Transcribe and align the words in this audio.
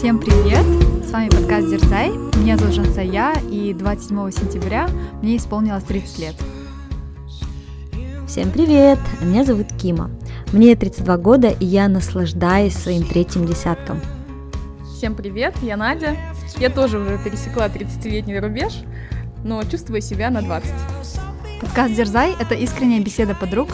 Всем 0.00 0.18
привет! 0.18 0.64
С 1.06 1.10
вами 1.10 1.28
подкаст 1.28 1.68
Дерзай. 1.68 2.08
Меня 2.38 2.56
зовут 2.56 2.74
Жансая, 2.74 3.34
и 3.50 3.74
27 3.74 4.30
сентября 4.30 4.88
мне 5.20 5.36
исполнилось 5.36 5.84
30 5.84 6.18
лет. 6.20 6.34
Всем 8.26 8.50
привет! 8.50 8.98
Меня 9.20 9.44
зовут 9.44 9.66
Кима. 9.74 10.10
Мне 10.54 10.74
32 10.74 11.18
года, 11.18 11.48
и 11.48 11.66
я 11.66 11.86
наслаждаюсь 11.86 12.72
своим 12.72 13.04
третьим 13.04 13.44
десятком. 13.44 14.00
Всем 14.96 15.14
привет, 15.14 15.54
я 15.60 15.76
Надя. 15.76 16.16
Я 16.56 16.70
тоже 16.70 16.98
уже 16.98 17.18
пересекла 17.18 17.66
30-летний 17.66 18.40
рубеж, 18.40 18.72
но 19.44 19.62
чувствую 19.64 20.00
себя 20.00 20.30
на 20.30 20.40
20. 20.40 20.72
Подкаст 21.60 21.94
Дерзай— 21.94 22.34
это 22.40 22.54
искренняя 22.54 23.02
беседа 23.02 23.34
подруг. 23.34 23.68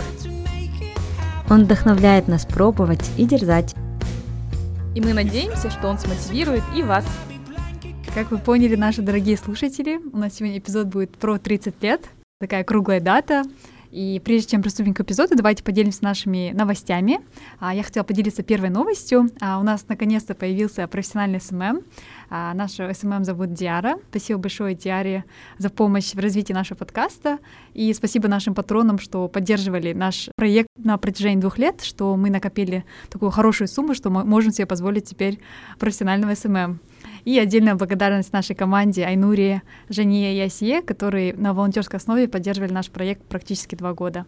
Он 1.48 1.66
вдохновляет 1.66 2.27
нас 2.27 2.45
пробовать 2.46 3.12
и 3.16 3.27
дерзать. 3.27 3.77
И 4.96 5.00
мы 5.03 5.13
надеемся, 5.13 5.68
что 5.71 5.89
он 5.89 5.99
смотивирует 5.99 6.63
и 6.75 6.82
вас. 6.82 7.05
Как 8.14 8.31
вы 8.31 8.39
поняли, 8.39 8.77
наши 8.77 9.03
дорогие 9.03 9.36
слушатели, 9.36 10.00
у 10.11 10.17
нас 10.17 10.36
сегодня 10.36 10.57
эпизод 10.57 10.86
будет 10.86 11.19
про 11.19 11.36
30 11.36 11.82
лет, 11.82 12.09
такая 12.41 12.64
круглая 12.64 12.99
дата. 12.99 13.43
И 13.96 14.21
прежде 14.23 14.50
чем 14.50 14.61
приступим 14.61 14.93
к 14.93 15.00
эпизоду, 15.00 15.35
давайте 15.35 15.64
поделимся 15.64 16.05
нашими 16.05 16.53
новостями. 16.53 17.21
А, 17.59 17.75
я 17.75 17.82
хотела 17.82 18.05
поделиться 18.05 18.43
первой 18.43 18.69
новостью. 18.69 19.31
А, 19.41 19.59
у 19.59 19.63
нас 19.63 19.86
наконец-то 19.89 20.35
появился 20.35 20.86
профессиональный 20.86 21.41
SMM. 21.40 21.80
А, 22.29 22.53
наша 22.53 22.93
SMM 22.93 23.25
зовут 23.25 23.55
Диара. 23.55 23.99
Спасибо 24.11 24.39
большое 24.39 24.75
Диаре 24.75 25.25
за 25.57 25.71
помощь 25.71 26.13
в 26.13 26.19
развитии 26.19 26.53
нашего 26.53 26.77
подкаста. 26.77 27.39
И 27.72 27.91
спасибо 27.95 28.29
нашим 28.29 28.55
патронам, 28.55 28.99
что 28.99 29.29
поддерживали 29.29 29.95
наш 29.95 30.29
проект 30.36 30.69
на 30.77 30.99
протяжении 30.99 31.41
двух 31.41 31.57
лет, 31.57 31.81
что 31.81 32.17
мы 32.17 32.28
накопили 32.28 32.84
такую 33.08 33.31
хорошую 33.31 33.67
сумму, 33.67 33.94
что 33.94 34.11
мы 34.11 34.25
можем 34.25 34.53
себе 34.53 34.67
позволить 34.67 35.06
теперь 35.06 35.41
профессионального 35.78 36.34
SMM. 36.34 36.80
И 37.27 37.41
отдельная 37.41 37.74
благодарность 37.74 38.32
нашей 38.32 38.55
команде 38.55 39.05
Айнуре, 39.05 39.62
Жане 39.88 40.36
и 40.36 40.41
Асие, 40.41 40.80
которые 40.80 41.34
на 41.34 41.55
волонтерской 41.55 41.98
основе 41.98 42.28
поддерживали 42.28 42.72
наш 42.72 42.88
проект 42.88 43.24
практически 43.24 43.74
два 43.74 43.94
года. 43.94 44.27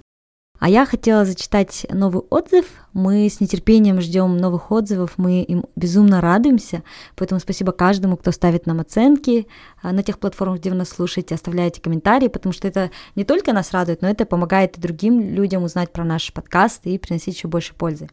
А 0.59 0.69
я 0.69 0.85
хотела 0.85 1.25
зачитать 1.25 1.87
новый 1.91 2.23
отзыв. 2.31 2.67
Мы 2.93 3.29
с 3.29 3.41
нетерпением 3.41 4.01
ждем 4.01 4.37
новых 4.37 4.73
отзывов, 4.73 5.13
мы 5.17 5.43
им 5.43 5.67
безумно 5.77 6.21
радуемся. 6.21 6.83
Поэтому 7.15 7.41
спасибо 7.41 7.71
каждому, 7.71 8.17
кто 8.17 8.33
ставит 8.33 8.67
нам 8.67 8.81
оценки 8.81 9.47
а, 9.81 9.93
на 9.93 10.03
тех 10.03 10.19
платформах, 10.19 10.59
где 10.59 10.71
вы 10.71 10.77
нас 10.77 10.89
слушаете, 10.89 11.37
оставляете 11.37 11.81
комментарии, 11.81 12.27
потому 12.27 12.53
что 12.53 12.67
это 12.67 12.91
не 13.15 13.23
только 13.23 13.53
нас 13.53 13.71
радует, 13.71 14.03
но 14.03 14.09
это 14.09 14.27
помогает 14.27 14.77
и 14.77 14.81
другим 14.81 15.21
людям 15.21 15.63
узнать 15.63 15.93
про 15.93 16.03
наш 16.03 16.33
подкаст 16.33 16.87
и 16.87 16.99
приносить 16.99 17.37
еще 17.37 17.47
больше 17.47 17.75
пользы. 17.75 18.09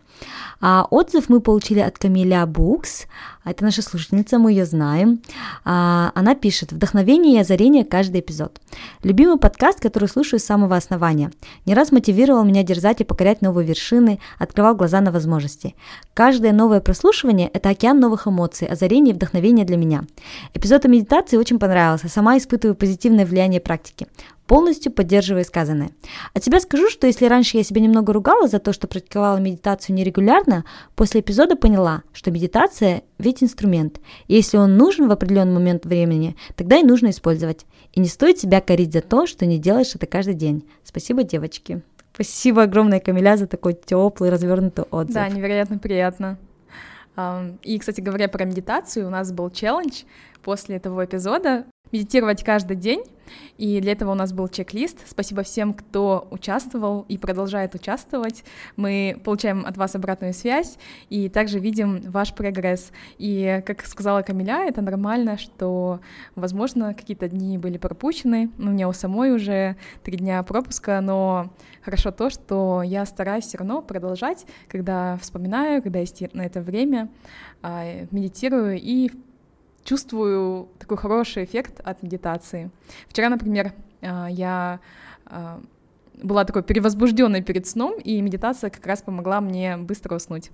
А 0.61 0.85
отзыв 0.91 1.29
мы 1.29 1.41
получили 1.41 1.79
от 1.79 1.97
Камиля 1.97 2.45
Букс. 2.45 3.07
Это 3.45 3.63
наша 3.63 3.83
слушательница, 3.83 4.39
мы 4.39 4.51
ее 4.51 4.65
знаем. 4.65 5.21
А, 5.63 6.11
она 6.15 6.33
пишет 6.33 6.71
«Вдохновение 6.71 7.35
и 7.35 7.39
озарение 7.39 7.85
каждый 7.85 8.21
эпизод. 8.21 8.59
Любимый 9.03 9.37
подкаст, 9.37 9.79
который 9.79 10.09
слушаю 10.09 10.39
с 10.39 10.43
самого 10.43 10.75
основания. 10.75 11.31
Не 11.67 11.75
раз 11.75 11.91
мотивировал 11.91 12.43
меня 12.43 12.63
дерзать 12.63 13.01
и 13.01 13.03
покорять 13.03 13.43
новые 13.43 13.67
вершины, 13.67 14.19
открывал 14.39 14.75
глаза 14.75 14.99
на 14.99 15.11
возможности. 15.11 15.75
Каждое 16.15 16.53
новое 16.53 16.81
прослушивание– 16.81 17.47
это 17.53 17.69
океан 17.69 17.99
новых 17.99 18.27
эмоций, 18.27 18.67
озарений 18.67 19.11
и 19.11 19.13
вдохновения 19.13 19.63
для 19.63 19.77
меня. 19.77 20.05
Эпизод 20.55 20.85
о 20.85 20.87
медитации 20.87 21.37
очень 21.37 21.59
понравился, 21.59 22.09
сама 22.09 22.39
испытываю 22.39 22.73
позитивное 22.73 23.27
влияние 23.27 23.61
практики 23.61 24.07
полностью 24.47 24.91
поддерживаю 24.91 25.43
сказанное. 25.45 25.89
От 26.33 26.43
себя 26.43 26.59
скажу, 26.59 26.89
что 26.89 27.07
если 27.07 27.25
раньше 27.25 27.57
я 27.57 27.63
себя 27.63 27.81
немного 27.81 28.13
ругала 28.13 28.47
за 28.47 28.59
то, 28.59 28.73
что 28.73 28.87
практиковала 28.87 29.37
медитацию 29.37 29.95
нерегулярно, 29.95 30.65
после 30.95 31.21
эпизода 31.21 31.55
поняла, 31.55 32.03
что 32.13 32.31
медитация 32.31 33.03
ведь 33.17 33.41
инструмент, 33.41 33.99
и 34.27 34.35
если 34.35 34.57
он 34.57 34.77
нужен 34.77 35.07
в 35.07 35.11
определенный 35.11 35.53
момент 35.53 35.85
времени, 35.85 36.35
тогда 36.55 36.77
и 36.77 36.83
нужно 36.83 37.09
использовать. 37.09 37.65
И 37.93 37.99
не 37.99 38.07
стоит 38.07 38.39
себя 38.39 38.61
корить 38.61 38.93
за 38.93 39.01
то, 39.01 39.25
что 39.25 39.45
не 39.45 39.57
делаешь 39.57 39.95
это 39.95 40.05
каждый 40.05 40.33
день. 40.33 40.67
Спасибо, 40.83 41.23
девочки. 41.23 41.81
Спасибо 42.13 42.63
огромное, 42.63 42.99
Камиля, 42.99 43.37
за 43.37 43.47
такой 43.47 43.73
теплый, 43.73 44.29
развернутый 44.29 44.85
отзыв. 44.91 45.15
Да, 45.15 45.27
невероятно 45.27 45.77
приятно. 45.79 46.37
И, 47.63 47.79
кстати 47.79 48.01
говоря, 48.01 48.27
про 48.27 48.45
медитацию, 48.45 49.07
у 49.07 49.09
нас 49.09 49.31
был 49.31 49.49
челлендж 49.49 50.03
после 50.41 50.75
этого 50.75 51.05
эпизода 51.05 51.65
медитировать 51.91 52.43
каждый 52.43 52.77
день. 52.77 53.03
И 53.57 53.79
для 53.79 53.93
этого 53.93 54.11
у 54.11 54.15
нас 54.15 54.33
был 54.33 54.47
чек-лист. 54.47 54.99
Спасибо 55.07 55.43
всем, 55.43 55.73
кто 55.73 56.27
участвовал 56.31 57.05
и 57.07 57.17
продолжает 57.17 57.75
участвовать. 57.75 58.43
Мы 58.75 59.19
получаем 59.23 59.65
от 59.65 59.77
вас 59.77 59.95
обратную 59.95 60.33
связь 60.33 60.77
и 61.09 61.29
также 61.29 61.59
видим 61.59 62.01
ваш 62.01 62.33
прогресс. 62.33 62.91
И, 63.17 63.63
как 63.65 63.85
сказала 63.85 64.21
Камиля, 64.21 64.67
это 64.67 64.81
нормально, 64.81 65.37
что, 65.37 65.99
возможно, 66.35 66.93
какие-то 66.93 67.29
дни 67.29 67.57
были 67.57 67.77
пропущены. 67.77 68.51
У 68.57 68.63
меня 68.63 68.87
у 68.87 68.93
самой 68.93 69.31
уже 69.31 69.75
три 70.03 70.17
дня 70.17 70.43
пропуска, 70.43 70.99
но 71.01 71.51
хорошо 71.81 72.11
то, 72.11 72.29
что 72.29 72.81
я 72.83 73.05
стараюсь 73.05 73.45
все 73.45 73.57
равно 73.57 73.81
продолжать, 73.81 74.45
когда 74.67 75.17
вспоминаю, 75.17 75.81
когда 75.81 75.99
есть 75.99 76.21
на 76.33 76.41
это 76.41 76.61
время, 76.61 77.09
а, 77.61 78.05
медитирую 78.11 78.79
и 78.79 79.11
чувствую 79.85 80.67
такой 80.79 80.97
хороший 80.97 81.45
эффект 81.45 81.79
от 81.81 82.03
медитации. 82.03 82.69
Вчера, 83.07 83.29
например, 83.29 83.71
а, 84.01 84.27
я 84.27 84.81
а, 85.25 85.61
была 86.21 86.43
такой 86.43 86.63
перевозбужденной 86.63 87.41
перед 87.41 87.67
сном, 87.67 87.99
и 87.99 88.19
медитация 88.21 88.69
как 88.69 88.85
раз 88.85 89.01
помогла 89.01 89.39
мне 89.39 89.77
быстро 89.77 90.15
уснуть. 90.15 90.51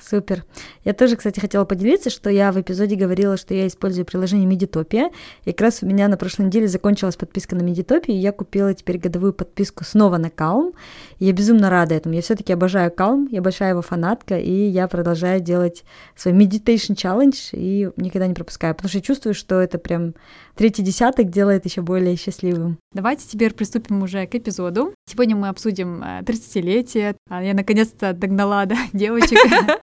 Супер. 0.00 0.44
Я 0.84 0.94
тоже, 0.94 1.16
кстати, 1.16 1.40
хотела 1.40 1.64
поделиться, 1.64 2.10
что 2.10 2.30
я 2.30 2.52
в 2.52 2.60
эпизоде 2.60 2.96
говорила, 2.96 3.36
что 3.36 3.54
я 3.54 3.66
использую 3.66 4.04
приложение 4.04 4.46
Медитопия. 4.46 5.10
И 5.44 5.52
как 5.52 5.60
раз 5.60 5.82
у 5.82 5.86
меня 5.86 6.08
на 6.08 6.16
прошлой 6.16 6.46
неделе 6.46 6.68
закончилась 6.68 7.16
подписка 7.16 7.54
на 7.54 7.62
Медитопию, 7.62 8.16
и 8.16 8.20
я 8.20 8.32
купила 8.32 8.72
теперь 8.74 8.98
годовую 8.98 9.32
подписку 9.32 9.84
снова 9.84 10.16
на 10.16 10.26
Calm. 10.26 10.74
И 11.18 11.26
я 11.26 11.32
безумно 11.32 11.70
рада 11.70 11.94
этому. 11.94 12.14
Я 12.14 12.22
все-таки 12.22 12.52
обожаю 12.52 12.90
Calm, 12.90 13.28
я 13.30 13.42
большая 13.42 13.70
его 13.70 13.82
фанатка, 13.82 14.38
и 14.38 14.52
я 14.52 14.88
продолжаю 14.88 15.40
делать 15.40 15.84
свой 16.16 16.34
Meditation 16.34 16.94
Challenge 16.94 17.36
и 17.52 17.90
никогда 17.96 18.26
не 18.26 18.34
пропускаю, 18.34 18.74
потому 18.74 18.88
что 18.88 18.98
я 18.98 19.02
чувствую, 19.02 19.34
что 19.34 19.60
это 19.60 19.78
прям 19.78 20.14
третий 20.54 20.82
десяток 20.82 21.30
делает 21.30 21.64
еще 21.64 21.82
более 21.82 22.16
счастливым. 22.16 22.78
Давайте 22.92 23.26
теперь 23.26 23.52
приступим 23.52 24.02
уже 24.02 24.26
к 24.26 24.34
эпизоду. 24.34 24.94
Сегодня 25.06 25.36
мы 25.36 25.48
обсудим 25.48 26.02
30-летие. 26.02 27.16
А 27.28 27.42
я 27.42 27.54
наконец-то 27.54 28.12
догнала 28.12 28.66
да, 28.66 28.76
девочек 28.92 29.38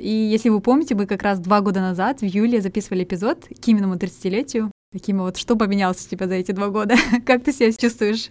И 0.00 0.10
если 0.10 0.48
вы 0.48 0.60
помните, 0.60 0.94
мы 0.94 1.06
как 1.06 1.22
раз 1.22 1.38
два 1.38 1.60
года 1.60 1.80
назад, 1.80 2.20
в 2.20 2.24
июле, 2.24 2.60
записывали 2.60 3.04
эпизод 3.04 3.46
к 3.48 3.68
именному 3.68 3.96
30-летию. 3.96 4.70
Таким 4.92 5.18
вот, 5.18 5.36
что 5.36 5.56
поменялось 5.56 6.04
у 6.04 6.08
тебя 6.08 6.26
за 6.26 6.34
эти 6.34 6.52
два 6.52 6.68
года? 6.68 6.96
как 7.26 7.44
ты 7.44 7.52
себя 7.52 7.72
чувствуешь? 7.72 8.30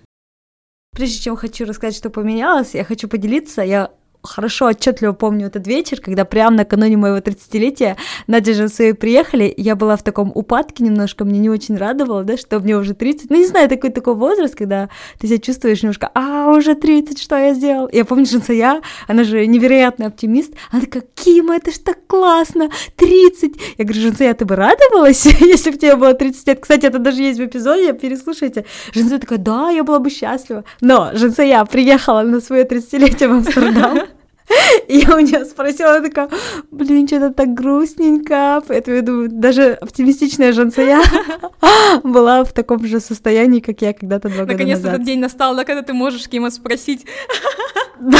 Прежде 0.92 1.22
чем 1.22 1.36
хочу 1.36 1.66
рассказать, 1.66 1.96
что 1.96 2.10
поменялось, 2.10 2.74
я 2.74 2.84
хочу 2.84 3.08
поделиться. 3.08 3.62
Я 3.62 3.92
хорошо, 4.24 4.68
отчетливо 4.68 5.14
помню 5.14 5.48
этот 5.48 5.68
вечер, 5.68 6.02
когда 6.02 6.26
прямо 6.26 6.58
накануне 6.58 6.98
моего 6.98 7.18
30-летия 7.18 7.96
Надя 8.28 8.54
же 8.54 8.68
свои 8.68 8.94
приехали, 8.94 9.54
я 9.58 9.76
была 9.76 9.96
в 9.96 10.04
таком 10.04 10.32
упадке 10.36 10.84
немножко, 10.84 11.26
мне 11.26 11.40
не 11.40 11.50
очень 11.50 11.78
радовало, 11.78 12.24
да, 12.24 12.38
что 12.38 12.60
мне 12.60 12.76
уже 12.78 12.94
30, 12.94 13.30
ну 13.30 13.38
не 13.38 13.46
знаю, 13.46 13.70
такой 13.70 13.92
такой 13.92 14.16
возраст, 14.16 14.56
когда 14.56 14.90
ты 15.20 15.28
себя 15.28 15.38
чувствуешь 15.40 15.82
немножко, 15.82 16.10
а, 16.14 16.52
уже 16.52 16.76
30, 16.76 17.20
что 17.20 17.38
я 17.38 17.54
сделал? 17.54 17.90
Я 17.92 18.06
помню, 18.06 18.26
что 18.26 18.54
я, 18.54 18.82
она 19.08 19.24
же 19.24 19.46
невероятный 19.48 20.08
оптимист, 20.08 20.54
она 20.72 20.82
такая, 20.82 21.04
Кима, 21.16 21.56
это 21.56 21.72
ж 21.72 21.78
так 21.80 22.06
классно, 22.08 22.70
30. 22.98 23.54
Я 23.78 23.86
говорю, 23.86 24.02
Женция, 24.02 24.34
ты 24.34 24.46
бы 24.46 24.56
радовалась, 24.56 25.26
если 25.40 25.72
бы 25.72 25.78
тебе 25.78 25.96
было 25.96 26.14
30 26.14 26.48
лет? 26.48 26.60
Кстати, 26.60 26.86
это 26.86 27.00
даже 27.00 27.22
есть 27.22 27.40
в 27.40 27.46
эпизоде, 27.46 27.94
переслушайте. 27.94 28.66
Женция 28.94 29.20
такая, 29.20 29.40
да, 29.40 29.70
я 29.70 29.84
была 29.84 30.00
бы 30.00 30.10
счастлива. 30.10 30.64
Но 30.82 31.12
Женция 31.14 31.64
приехала 31.66 32.22
на 32.22 32.42
свое 32.42 32.66
30-летие 32.66 33.28
в 33.28 33.32
Амстердам, 33.32 34.09
и 34.88 34.98
я 35.08 35.16
у 35.16 35.20
нее 35.20 35.46
спросила, 35.46 35.96
она 35.96 36.08
такая, 36.08 36.30
блин, 36.72 37.08
что-то 37.08 37.32
так 37.32 37.54
грустненько. 37.54 38.62
Поэтому 38.68 38.96
я 38.98 39.02
думаю, 39.02 39.30
даже 39.30 39.74
оптимистичная 39.74 40.54
Жансая 40.54 41.02
была 42.04 42.44
в 42.44 42.54
таком 42.54 42.86
же 42.86 43.00
состоянии, 43.00 43.60
как 43.60 43.82
я 43.82 43.94
когда-то 43.94 44.30
два 44.30 44.46
года 44.46 44.54
назад. 44.54 44.60
Наконец-то 44.60 44.88
этот 44.90 45.04
день 45.04 45.20
настал, 45.20 45.56
да, 45.56 45.64
когда 45.64 45.84
ты 45.84 45.94
можешь 45.94 46.28
Кима 46.28 46.52
спросить. 46.52 47.06
Да. 48.02 48.18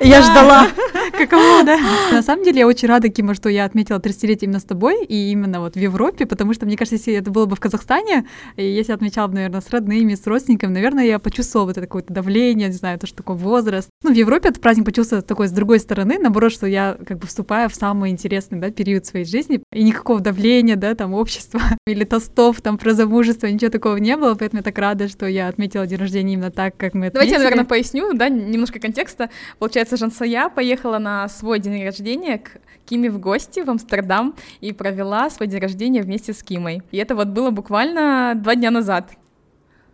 Я 0.00 0.22
ждала. 0.22 0.68
Каково, 1.12 1.64
да? 1.64 1.78
На 2.12 2.22
самом 2.22 2.44
деле, 2.44 2.60
я 2.60 2.66
очень 2.66 2.88
рада, 2.88 3.08
Кима, 3.08 3.34
что 3.34 3.48
я 3.48 3.64
отметила 3.64 3.98
30-летие 3.98 4.44
именно 4.44 4.60
с 4.60 4.64
тобой, 4.64 5.04
и 5.04 5.30
именно 5.30 5.60
вот 5.60 5.74
в 5.74 5.78
Европе, 5.78 6.26
потому 6.26 6.54
что, 6.54 6.66
мне 6.66 6.76
кажется, 6.76 6.96
если 6.96 7.14
это 7.14 7.30
было 7.30 7.46
бы 7.46 7.56
в 7.56 7.60
Казахстане, 7.60 8.26
и 8.56 8.64
если 8.64 8.92
отмечала 8.92 9.28
бы, 9.28 9.34
наверное, 9.34 9.60
с 9.60 9.70
родными, 9.70 10.14
с 10.14 10.26
родственниками, 10.26 10.72
наверное, 10.72 11.04
я 11.04 11.18
почувствовала 11.18 11.66
вот 11.66 11.78
это 11.78 11.86
какое-то 11.86 12.12
давление, 12.12 12.68
не 12.68 12.74
знаю, 12.74 12.98
то, 12.98 13.06
что 13.06 13.18
такой 13.18 13.36
возраст. 13.36 13.88
Ну, 14.02 14.12
в 14.12 14.16
Европе 14.16 14.48
этот 14.48 14.62
праздник 14.62 14.86
почувствовал 14.86 15.22
такой 15.22 15.48
с 15.48 15.52
другой 15.52 15.80
стороны, 15.80 16.18
наоборот, 16.18 16.52
что 16.52 16.66
я 16.66 16.96
как 17.06 17.18
бы 17.18 17.26
вступаю 17.26 17.68
в 17.68 17.74
самый 17.74 18.10
интересный, 18.10 18.58
да, 18.58 18.70
период 18.70 19.06
своей 19.06 19.24
жизни, 19.24 19.60
и 19.72 19.82
никакого 19.82 20.20
давления, 20.20 20.76
да, 20.76 20.94
там, 20.94 21.14
общества 21.14 21.60
или 21.86 22.04
тостов, 22.04 22.60
там, 22.60 22.78
про 22.78 22.92
замужество, 22.94 23.46
ничего 23.46 23.70
такого 23.70 23.96
не 23.96 24.16
было, 24.16 24.34
поэтому 24.34 24.60
я 24.60 24.64
так 24.64 24.78
рада, 24.78 25.08
что 25.08 25.26
я 25.26 25.48
отметила 25.48 25.86
день 25.86 25.98
рождения 25.98 26.34
именно 26.34 26.50
так, 26.50 26.76
как 26.76 26.94
мы 26.94 27.06
отметили. 27.06 27.12
Давайте 27.14 27.32
я, 27.34 27.38
наверное, 27.38 27.64
поясню, 27.64 28.12
да, 28.14 28.28
немножко 28.28 28.78
контекста. 28.78 29.30
Получается, 29.68 29.98
Жансая 29.98 30.48
поехала 30.48 30.96
на 30.96 31.28
свой 31.28 31.58
день 31.58 31.84
рождения 31.84 32.38
к 32.38 32.52
Киме 32.86 33.10
в 33.10 33.18
гости 33.18 33.60
в 33.60 33.68
Амстердам 33.68 34.34
и 34.62 34.72
провела 34.72 35.28
свой 35.28 35.46
день 35.46 35.60
рождения 35.60 36.00
вместе 36.00 36.32
с 36.32 36.42
Кимой. 36.42 36.80
И 36.90 36.96
это 36.96 37.14
вот 37.14 37.28
было 37.28 37.50
буквально 37.50 38.32
два 38.34 38.54
дня 38.54 38.70
назад. 38.70 39.10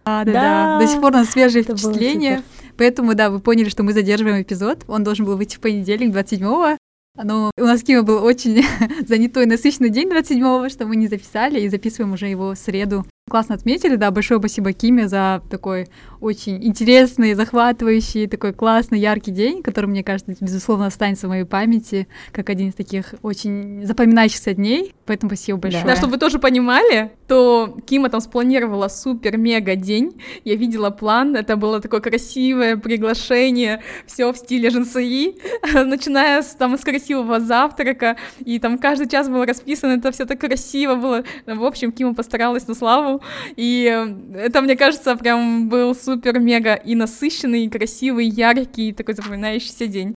А, 0.04 0.24
да, 0.24 0.32
да, 0.32 0.40
да. 0.42 0.78
До 0.78 0.86
сих 0.86 1.00
пор 1.00 1.10
у 1.10 1.16
нас 1.16 1.30
свежие 1.30 1.64
это 1.64 1.76
впечатления. 1.76 2.44
Поэтому, 2.76 3.16
да, 3.16 3.30
вы 3.30 3.40
поняли, 3.40 3.68
что 3.68 3.82
мы 3.82 3.92
задерживаем 3.92 4.40
эпизод. 4.42 4.84
Он 4.86 5.02
должен 5.02 5.26
был 5.26 5.36
выйти 5.36 5.56
в 5.56 5.60
понедельник, 5.60 6.14
27-го. 6.14 6.78
Но 7.20 7.50
у 7.58 7.64
нас 7.64 7.82
Кима 7.82 8.04
был 8.04 8.22
очень 8.22 8.64
занятой, 9.08 9.46
насыщенный 9.46 9.90
день 9.90 10.08
27-го, 10.08 10.68
что 10.68 10.86
мы 10.86 10.94
не 10.94 11.08
записали, 11.08 11.58
и 11.58 11.68
записываем 11.68 12.12
уже 12.12 12.28
его 12.28 12.54
в 12.54 12.58
среду. 12.58 13.04
Классно 13.30 13.54
отметили, 13.54 13.96
да, 13.96 14.10
большое 14.10 14.38
спасибо 14.38 14.74
Киме 14.74 15.08
за 15.08 15.42
такой 15.48 15.88
очень 16.20 16.62
интересный, 16.62 17.32
захватывающий, 17.32 18.26
такой 18.26 18.52
классный, 18.52 19.00
яркий 19.00 19.30
день, 19.30 19.62
который, 19.62 19.86
мне 19.86 20.04
кажется, 20.04 20.36
безусловно, 20.38 20.86
останется 20.86 21.26
в 21.26 21.30
моей 21.30 21.44
памяти 21.44 22.06
как 22.32 22.50
один 22.50 22.68
из 22.68 22.74
таких 22.74 23.14
очень 23.22 23.84
запоминающихся 23.86 24.52
дней. 24.52 24.94
Поэтому 25.06 25.30
спасибо 25.30 25.58
большое. 25.58 25.84
Да, 25.84 25.96
чтобы 25.96 26.12
вы 26.12 26.18
тоже 26.18 26.38
понимали, 26.38 27.12
то 27.26 27.78
Кима 27.86 28.10
там 28.10 28.20
спланировала 28.20 28.88
супер-мега 28.88 29.74
день. 29.74 30.20
Я 30.44 30.56
видела 30.56 30.90
план, 30.90 31.34
это 31.34 31.56
было 31.56 31.80
такое 31.80 32.00
красивое 32.00 32.76
приглашение, 32.76 33.82
все 34.06 34.32
в 34.32 34.36
стиле 34.36 34.68
женсаи, 34.68 35.36
начиная 35.74 36.42
с, 36.42 36.54
там, 36.54 36.76
с 36.78 36.82
красивого 36.82 37.40
завтрака, 37.40 38.16
и 38.44 38.58
там 38.58 38.76
каждый 38.76 39.08
час 39.08 39.30
было 39.30 39.46
расписано, 39.46 39.92
это 39.92 40.12
все 40.12 40.26
так 40.26 40.40
красиво 40.40 40.94
было. 40.94 41.24
В 41.46 41.64
общем, 41.64 41.90
Кима 41.90 42.14
постаралась 42.14 42.66
на 42.68 42.74
славу, 42.74 43.13
и 43.56 44.06
это, 44.36 44.60
мне 44.60 44.76
кажется, 44.76 45.16
прям 45.16 45.68
был 45.68 45.94
супер 45.94 46.34
супер-мега 46.34 46.74
и 46.74 46.94
насыщенный, 46.94 47.64
и 47.64 47.68
красивый, 47.68 48.26
и 48.26 48.30
яркий, 48.30 48.88
и 48.88 48.92
такой 48.92 49.14
запоминающийся 49.14 49.86
день. 49.86 50.14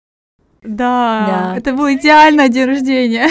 Да, 0.63 1.25
да, 1.27 1.57
это 1.57 1.74
был 1.74 1.92
идеальный 1.94 2.50
день 2.50 2.65
рождения. 2.65 3.27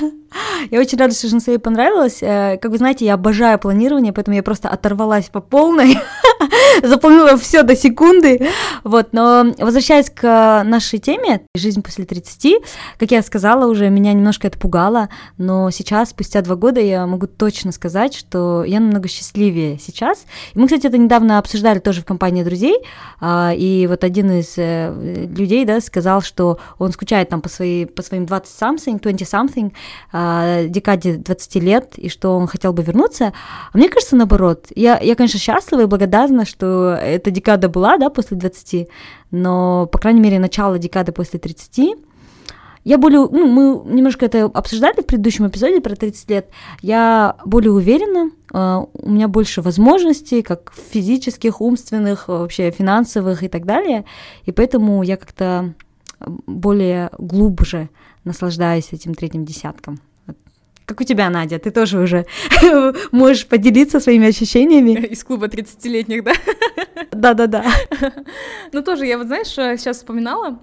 Я 0.70 0.80
очень 0.80 0.98
рада, 0.98 1.14
что 1.14 1.28
Жансей 1.28 1.58
понравилось. 1.58 2.22
Э, 2.22 2.58
как 2.60 2.70
вы 2.70 2.78
знаете, 2.78 3.04
я 3.04 3.14
обожаю 3.14 3.58
планирование, 3.58 4.12
поэтому 4.12 4.36
я 4.36 4.42
просто 4.42 4.68
оторвалась 4.68 5.28
по 5.28 5.40
полной, 5.40 5.98
заполнила 6.82 7.36
все 7.36 7.62
до 7.62 7.76
секунды. 7.76 8.48
Вот, 8.84 9.12
но 9.12 9.54
возвращаясь 9.58 10.10
к 10.10 10.62
нашей 10.64 10.98
теме 10.98 11.42
«Жизнь 11.54 11.82
после 11.82 12.04
30», 12.04 12.64
как 12.98 13.10
я 13.10 13.22
сказала 13.22 13.66
уже, 13.66 13.88
меня 13.90 14.12
немножко 14.12 14.46
это 14.46 14.58
пугало, 14.58 15.08
но 15.38 15.70
сейчас, 15.70 16.10
спустя 16.10 16.42
два 16.42 16.56
года, 16.56 16.80
я 16.80 17.06
могу 17.06 17.26
точно 17.26 17.72
сказать, 17.72 18.14
что 18.14 18.64
я 18.64 18.80
намного 18.80 19.08
счастливее 19.08 19.78
сейчас. 19.78 20.24
И 20.54 20.58
мы, 20.58 20.66
кстати, 20.66 20.86
это 20.86 20.98
недавно 20.98 21.38
обсуждали 21.38 21.78
тоже 21.78 22.02
в 22.02 22.04
компании 22.04 22.42
друзей, 22.42 22.76
а, 23.20 23.52
и 23.54 23.86
вот 23.86 24.04
один 24.04 24.30
из 24.32 24.54
э, 24.56 25.26
людей, 25.28 25.64
да, 25.64 25.80
сказал, 25.80 26.22
что 26.22 26.58
он 26.78 26.92
скучает 26.92 27.28
там 27.28 27.40
по, 27.40 27.48
своей, 27.48 27.86
по 27.86 28.02
своим 28.02 28.24
20-something, 28.24 29.00
20-something, 29.00 29.72
а, 30.12 30.64
декаде 30.64 31.14
20 31.14 31.54
лет, 31.56 31.98
и 31.98 32.08
что 32.08 32.36
он 32.36 32.46
хотел 32.46 32.72
бы 32.72 32.82
вернуться. 32.82 33.32
А 33.72 33.78
мне 33.78 33.88
кажется, 33.88 34.16
наоборот. 34.16 34.66
Я, 34.74 34.98
я 34.98 35.14
конечно, 35.14 35.38
счастлива 35.38 35.82
и 35.82 35.86
благодарна, 35.86 36.44
что 36.44 36.59
эта 36.66 37.30
декада 37.30 37.68
была, 37.68 37.96
да, 37.96 38.10
после 38.10 38.36
20, 38.36 38.88
но, 39.30 39.86
по 39.86 39.98
крайней 39.98 40.20
мере, 40.20 40.38
начало 40.38 40.78
декады 40.78 41.12
после 41.12 41.38
30 41.38 41.96
я 42.84 42.96
более, 42.96 43.28
ну, 43.30 43.46
мы 43.46 43.92
немножко 43.94 44.26
это 44.26 44.44
обсуждали 44.44 45.02
в 45.02 45.06
предыдущем 45.06 45.46
эпизоде 45.46 45.80
про 45.80 45.94
30 45.94 46.30
лет. 46.30 46.50
Я 46.80 47.36
более 47.44 47.72
уверена, 47.72 48.30
а, 48.52 48.86
у 48.94 49.10
меня 49.10 49.28
больше 49.28 49.60
возможностей, 49.60 50.42
как 50.42 50.72
физических, 50.90 51.60
умственных, 51.60 52.28
вообще 52.28 52.70
финансовых 52.70 53.42
и 53.42 53.48
так 53.48 53.66
далее. 53.66 54.06
И 54.46 54.52
поэтому 54.52 55.02
я 55.02 55.18
как-то 55.18 55.74
более 56.46 57.10
глубже 57.18 57.90
наслаждаюсь 58.24 58.92
этим 58.92 59.14
третьим 59.14 59.44
десятком. 59.44 60.00
Как 60.90 61.00
у 61.00 61.04
тебя, 61.04 61.30
Надя? 61.30 61.60
Ты 61.60 61.70
тоже 61.70 62.00
уже 62.00 62.26
можешь 63.12 63.46
поделиться 63.46 64.00
своими 64.00 64.26
ощущениями. 64.26 65.06
Из 65.12 65.22
клуба 65.22 65.46
30-летних, 65.46 66.24
да? 66.24 66.32
Да-да-да. 67.12 67.64
Ну, 68.72 68.82
тоже, 68.82 69.06
я 69.06 69.16
вот, 69.16 69.28
знаешь, 69.28 69.46
сейчас 69.78 69.98
вспоминала, 69.98 70.58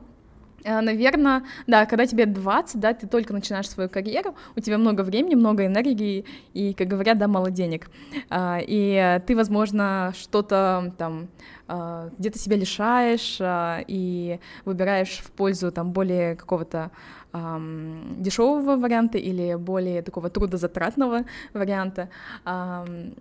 э, 0.66 0.82
наверное, 0.82 1.44
да, 1.66 1.86
когда 1.86 2.06
тебе 2.06 2.26
20, 2.26 2.78
да, 2.78 2.94
ты 2.94 3.08
только 3.08 3.32
начинаешь 3.32 3.70
свою 3.70 3.88
карьеру, 3.88 4.36
у 4.58 4.60
тебя 4.60 4.78
много 4.78 5.04
времени, 5.04 5.36
много 5.36 5.66
энергии 5.66 6.26
и, 6.54 6.74
как 6.74 6.90
говорят, 6.90 7.18
да, 7.18 7.30
мало 7.30 7.50
денег. 7.50 7.90
А, 8.30 8.60
и 8.62 9.22
ты, 9.26 9.34
возможно, 9.34 10.12
что-то 10.14 10.94
там 10.98 11.30
а, 11.70 12.10
где-то 12.18 12.38
себя 12.38 12.58
лишаешь 12.58 13.38
а, 13.40 13.80
и 13.88 14.42
выбираешь 14.66 15.22
в 15.24 15.32
пользу 15.32 15.72
там 15.72 15.92
более 15.92 16.36
какого-то 16.36 16.92
эм, 17.34 18.16
дешевого 18.20 18.78
варианта 18.78 19.18
или 19.18 19.56
более 19.56 20.02
такого 20.02 20.30
трудозатратного 20.30 21.26
варианта. 21.54 22.10
Эм, 22.46 23.16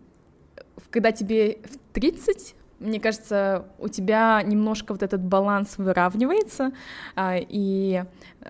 когда 0.91 1.13
тебе 1.13 1.59
в 1.65 1.93
30, 1.93 2.55
мне 2.79 3.01
кажется, 3.01 3.67
у 3.79 3.89
тебя 3.89 4.43
немножко 4.43 4.93
вот 4.93 5.03
этот 5.03 5.23
баланс 5.23 5.79
выравнивается, 5.79 6.73
э, 7.17 7.39
и, 7.41 8.05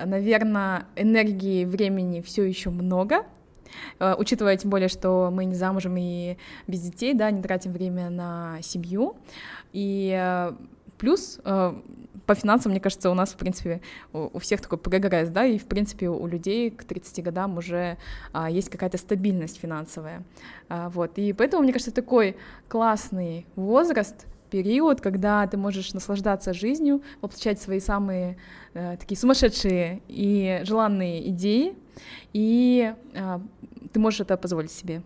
наверное, 0.04 0.86
энергии, 0.96 1.64
времени 1.64 2.20
все 2.20 2.44
еще 2.44 2.70
много, 2.70 3.24
Uh, 3.98 4.14
учитывая 4.18 4.56
тем 4.56 4.70
более, 4.70 4.88
что 4.88 5.30
мы 5.32 5.44
не 5.44 5.54
замужем 5.54 5.96
и 5.98 6.36
без 6.66 6.80
детей, 6.80 7.14
да, 7.14 7.30
не 7.30 7.42
тратим 7.42 7.72
время 7.72 8.10
на 8.10 8.58
семью, 8.62 9.16
и 9.72 10.12
uh, 10.16 10.56
плюс 10.98 11.38
uh, 11.44 11.82
по 12.26 12.34
финансам, 12.34 12.72
мне 12.72 12.80
кажется, 12.80 13.10
у 13.10 13.14
нас, 13.14 13.30
в 13.30 13.36
принципе, 13.36 13.80
у 14.12 14.38
всех 14.38 14.60
такой 14.60 14.78
прогресс, 14.78 15.30
да, 15.30 15.44
и, 15.44 15.58
в 15.58 15.66
принципе, 15.66 16.08
у 16.08 16.26
людей 16.26 16.70
к 16.70 16.84
30 16.84 17.22
годам 17.22 17.56
уже 17.56 17.96
а, 18.32 18.50
есть 18.50 18.68
какая-то 18.68 18.98
стабильность 18.98 19.58
финансовая, 19.60 20.24
а, 20.68 20.88
вот, 20.88 21.18
и 21.18 21.32
поэтому, 21.32 21.62
мне 21.62 21.72
кажется, 21.72 21.92
такой 21.92 22.36
классный 22.68 23.46
возраст, 23.54 24.26
период, 24.50 25.00
когда 25.00 25.46
ты 25.46 25.56
можешь 25.56 25.92
наслаждаться 25.92 26.52
жизнью, 26.52 27.02
воплощать 27.20 27.60
свои 27.60 27.80
самые 27.80 28.36
э, 28.74 28.96
такие 28.96 29.18
сумасшедшие 29.18 30.02
и 30.06 30.60
желанные 30.62 31.28
идеи, 31.30 31.74
и 32.32 32.94
э, 33.12 33.38
ты 33.92 33.98
можешь 33.98 34.20
это 34.20 34.36
позволить 34.36 34.70
себе, 34.70 35.02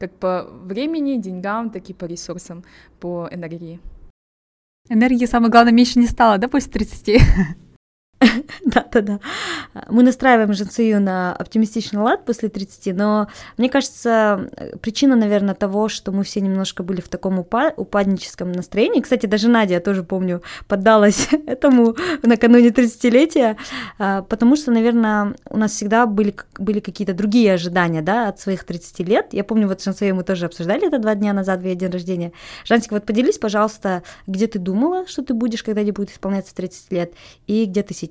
как 0.00 0.12
по 0.12 0.42
времени, 0.64 1.20
деньгам, 1.20 1.70
так 1.70 1.88
и 1.88 1.94
по 1.94 2.04
ресурсам, 2.04 2.64
по 2.98 3.28
энергии. 3.30 3.80
Энергии, 4.88 5.26
самое 5.26 5.50
главное, 5.50 5.72
меньше 5.72 5.98
не 5.98 6.06
стало, 6.06 6.38
да, 6.38 6.48
после 6.48 6.72
30? 6.72 7.20
Да-да-да. 8.64 9.20
Мы 9.88 10.02
настраиваем 10.02 10.52
Жансию 10.52 11.00
на 11.00 11.34
оптимистичный 11.34 12.00
лад 12.00 12.24
после 12.24 12.48
30, 12.48 12.96
но 12.96 13.28
мне 13.56 13.68
кажется, 13.68 14.50
причина, 14.82 15.16
наверное, 15.16 15.54
того, 15.54 15.88
что 15.88 16.12
мы 16.12 16.24
все 16.24 16.40
немножко 16.40 16.82
были 16.82 17.00
в 17.00 17.08
таком 17.08 17.38
упа- 17.38 17.72
упадническом 17.76 18.52
настроении. 18.52 19.00
Кстати, 19.00 19.26
даже 19.26 19.48
Надя, 19.48 19.74
я 19.74 19.80
тоже 19.80 20.02
помню, 20.02 20.42
поддалась 20.66 21.28
этому 21.46 21.96
накануне 22.22 22.68
30-летия, 22.68 23.56
а, 23.98 24.22
потому 24.22 24.56
что, 24.56 24.72
наверное, 24.72 25.34
у 25.48 25.56
нас 25.56 25.72
всегда 25.72 26.06
были, 26.06 26.34
были 26.58 26.80
какие-то 26.80 27.14
другие 27.14 27.54
ожидания, 27.54 28.02
да, 28.02 28.28
от 28.28 28.40
своих 28.40 28.64
30 28.64 29.00
лет. 29.00 29.28
Я 29.32 29.44
помню, 29.44 29.68
вот 29.68 29.80
с 29.80 29.84
Жансией 29.84 30.12
мы 30.12 30.24
тоже 30.24 30.46
обсуждали 30.46 30.88
это 30.88 30.98
два 30.98 31.14
дня 31.14 31.32
назад, 31.32 31.60
в 31.60 31.64
ее 31.64 31.76
день 31.76 31.90
рождения. 31.90 32.32
Жансик, 32.64 32.90
вот 32.90 33.06
поделись, 33.06 33.38
пожалуйста, 33.38 34.02
где 34.26 34.46
ты 34.48 34.58
думала, 34.58 35.06
что 35.06 35.22
ты 35.22 35.34
будешь, 35.34 35.62
когда 35.62 35.82
тебе 35.82 35.92
будет 35.92 36.10
исполняться 36.10 36.54
30 36.54 36.92
лет, 36.92 37.12
и 37.46 37.64
где 37.64 37.82
ты 37.82 37.94
сейчас, 37.94 38.07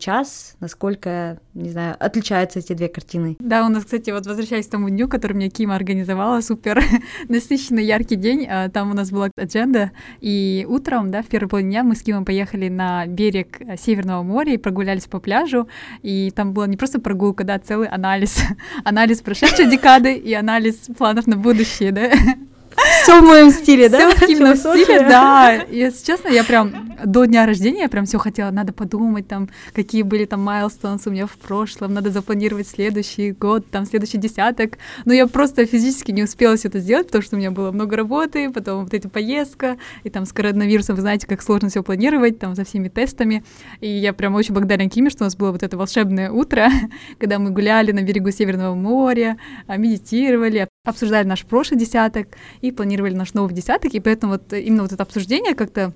насколько, 0.59 1.39
не 1.53 1.69
знаю, 1.69 1.95
отличаются 1.99 2.59
эти 2.59 2.73
две 2.73 2.87
картины. 2.87 3.35
Да, 3.39 3.65
у 3.65 3.69
нас, 3.69 3.83
кстати, 3.83 4.09
вот 4.11 4.25
возвращаясь 4.25 4.67
к 4.67 4.71
тому 4.71 4.89
дню, 4.89 5.07
который 5.07 5.33
мне 5.33 5.49
Кима 5.49 5.75
организовала, 5.75 6.41
супер 6.41 6.81
насыщенный, 7.29 7.85
яркий 7.85 8.15
день, 8.15 8.47
а, 8.49 8.69
там 8.69 8.91
у 8.91 8.93
нас 8.93 9.11
была 9.11 9.29
адженда, 9.35 9.91
и 10.21 10.65
утром, 10.69 11.11
да, 11.11 11.21
в 11.21 11.27
первый 11.27 11.47
половине 11.49 11.71
дня 11.71 11.83
мы 11.83 11.95
с 11.95 12.01
Кимом 12.01 12.25
поехали 12.25 12.69
на 12.69 13.05
берег 13.05 13.59
а, 13.61 13.77
Северного 13.77 14.23
моря 14.23 14.53
и 14.53 14.57
прогулялись 14.57 15.05
по 15.05 15.19
пляжу, 15.19 15.67
и 16.01 16.31
там 16.35 16.53
была 16.53 16.67
не 16.67 16.77
просто 16.77 16.99
прогулка, 16.99 17.43
да, 17.43 17.59
целый 17.59 17.87
анализ, 17.87 18.41
анализ 18.83 19.21
прошедшей 19.21 19.69
декады 19.69 20.13
и 20.15 20.33
анализ 20.33 20.75
планов 20.97 21.27
на 21.27 21.37
будущее, 21.37 21.91
да. 21.91 22.11
Все 23.03 23.21
в 23.21 23.23
моем 23.23 23.51
стиле, 23.51 23.89
да? 23.89 24.09
Все 24.09 24.17
в 24.17 24.27
Кимином 24.27 24.55
стиле, 24.55 24.99
да. 24.99 25.53
Если 25.69 26.05
честно, 26.05 26.29
я 26.29 26.43
прям 26.43 26.87
до 27.03 27.25
дня 27.25 27.45
рождения 27.45 27.81
я 27.81 27.89
прям 27.89 28.05
все 28.05 28.17
хотела, 28.17 28.51
надо 28.51 28.73
подумать, 28.73 29.27
там, 29.27 29.49
какие 29.73 30.01
были 30.01 30.25
там 30.25 30.41
майлстоунс 30.43 31.05
у 31.07 31.11
меня 31.11 31.27
в 31.27 31.37
прошлом, 31.37 31.93
надо 31.93 32.09
запланировать 32.09 32.67
следующий 32.67 33.31
год, 33.31 33.69
там, 33.69 33.85
следующий 33.85 34.17
десяток. 34.17 34.77
Но 35.05 35.13
я 35.13 35.27
просто 35.27 35.65
физически 35.65 36.11
не 36.11 36.23
успела 36.23 36.57
все 36.57 36.67
это 36.67 36.79
сделать, 36.79 37.07
потому 37.07 37.21
что 37.21 37.35
у 37.35 37.39
меня 37.39 37.51
было 37.51 37.71
много 37.71 37.95
работы, 37.95 38.51
потом 38.51 38.83
вот 38.83 38.93
эта 38.93 39.09
поездка, 39.09 39.77
и 40.03 40.09
там 40.09 40.25
с 40.25 40.33
коронавирусом, 40.33 40.95
вы 40.95 41.01
знаете, 41.01 41.27
как 41.27 41.41
сложно 41.41 41.69
все 41.69 41.83
планировать, 41.83 42.39
там, 42.39 42.55
за 42.55 42.63
всеми 42.63 42.89
тестами. 42.89 43.43
И 43.79 43.87
я 43.87 44.13
прям 44.13 44.35
очень 44.35 44.53
благодарна 44.53 44.89
Киме, 44.89 45.09
что 45.09 45.23
у 45.23 45.25
нас 45.25 45.35
было 45.35 45.51
вот 45.51 45.63
это 45.63 45.77
волшебное 45.77 46.31
утро, 46.31 46.69
когда 47.19 47.39
мы 47.39 47.51
гуляли 47.51 47.91
на 47.91 48.01
берегу 48.01 48.31
Северного 48.31 48.75
моря, 48.75 49.37
а, 49.67 49.77
медитировали, 49.77 50.67
обсуждали 50.87 51.27
наш 51.27 51.45
прошлый 51.45 51.79
десяток 51.79 52.29
и 52.61 52.71
планировали 52.71 53.13
наш 53.13 53.33
новый 53.33 53.53
десяток, 53.53 53.93
и 53.93 53.99
поэтому 53.99 54.33
вот 54.33 54.53
именно 54.53 54.83
вот 54.83 54.93
это 54.93 55.03
обсуждение 55.03 55.53
как-то 55.53 55.93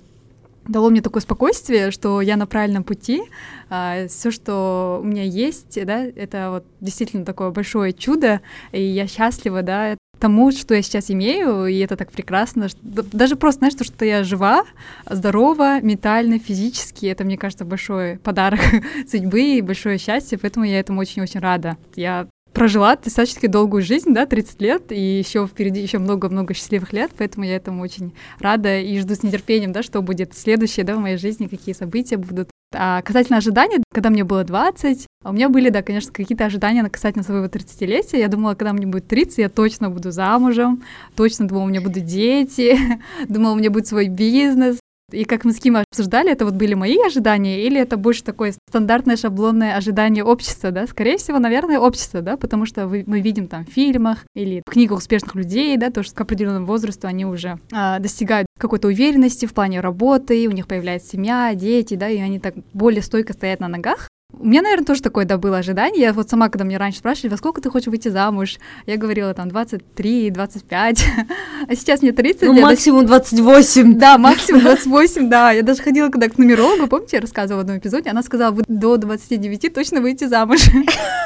дало 0.68 0.90
мне 0.90 1.00
такое 1.00 1.22
спокойствие, 1.22 1.90
что 1.90 2.20
я 2.20 2.36
на 2.36 2.46
правильном 2.46 2.84
пути. 2.84 3.22
А, 3.68 4.06
все, 4.08 4.30
что 4.30 5.00
у 5.02 5.06
меня 5.06 5.24
есть, 5.24 5.84
да, 5.84 6.04
это 6.04 6.50
вот 6.50 6.64
действительно 6.80 7.24
такое 7.24 7.50
большое 7.50 7.92
чудо, 7.92 8.40
и 8.70 8.82
я 8.82 9.06
счастлива, 9.06 9.62
да, 9.62 9.96
тому, 10.20 10.52
что 10.52 10.74
я 10.74 10.82
сейчас 10.82 11.10
имею, 11.10 11.66
и 11.66 11.78
это 11.78 11.96
так 11.96 12.12
прекрасно. 12.12 12.68
Что, 12.68 12.78
даже 13.12 13.34
просто, 13.34 13.58
знаешь, 13.60 13.74
то, 13.74 13.82
что 13.82 14.04
я 14.04 14.22
жива, 14.22 14.64
здорова, 15.10 15.80
ментально, 15.80 16.38
физически, 16.38 17.06
это, 17.06 17.24
мне 17.24 17.36
кажется, 17.36 17.64
большой 17.64 18.18
подарок 18.18 18.60
судьбы 19.10 19.56
и 19.56 19.62
большое 19.62 19.98
счастье, 19.98 20.38
поэтому 20.38 20.64
я 20.64 20.78
этому 20.78 21.00
очень-очень 21.00 21.40
рада. 21.40 21.76
Я 21.96 22.28
прожила 22.52 22.96
достаточно 22.96 23.48
долгую 23.48 23.82
жизнь, 23.82 24.12
да, 24.12 24.26
30 24.26 24.60
лет, 24.60 24.92
и 24.92 25.18
еще 25.18 25.46
впереди 25.46 25.80
еще 25.80 25.98
много-много 25.98 26.54
счастливых 26.54 26.92
лет, 26.92 27.10
поэтому 27.16 27.44
я 27.44 27.56
этому 27.56 27.82
очень 27.82 28.12
рада 28.38 28.78
и 28.78 28.98
жду 28.98 29.14
с 29.14 29.22
нетерпением, 29.22 29.72
да, 29.72 29.82
что 29.82 30.02
будет 30.02 30.34
следующее, 30.34 30.84
да, 30.84 30.96
в 30.96 31.00
моей 31.00 31.16
жизни, 31.16 31.46
какие 31.46 31.74
события 31.74 32.16
будут. 32.16 32.48
А 32.74 33.02
касательно 33.02 33.38
ожиданий, 33.38 33.82
когда 33.92 34.08
мне 34.08 34.24
было 34.24 34.44
20, 34.44 35.06
у 35.24 35.32
меня 35.32 35.48
были, 35.48 35.68
да, 35.68 35.82
конечно, 35.82 36.10
какие-то 36.12 36.46
ожидания 36.46 36.82
касательно 36.88 37.22
своего 37.22 37.46
30-летия. 37.46 38.18
Я 38.18 38.28
думала, 38.28 38.54
когда 38.54 38.72
мне 38.72 38.86
будет 38.86 39.08
30, 39.08 39.38
я 39.38 39.48
точно 39.48 39.90
буду 39.90 40.10
замужем, 40.10 40.82
точно 41.14 41.48
думала, 41.48 41.64
у 41.64 41.68
меня 41.68 41.80
будут 41.80 42.04
дети, 42.04 42.78
думала, 43.28 43.52
у 43.52 43.56
меня 43.56 43.70
будет 43.70 43.86
свой 43.86 44.08
бизнес, 44.08 44.78
и 45.12 45.24
как 45.24 45.44
мы 45.44 45.52
с 45.52 45.58
Ким 45.58 45.76
обсуждали, 45.76 46.30
это 46.30 46.44
вот 46.44 46.54
были 46.54 46.74
мои 46.74 46.98
ожидания, 46.98 47.64
или 47.64 47.80
это 47.80 47.96
больше 47.96 48.24
такое 48.24 48.54
стандартное 48.68 49.16
шаблонное 49.16 49.76
ожидание 49.76 50.24
общества, 50.24 50.70
да? 50.70 50.86
Скорее 50.86 51.18
всего, 51.18 51.38
наверное, 51.38 51.78
общество, 51.78 52.20
да, 52.20 52.36
потому 52.36 52.66
что 52.66 52.86
вы, 52.86 53.04
мы 53.06 53.20
видим 53.20 53.46
там 53.46 53.64
в 53.64 53.70
фильмах 53.70 54.24
или 54.34 54.62
в 54.66 54.70
книгах 54.70 54.98
успешных 54.98 55.34
людей, 55.34 55.76
да, 55.76 55.90
то, 55.90 56.02
что 56.02 56.14
к 56.14 56.20
определенному 56.20 56.66
возрасту 56.66 57.06
они 57.06 57.24
уже 57.24 57.58
а, 57.72 57.98
достигают 57.98 58.46
какой-то 58.58 58.88
уверенности 58.88 59.46
в 59.46 59.54
плане 59.54 59.80
работы, 59.80 60.46
у 60.48 60.52
них 60.52 60.66
появляется 60.66 61.10
семья, 61.10 61.52
дети, 61.54 61.94
да, 61.94 62.08
и 62.08 62.18
они 62.18 62.38
так 62.38 62.54
более 62.72 63.02
стойко 63.02 63.32
стоят 63.32 63.60
на 63.60 63.68
ногах. 63.68 64.08
У 64.38 64.46
меня, 64.46 64.62
наверное, 64.62 64.84
тоже 64.84 65.02
такое, 65.02 65.24
да, 65.24 65.38
было 65.38 65.58
ожидание. 65.58 66.02
Я 66.02 66.12
вот 66.12 66.30
сама, 66.30 66.48
когда 66.48 66.64
мне 66.64 66.76
раньше 66.76 66.98
спрашивали, 66.98 67.30
во 67.30 67.36
сколько 67.36 67.60
ты 67.60 67.70
хочешь 67.70 67.88
выйти 67.88 68.08
замуж, 68.08 68.58
я 68.86 68.96
говорила 68.96 69.34
там 69.34 69.48
23, 69.48 70.30
25, 70.30 71.04
а 71.68 71.74
сейчас 71.74 72.02
мне 72.02 72.12
30. 72.12 72.42
Ну, 72.42 72.60
максимум 72.60 73.06
28. 73.06 73.98
Да, 73.98 74.18
максимум 74.18 74.62
28, 74.62 75.28
да. 75.28 75.52
Я 75.52 75.62
даже 75.62 75.82
ходила 75.82 76.08
когда 76.08 76.28
к 76.28 76.38
нумерологу, 76.38 76.86
помните, 76.86 77.16
я 77.16 77.20
рассказывала 77.20 77.60
в 77.60 77.62
одном 77.62 77.78
эпизоде, 77.78 78.10
она 78.10 78.22
сказала, 78.22 78.52
вы 78.52 78.62
до 78.66 78.96
29 78.96 79.72
точно 79.72 80.00
выйти 80.00 80.24
замуж. 80.24 80.60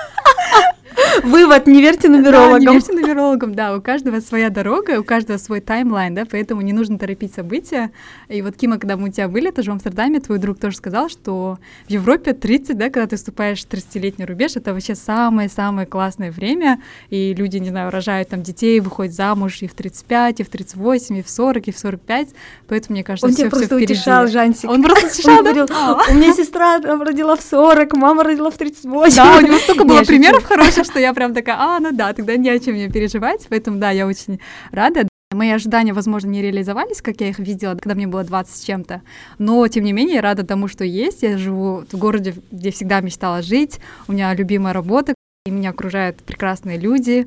Вывод, 1.23 1.66
не 1.66 1.80
верьте 1.82 2.08
нумерологам. 2.08 2.64
Да, 2.64 2.70
не 2.70 2.76
верьте 2.78 2.92
нумерологам, 2.92 3.54
да, 3.54 3.76
у 3.76 3.80
каждого 3.80 4.20
своя 4.20 4.50
дорога, 4.50 4.99
у 5.00 5.04
каждого 5.04 5.38
свой 5.38 5.61
таймлайн, 5.61 6.14
да, 6.14 6.25
поэтому 6.30 6.61
не 6.61 6.73
нужно 6.73 6.99
торопить 6.99 7.35
события. 7.35 7.90
И 8.28 8.42
вот, 8.42 8.56
Кима, 8.56 8.78
когда 8.78 8.96
мы 8.96 9.08
у 9.08 9.12
тебя 9.12 9.28
были, 9.28 9.50
тоже 9.50 9.70
в 9.70 9.75
Амстердаме, 9.75 10.20
твой 10.20 10.38
друг 10.38 10.58
тоже 10.58 10.76
сказал, 10.76 11.08
что 11.08 11.58
в 11.87 11.90
Европе 11.90 12.32
30, 12.32 12.76
да, 12.76 12.90
когда 12.90 13.06
ты 13.06 13.16
вступаешь 13.16 13.64
в 13.64 13.68
30-летний 13.68 14.25
рубеж, 14.25 14.56
это 14.56 14.73
вообще 14.73 14.94
самое-самое 14.94 15.87
классное 15.87 16.30
время, 16.30 16.80
и 17.11 17.35
люди, 17.35 17.58
не 17.58 17.70
знаю, 17.70 17.90
рожают 17.90 18.28
там 18.28 18.42
детей, 18.42 18.80
выходят 18.80 19.14
замуж 19.14 19.58
и 19.62 19.66
в 19.66 19.75
35, 19.75 20.40
и 20.40 20.42
в 20.42 20.49
38, 20.49 21.18
и 21.18 21.23
в 21.23 21.30
40, 21.30 21.68
и 21.68 21.73
в 21.73 21.78
45, 21.78 22.28
поэтому, 22.68 22.94
мне 22.94 23.04
кажется, 23.04 23.26
Он 23.26 23.32
все 23.32 23.42
тебя 23.42 23.50
просто 23.50 23.76
впереди. 23.76 23.94
утешал, 23.94 24.26
Жансик. 24.26 24.70
Он 24.70 24.82
просто 24.82 25.06
утешал, 25.06 25.42
да? 25.42 25.52
говорил, 25.52 25.66
у 26.11 26.14
меня 26.14 26.32
сестра 26.32 26.78
родила 26.80 27.37
в 27.37 27.42
40, 27.42 27.94
мама 27.96 28.25
родила 28.25 28.50
в 28.50 28.56
38. 28.56 29.16
Да, 29.16 29.38
у 29.38 29.40
него 29.40 29.58
столько 29.58 29.85
было 29.85 30.02
примеров 30.02 30.44
хороших, 30.44 30.85
что 30.85 30.99
я 30.99 31.06
прям 31.15 31.35
такая, 31.35 31.57
а, 31.59 31.81
ну 31.81 31.93
да, 31.93 32.13
тогда 32.13 32.37
не 32.37 32.49
о 32.51 32.59
чем 32.59 32.75
мне 32.75 32.89
переживать, 32.89 33.47
поэтому 33.49 33.79
да, 33.79 33.91
я 33.91 34.07
очень 34.07 34.41
рада. 34.71 35.09
Мои 35.33 35.51
ожидания, 35.51 35.93
возможно, 35.93 36.29
не 36.29 36.41
реализовались, 36.41 37.03
как 37.03 37.21
я 37.21 37.29
их 37.29 37.39
видела, 37.39 37.75
когда 37.75 37.95
мне 37.95 38.07
было 38.07 38.25
20 38.25 38.57
с 38.57 38.65
чем-то, 38.65 39.03
но, 39.39 39.67
тем 39.69 39.85
не 39.85 39.93
менее, 39.93 40.17
я 40.17 40.23
рада 40.23 40.47
тому, 40.47 40.69
что 40.69 40.85
есть. 40.85 41.23
Я 41.23 41.37
живу 41.37 41.83
в 41.91 41.99
городе, 41.99 42.35
где 42.51 42.71
всегда 42.71 43.01
мечтала 43.01 43.43
жить, 43.43 43.81
у 44.09 44.13
меня 44.13 44.33
любимая 44.35 44.73
работа, 44.73 45.15
и 45.47 45.51
меня 45.51 45.71
окружают 45.71 46.23
прекрасные 46.23 46.79
люди, 46.79 47.27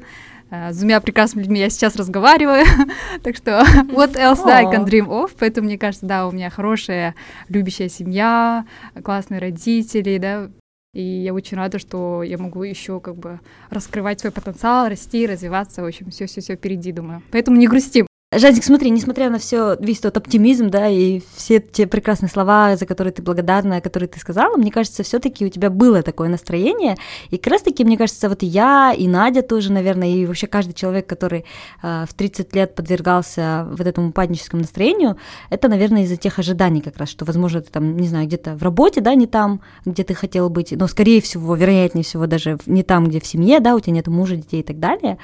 Э, 0.52 0.72
С 0.72 0.78
двумя 0.78 1.00
прекрасными 1.00 1.44
людьми 1.44 1.60
я 1.60 1.70
сейчас 1.70 1.96
разговариваю, 1.96 2.66
так 3.24 3.36
что 3.36 3.64
what 3.92 4.16
else 4.16 4.48
I 4.50 4.66
can 4.66 4.86
dream 4.86 5.08
of, 5.08 5.32
поэтому 5.40 5.68
мне 5.68 5.78
кажется, 5.78 6.06
да, 6.06 6.28
у 6.28 6.32
меня 6.32 6.50
хорошая, 6.50 7.16
любящая 7.50 7.90
семья, 7.90 8.66
классные 9.04 9.40
родители, 9.40 10.18
да, 10.18 10.50
и 11.00 11.24
я 11.24 11.34
очень 11.34 11.58
рада, 11.58 11.79
что 11.79 12.24
я 12.24 12.38
могу 12.38 12.63
еще 12.63 13.00
как 13.00 13.15
бы 13.15 13.39
раскрывать 13.70 14.20
свой 14.20 14.32
потенциал, 14.32 14.89
расти, 14.89 15.25
развиваться, 15.25 15.82
в 15.82 15.86
общем, 15.86 16.12
все-все-все 16.12 16.56
впереди, 16.56 16.91
думаю. 16.91 17.22
Поэтому 17.32 17.58
не 17.58 17.68
грустим. 17.68 18.09
Жадик, 18.32 18.64
смотри, 18.64 18.92
несмотря 18.92 19.32
на 19.32 19.40
все, 19.40 19.76
весь 19.80 20.02
тот 20.02 20.16
оптимизм, 20.16 20.70
да, 20.70 20.88
и 20.88 21.20
все 21.36 21.60
те 21.60 21.88
прекрасные 21.88 22.30
слова, 22.30 22.76
за 22.76 22.86
которые 22.86 23.12
ты 23.12 23.24
благодарна, 23.24 23.82
которые 23.82 24.08
ты 24.08 24.20
сказала, 24.20 24.56
мне 24.56 24.72
кажется, 24.72 25.02
все-таки 25.02 25.48
у 25.48 25.50
тебя 25.50 25.72
было 25.72 26.04
такое 26.04 26.30
настроение. 26.30 26.96
И 27.32 27.40
как 27.40 27.54
раз-таки, 27.54 27.84
мне 27.84 27.98
кажется, 27.98 28.30
вот 28.30 28.44
я, 28.44 28.94
и 28.96 29.08
Надя 29.08 29.42
тоже, 29.42 29.72
наверное, 29.72 30.10
и 30.10 30.28
вообще 30.28 30.46
каждый 30.46 30.74
человек, 30.74 31.08
который 31.08 31.44
э, 31.82 32.06
в 32.08 32.14
30 32.14 32.54
лет 32.54 32.76
подвергался 32.76 33.68
вот 33.72 33.88
этому 33.88 34.10
упадническому 34.10 34.62
настроению, 34.62 35.18
это, 35.50 35.68
наверное, 35.68 36.04
из-за 36.04 36.16
тех 36.16 36.38
ожиданий 36.38 36.82
как 36.82 36.98
раз, 36.98 37.10
что, 37.10 37.26
возможно, 37.26 37.62
ты 37.62 37.72
там, 37.72 37.98
не 37.98 38.08
знаю, 38.08 38.28
где-то 38.28 38.56
в 38.56 38.62
работе, 38.62 39.02
да, 39.02 39.16
не 39.16 39.26
там, 39.26 39.62
где 39.86 40.04
ты 40.04 40.14
хотел 40.14 40.52
быть, 40.52 40.72
но, 40.72 40.86
скорее 40.86 41.20
всего, 41.20 41.56
вероятнее 41.56 42.04
всего, 42.04 42.28
даже 42.28 42.60
не 42.68 42.84
там, 42.84 43.08
где 43.08 43.20
в 43.20 43.26
семье, 43.26 43.60
да, 43.60 43.74
у 43.74 43.80
тебя 43.80 43.94
нет 43.94 44.08
мужа, 44.08 44.36
детей 44.36 44.60
и 44.60 44.64
так 44.64 44.78
далее. 44.78 45.18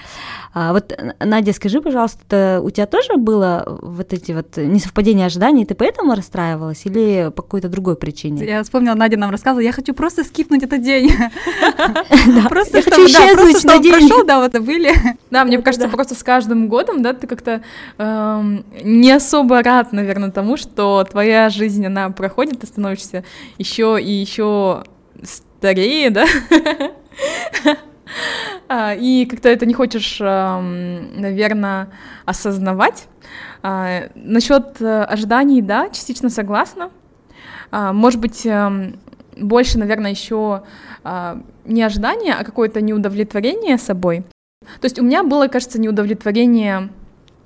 А, 0.56 0.74
вот, 0.74 0.92
Надя, 1.20 1.54
скажи, 1.54 1.84
пожалуйста, 1.84 2.62
у 2.64 2.72
тебя 2.72 2.88
тоже 2.96 3.18
было 3.18 3.78
вот 3.82 4.14
эти 4.14 4.32
вот 4.32 4.56
несовпадения 4.56 5.26
ожиданий, 5.26 5.66
ты 5.66 5.76
поэтому 5.76 6.16
расстраивалась 6.16 6.86
или 6.86 7.30
по 7.36 7.42
какой-то 7.42 7.68
другой 7.68 7.98
причине? 7.98 8.46
Я 8.46 8.64
вспомнила, 8.64 8.94
Надя 8.96 9.18
нам 9.18 9.32
рассказывала, 9.32 9.60
я 9.60 9.74
хочу 9.74 9.94
просто 9.94 10.24
скипнуть 10.24 10.64
этот 10.64 10.82
день. 10.82 11.12
Просто 12.50 12.82
чтобы, 12.82 13.90
прошел, 13.90 14.26
да, 14.26 14.40
вот 14.40 14.58
были. 14.60 14.94
Да, 15.30 15.44
мне 15.44 15.62
кажется, 15.62 15.90
просто 15.90 16.16
с 16.16 16.24
каждым 16.24 16.70
годом, 16.70 17.02
да, 17.02 17.12
ты 17.14 17.28
как-то 17.28 17.62
эм, 17.98 18.64
не 18.82 19.12
особо 19.12 19.62
рад, 19.62 19.92
наверное, 19.92 20.32
тому, 20.32 20.56
что 20.56 21.04
твоя 21.04 21.50
жизнь, 21.50 21.86
она 21.86 22.10
проходит, 22.12 22.62
ты 22.62 22.68
становишься 22.68 23.26
еще 23.58 24.00
и 24.02 24.10
еще 24.10 24.84
старее, 25.60 26.12
да, 26.12 26.26
и 28.70 29.28
как-то 29.30 29.50
это 29.50 29.66
не 29.66 29.74
хочешь, 29.74 30.20
наверное, 30.20 31.90
осознавать. 32.26 33.08
А, 33.68 34.10
Насчет 34.14 34.80
э, 34.80 35.04
ожиданий, 35.04 35.62
да, 35.62 35.90
частично 35.90 36.30
согласна. 36.30 36.92
А, 37.72 37.94
Может 37.94 38.20
быть, 38.20 38.46
эм, 38.46 39.00
больше, 39.36 39.80
наверное, 39.80 40.12
еще 40.12 40.64
не 41.66 41.84
ожидание, 41.84 42.34
а 42.34 42.44
какое-то 42.44 42.80
неудовлетворение 42.82 43.78
собой. 43.78 44.24
То 44.80 44.86
есть 44.86 44.98
у 44.98 45.04
меня 45.04 45.24
было, 45.24 45.48
кажется, 45.48 45.80
неудовлетворение 45.80 46.90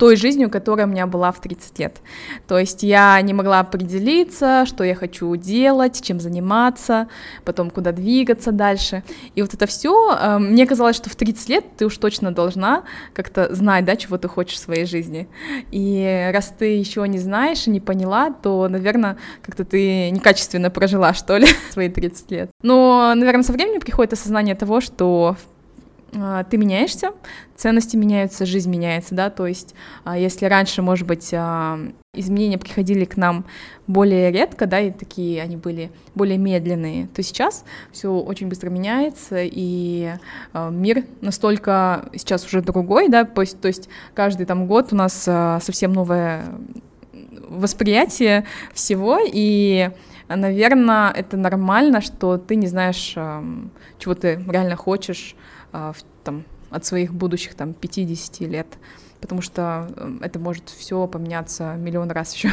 той 0.00 0.16
жизнью, 0.16 0.48
которая 0.48 0.86
у 0.86 0.90
меня 0.90 1.06
была 1.06 1.30
в 1.30 1.42
30 1.42 1.78
лет. 1.78 2.00
То 2.48 2.58
есть 2.58 2.82
я 2.82 3.20
не 3.20 3.34
могла 3.34 3.60
определиться, 3.60 4.64
что 4.64 4.82
я 4.82 4.94
хочу 4.94 5.36
делать, 5.36 6.00
чем 6.02 6.20
заниматься, 6.20 7.08
потом 7.44 7.68
куда 7.68 7.92
двигаться 7.92 8.50
дальше. 8.50 9.02
И 9.34 9.42
вот 9.42 9.52
это 9.52 9.66
все, 9.66 10.38
мне 10.38 10.66
казалось, 10.66 10.96
что 10.96 11.10
в 11.10 11.16
30 11.16 11.48
лет 11.50 11.64
ты 11.76 11.84
уж 11.84 11.98
точно 11.98 12.32
должна 12.32 12.84
как-то 13.12 13.54
знать, 13.54 13.84
да, 13.84 13.94
чего 13.94 14.16
ты 14.16 14.26
хочешь 14.26 14.56
в 14.56 14.62
своей 14.62 14.86
жизни. 14.86 15.28
И 15.70 16.30
раз 16.32 16.54
ты 16.58 16.78
еще 16.78 17.06
не 17.06 17.18
знаешь 17.18 17.66
и 17.66 17.70
не 17.70 17.80
поняла, 17.80 18.30
то, 18.30 18.68
наверное, 18.70 19.18
как-то 19.42 19.66
ты 19.66 20.08
некачественно 20.08 20.70
прожила, 20.70 21.12
что 21.12 21.36
ли, 21.36 21.46
свои 21.70 21.90
30 21.90 22.30
лет. 22.30 22.50
Но, 22.62 23.12
наверное, 23.14 23.42
со 23.42 23.52
временем 23.52 23.80
приходит 23.80 24.14
осознание 24.14 24.54
того, 24.54 24.80
что 24.80 25.36
а, 25.36 25.59
ты 26.12 26.56
меняешься, 26.56 27.12
ценности 27.56 27.96
меняются, 27.96 28.44
жизнь 28.44 28.70
меняется, 28.70 29.14
да, 29.14 29.30
то 29.30 29.46
есть 29.46 29.74
а, 30.04 30.18
если 30.18 30.46
раньше, 30.46 30.82
может 30.82 31.06
быть, 31.06 31.30
а, 31.32 31.78
изменения 32.14 32.58
приходили 32.58 33.04
к 33.04 33.16
нам 33.16 33.44
более 33.86 34.32
редко, 34.32 34.66
да, 34.66 34.80
и 34.80 34.90
такие 34.90 35.40
они 35.40 35.56
были 35.56 35.92
более 36.16 36.38
медленные, 36.38 37.06
то 37.08 37.22
сейчас 37.22 37.64
все 37.92 38.12
очень 38.12 38.48
быстро 38.48 38.70
меняется, 38.70 39.36
и 39.40 40.14
мир 40.54 41.04
настолько 41.20 42.08
сейчас 42.14 42.44
уже 42.44 42.62
другой, 42.62 43.08
да, 43.08 43.24
то 43.24 43.42
есть, 43.42 43.60
то 43.60 43.68
есть 43.68 43.88
каждый 44.14 44.46
там 44.46 44.66
год 44.66 44.92
у 44.92 44.96
нас 44.96 45.12
совсем 45.12 45.92
новое 45.92 46.44
восприятие 47.48 48.44
всего, 48.74 49.20
и 49.24 49.90
наверное, 50.28 51.10
это 51.10 51.36
нормально, 51.36 52.00
что 52.00 52.38
ты 52.38 52.56
не 52.56 52.66
знаешь, 52.66 53.14
чего 53.98 54.14
ты 54.14 54.44
реально 54.48 54.76
хочешь, 54.76 55.36
а, 55.72 55.92
там, 56.24 56.44
от 56.70 56.84
своих 56.84 57.12
будущих 57.12 57.54
там 57.54 57.74
50 57.74 58.40
лет, 58.40 58.66
потому 59.20 59.42
что 59.42 59.88
э, 59.96 60.18
это 60.22 60.38
может 60.38 60.68
все 60.68 61.06
поменяться 61.06 61.74
миллион 61.74 62.10
раз 62.10 62.34
еще. 62.34 62.50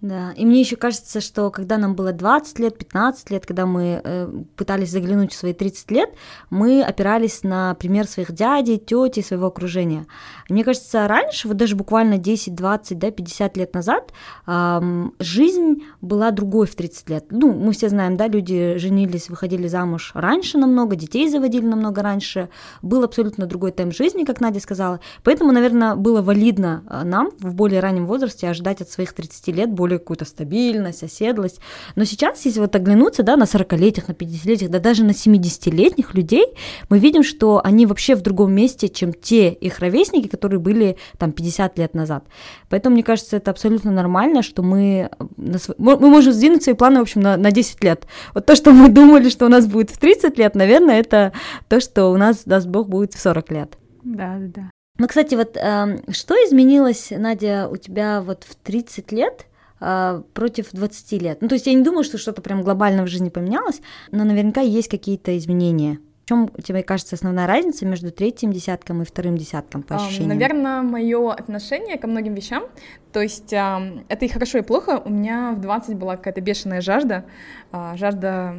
Да, 0.00 0.30
и 0.36 0.46
мне 0.46 0.60
еще 0.60 0.76
кажется, 0.76 1.20
что 1.20 1.50
когда 1.50 1.76
нам 1.76 1.96
было 1.96 2.12
20 2.12 2.60
лет, 2.60 2.78
15 2.78 3.30
лет, 3.30 3.44
когда 3.44 3.66
мы 3.66 4.00
э, 4.04 4.30
пытались 4.54 4.92
заглянуть 4.92 5.32
в 5.32 5.36
свои 5.36 5.52
30 5.52 5.90
лет, 5.90 6.10
мы 6.50 6.84
опирались 6.84 7.42
на 7.42 7.74
пример 7.74 8.06
своих 8.06 8.30
дядей, 8.30 8.78
тети, 8.78 9.26
своего 9.26 9.46
окружения. 9.46 10.06
И 10.48 10.52
мне 10.52 10.62
кажется, 10.62 11.08
раньше, 11.08 11.48
вот 11.48 11.56
даже 11.56 11.74
буквально 11.74 12.16
10, 12.16 12.54
20, 12.54 12.96
да, 12.96 13.10
50 13.10 13.56
лет 13.56 13.74
назад, 13.74 14.12
э, 14.46 14.80
жизнь 15.18 15.82
была 16.00 16.30
другой 16.30 16.68
в 16.68 16.76
30 16.76 17.10
лет. 17.10 17.24
Ну, 17.30 17.52
мы 17.52 17.72
все 17.72 17.88
знаем, 17.88 18.16
да, 18.16 18.28
люди 18.28 18.76
женились, 18.76 19.28
выходили 19.28 19.66
замуж 19.66 20.12
раньше 20.14 20.58
намного, 20.58 20.94
детей 20.94 21.28
заводили 21.28 21.66
намного 21.66 22.02
раньше, 22.02 22.50
был 22.82 23.02
абсолютно 23.02 23.46
другой 23.46 23.72
темп 23.72 23.94
жизни, 23.94 24.22
как 24.22 24.40
Надя 24.40 24.60
сказала. 24.60 25.00
Поэтому, 25.24 25.50
наверное, 25.50 25.96
было 25.96 26.22
валидно 26.22 26.84
э, 26.88 27.02
нам 27.02 27.30
в 27.40 27.54
более 27.54 27.80
раннем 27.80 28.06
возрасте 28.06 28.48
ожидать 28.48 28.80
от 28.80 28.90
своих 28.90 29.12
30 29.12 29.48
лет 29.48 29.72
более 29.72 29.87
более 29.88 29.98
какую-то 29.98 30.26
стабильность, 30.26 31.02
оседлость. 31.02 31.60
Но 31.96 32.04
сейчас, 32.04 32.44
если 32.44 32.60
вот 32.60 32.76
оглянуться, 32.76 33.22
да, 33.22 33.36
на 33.36 33.44
40-летних, 33.44 34.08
на 34.08 34.12
50-летних, 34.12 34.70
да 34.70 34.80
даже 34.80 35.02
на 35.02 35.12
70-летних 35.12 36.14
людей, 36.14 36.46
мы 36.90 36.98
видим, 36.98 37.22
что 37.22 37.62
они 37.64 37.86
вообще 37.86 38.14
в 38.14 38.20
другом 38.20 38.52
месте, 38.52 38.88
чем 38.88 39.14
те 39.14 39.48
их 39.48 39.78
ровесники, 39.78 40.28
которые 40.28 40.60
были 40.60 40.96
там 41.16 41.32
50 41.32 41.78
лет 41.78 41.94
назад. 41.94 42.24
Поэтому, 42.68 42.94
мне 42.94 43.02
кажется, 43.02 43.38
это 43.38 43.50
абсолютно 43.50 43.90
нормально, 43.90 44.42
что 44.42 44.62
мы, 44.62 45.10
мы 45.36 45.96
можем 45.96 46.32
сдвинуть 46.32 46.62
свои 46.62 46.74
планы, 46.74 46.98
в 46.98 47.02
общем, 47.02 47.22
на, 47.22 47.36
на 47.38 47.50
10 47.50 47.82
лет. 47.82 48.06
Вот 48.34 48.44
то, 48.44 48.54
что 48.54 48.72
мы 48.72 48.88
думали, 48.98 49.30
что 49.30 49.46
у 49.46 49.48
нас 49.48 49.66
будет 49.66 49.90
в 49.90 49.98
30 49.98 50.36
лет, 50.38 50.54
наверное, 50.54 51.00
это 51.00 51.32
то, 51.68 51.80
что 51.80 52.08
у 52.08 52.16
нас, 52.18 52.42
даст 52.44 52.66
Бог, 52.66 52.88
будет 52.88 53.14
в 53.14 53.20
40 53.20 53.50
лет. 53.52 53.78
Да, 54.04 54.36
да, 54.38 54.48
да. 54.54 54.70
Ну, 54.98 55.06
кстати, 55.06 55.36
вот 55.36 55.56
э, 55.56 55.98
что 56.10 56.34
изменилось, 56.34 57.12
Надя, 57.16 57.68
у 57.70 57.76
тебя 57.76 58.20
вот 58.20 58.42
в 58.42 58.56
30 58.56 59.12
лет 59.12 59.42
э, 59.42 59.57
против 59.78 60.72
20 60.72 61.22
лет. 61.22 61.38
Ну, 61.40 61.48
то 61.48 61.54
есть 61.54 61.66
я 61.66 61.74
не 61.74 61.82
думаю, 61.82 62.04
что 62.04 62.18
что-то 62.18 62.42
прям 62.42 62.62
глобально 62.62 63.04
в 63.04 63.06
жизни 63.06 63.28
поменялось, 63.28 63.80
но 64.10 64.24
наверняка 64.24 64.60
есть 64.60 64.88
какие-то 64.88 65.36
изменения. 65.38 65.98
В 66.24 66.28
чем 66.28 66.48
тебе 66.62 66.82
кажется 66.82 67.14
основная 67.14 67.46
разница 67.46 67.86
между 67.86 68.10
третьим 68.10 68.52
десятком 68.52 69.00
и 69.00 69.06
вторым 69.06 69.38
десятком 69.38 69.82
по 69.82 69.96
ощущениям? 69.96 70.28
Наверное, 70.28 70.82
мое 70.82 71.32
отношение 71.32 71.96
ко 71.96 72.06
многим 72.06 72.34
вещам. 72.34 72.64
То 73.12 73.22
есть 73.22 73.50
это 73.50 74.18
и 74.20 74.28
хорошо, 74.28 74.58
и 74.58 74.62
плохо. 74.62 75.00
У 75.02 75.10
меня 75.10 75.52
в 75.52 75.60
20 75.60 75.96
была 75.96 76.16
какая-то 76.16 76.42
бешеная 76.42 76.82
жажда, 76.82 77.24
а, 77.72 77.96
жажда 77.96 78.56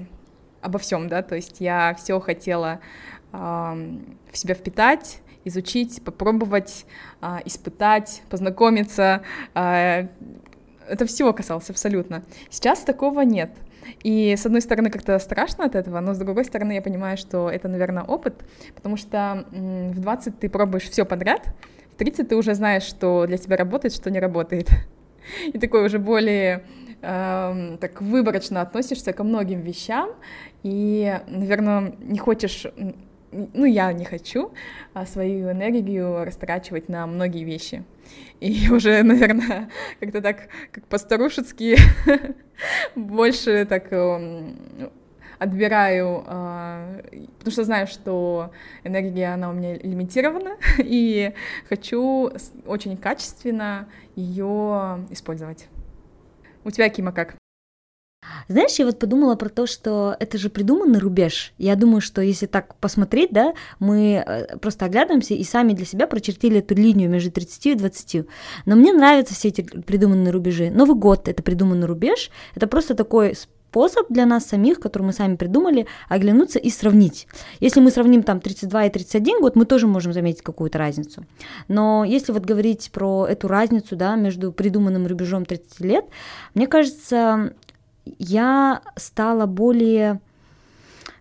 обо 0.61 0.79
всем, 0.79 1.09
да, 1.09 1.21
то 1.21 1.35
есть 1.35 1.61
я 1.61 1.95
все 1.97 2.19
хотела 2.19 2.79
в 3.31 4.33
себя 4.33 4.55
впитать, 4.55 5.21
изучить, 5.45 6.01
попробовать, 6.03 6.85
а, 7.21 7.41
испытать, 7.45 8.23
познакомиться, 8.29 9.21
а, 9.53 10.07
это 10.89 11.05
всего 11.05 11.33
касалось 11.33 11.69
абсолютно. 11.69 12.23
Сейчас 12.49 12.81
такого 12.81 13.21
нет. 13.21 13.51
И 14.03 14.35
с 14.35 14.45
одной 14.45 14.61
стороны 14.61 14.89
как-то 14.89 15.17
страшно 15.19 15.65
от 15.65 15.75
этого, 15.75 15.99
но 15.99 16.13
с 16.13 16.17
другой 16.17 16.45
стороны 16.45 16.73
я 16.73 16.81
понимаю, 16.81 17.17
что 17.17 17.49
это, 17.49 17.67
наверное, 17.67 18.03
опыт, 18.03 18.35
потому 18.75 18.97
что 18.97 19.45
в 19.51 19.99
20 19.99 20.39
ты 20.39 20.49
пробуешь 20.49 20.89
все 20.89 21.05
подряд, 21.05 21.53
в 21.93 21.95
30 21.95 22.29
ты 22.29 22.35
уже 22.35 22.53
знаешь, 22.53 22.83
что 22.83 23.25
для 23.25 23.37
тебя 23.37 23.57
работает, 23.57 23.93
что 23.93 24.11
не 24.11 24.19
работает. 24.19 24.69
И 25.53 25.57
такой 25.59 25.85
уже 25.85 25.99
более 25.99 26.63
э, 27.01 27.77
так 27.79 28.01
выборочно 28.01 28.61
относишься 28.61 29.13
ко 29.13 29.23
многим 29.23 29.61
вещам, 29.61 30.11
и, 30.63 31.19
наверное, 31.27 31.93
не 31.99 32.19
хочешь 32.19 32.65
ну, 33.31 33.65
я 33.65 33.93
не 33.93 34.05
хочу 34.05 34.51
а, 34.93 35.05
свою 35.05 35.51
энергию 35.51 36.23
растрачивать 36.23 36.89
на 36.89 37.05
многие 37.05 37.43
вещи. 37.43 37.83
И 38.41 38.69
уже, 38.71 39.03
наверное, 39.03 39.69
как-то 39.99 40.21
так, 40.21 40.49
как 40.71 40.85
по-старушечски, 40.87 41.77
больше 42.95 43.65
так 43.65 43.91
эм, 43.91 44.91
отбираю, 45.37 46.23
а, 46.25 47.01
потому 47.37 47.51
что 47.51 47.63
знаю, 47.63 47.87
что 47.87 48.51
энергия, 48.83 49.33
она 49.33 49.49
у 49.49 49.53
меня 49.53 49.75
лимитирована, 49.75 50.57
и 50.77 51.33
хочу 51.67 52.31
очень 52.65 52.97
качественно 52.97 53.87
ее 54.15 55.05
использовать. 55.09 55.67
У 56.63 56.71
тебя, 56.71 56.89
Кима, 56.89 57.11
как? 57.11 57.38
Знаешь, 58.49 58.79
я 58.79 58.85
вот 58.85 58.97
подумала 58.97 59.35
про 59.35 59.47
то, 59.47 59.67
что 59.67 60.15
это 60.19 60.39
же 60.39 60.49
придуманный 60.49 60.97
рубеж. 60.97 61.53
Я 61.59 61.75
думаю, 61.75 62.01
что 62.01 62.19
если 62.21 62.47
так 62.47 62.73
посмотреть, 62.75 63.31
да, 63.31 63.53
мы 63.77 64.23
э, 64.25 64.57
просто 64.57 64.85
оглядываемся 64.85 65.35
и 65.35 65.43
сами 65.43 65.73
для 65.73 65.85
себя 65.85 66.07
прочертили 66.07 66.57
эту 66.57 66.73
линию 66.73 67.11
между 67.11 67.31
30 67.31 67.65
и 67.67 67.75
20. 67.75 68.25
Но 68.65 68.75
мне 68.75 68.91
нравятся 68.91 69.35
все 69.35 69.49
эти 69.49 69.61
придуманные 69.61 70.31
рубежи. 70.31 70.71
Новый 70.71 70.95
год— 70.95 71.27
это 71.29 71.43
придуманный 71.43 71.85
рубеж, 71.85 72.31
это 72.55 72.65
просто 72.65 72.95
такой 72.95 73.35
способ 73.35 74.07
для 74.09 74.25
нас 74.25 74.47
самих, 74.47 74.79
который 74.79 75.03
мы 75.03 75.13
сами 75.13 75.35
придумали, 75.35 75.85
оглянуться 76.09 76.57
и 76.57 76.71
сравнить. 76.71 77.27
Если 77.59 77.79
мы 77.79 77.91
сравним 77.91 78.23
там 78.23 78.39
32 78.39 78.85
и 78.85 78.89
31 78.89 79.41
год, 79.41 79.55
мы 79.55 79.65
тоже 79.65 79.85
можем 79.85 80.11
заметить 80.11 80.41
какую-то 80.41 80.79
разницу. 80.79 81.23
Но 81.67 82.03
если 82.03 82.31
вот 82.31 82.45
говорить 82.45 82.89
про 82.91 83.27
эту 83.27 83.47
разницу, 83.47 83.95
да, 83.95 84.15
между 84.15 84.51
придуманным 84.51 85.05
рубежом 85.05 85.45
30 85.45 85.79
лет, 85.81 86.05
мне 86.55 86.65
кажется, 86.65 87.53
я 88.17 88.81
стала 88.95 89.45
более 89.45 90.19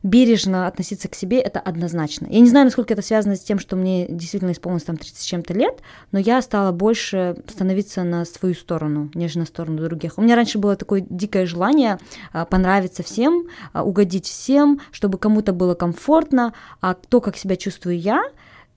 бережно 0.02 0.66
относиться 0.66 1.08
к 1.08 1.14
себе, 1.14 1.40
это 1.40 1.60
однозначно. 1.60 2.26
Я 2.30 2.40
не 2.40 2.48
знаю, 2.48 2.66
насколько 2.66 2.92
это 2.92 3.02
связано 3.02 3.36
с 3.36 3.40
тем, 3.40 3.58
что 3.58 3.76
мне 3.76 4.06
действительно 4.08 4.52
исполнилось 4.52 4.84
там 4.84 4.96
30 4.96 5.18
с 5.18 5.24
чем-то 5.24 5.54
лет, 5.54 5.80
но 6.12 6.18
я 6.18 6.40
стала 6.42 6.72
больше 6.72 7.36
становиться 7.48 8.04
на 8.04 8.24
свою 8.24 8.54
сторону, 8.54 9.10
нежели 9.14 9.40
на 9.40 9.46
сторону 9.46 9.82
других. 9.82 10.16
У 10.16 10.22
меня 10.22 10.36
раньше 10.36 10.58
было 10.58 10.76
такое 10.76 11.04
дикое 11.08 11.46
желание 11.46 11.98
а, 12.32 12.44
понравиться 12.44 13.02
всем, 13.02 13.48
а, 13.72 13.82
угодить 13.84 14.26
всем, 14.26 14.80
чтобы 14.92 15.18
кому-то 15.18 15.52
было 15.52 15.74
комфортно, 15.74 16.54
а 16.80 16.94
то, 16.94 17.20
как 17.20 17.36
себя 17.36 17.56
чувствую 17.56 17.98
я, 17.98 18.22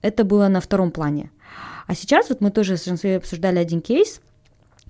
это 0.00 0.24
было 0.24 0.48
на 0.48 0.60
втором 0.60 0.90
плане. 0.90 1.30
А 1.86 1.94
сейчас 1.94 2.28
вот 2.28 2.40
мы 2.40 2.50
тоже 2.50 2.76
с 2.76 2.84
Жансуей 2.84 3.16
обсуждали 3.16 3.58
один 3.58 3.80
кейс– 3.80 4.20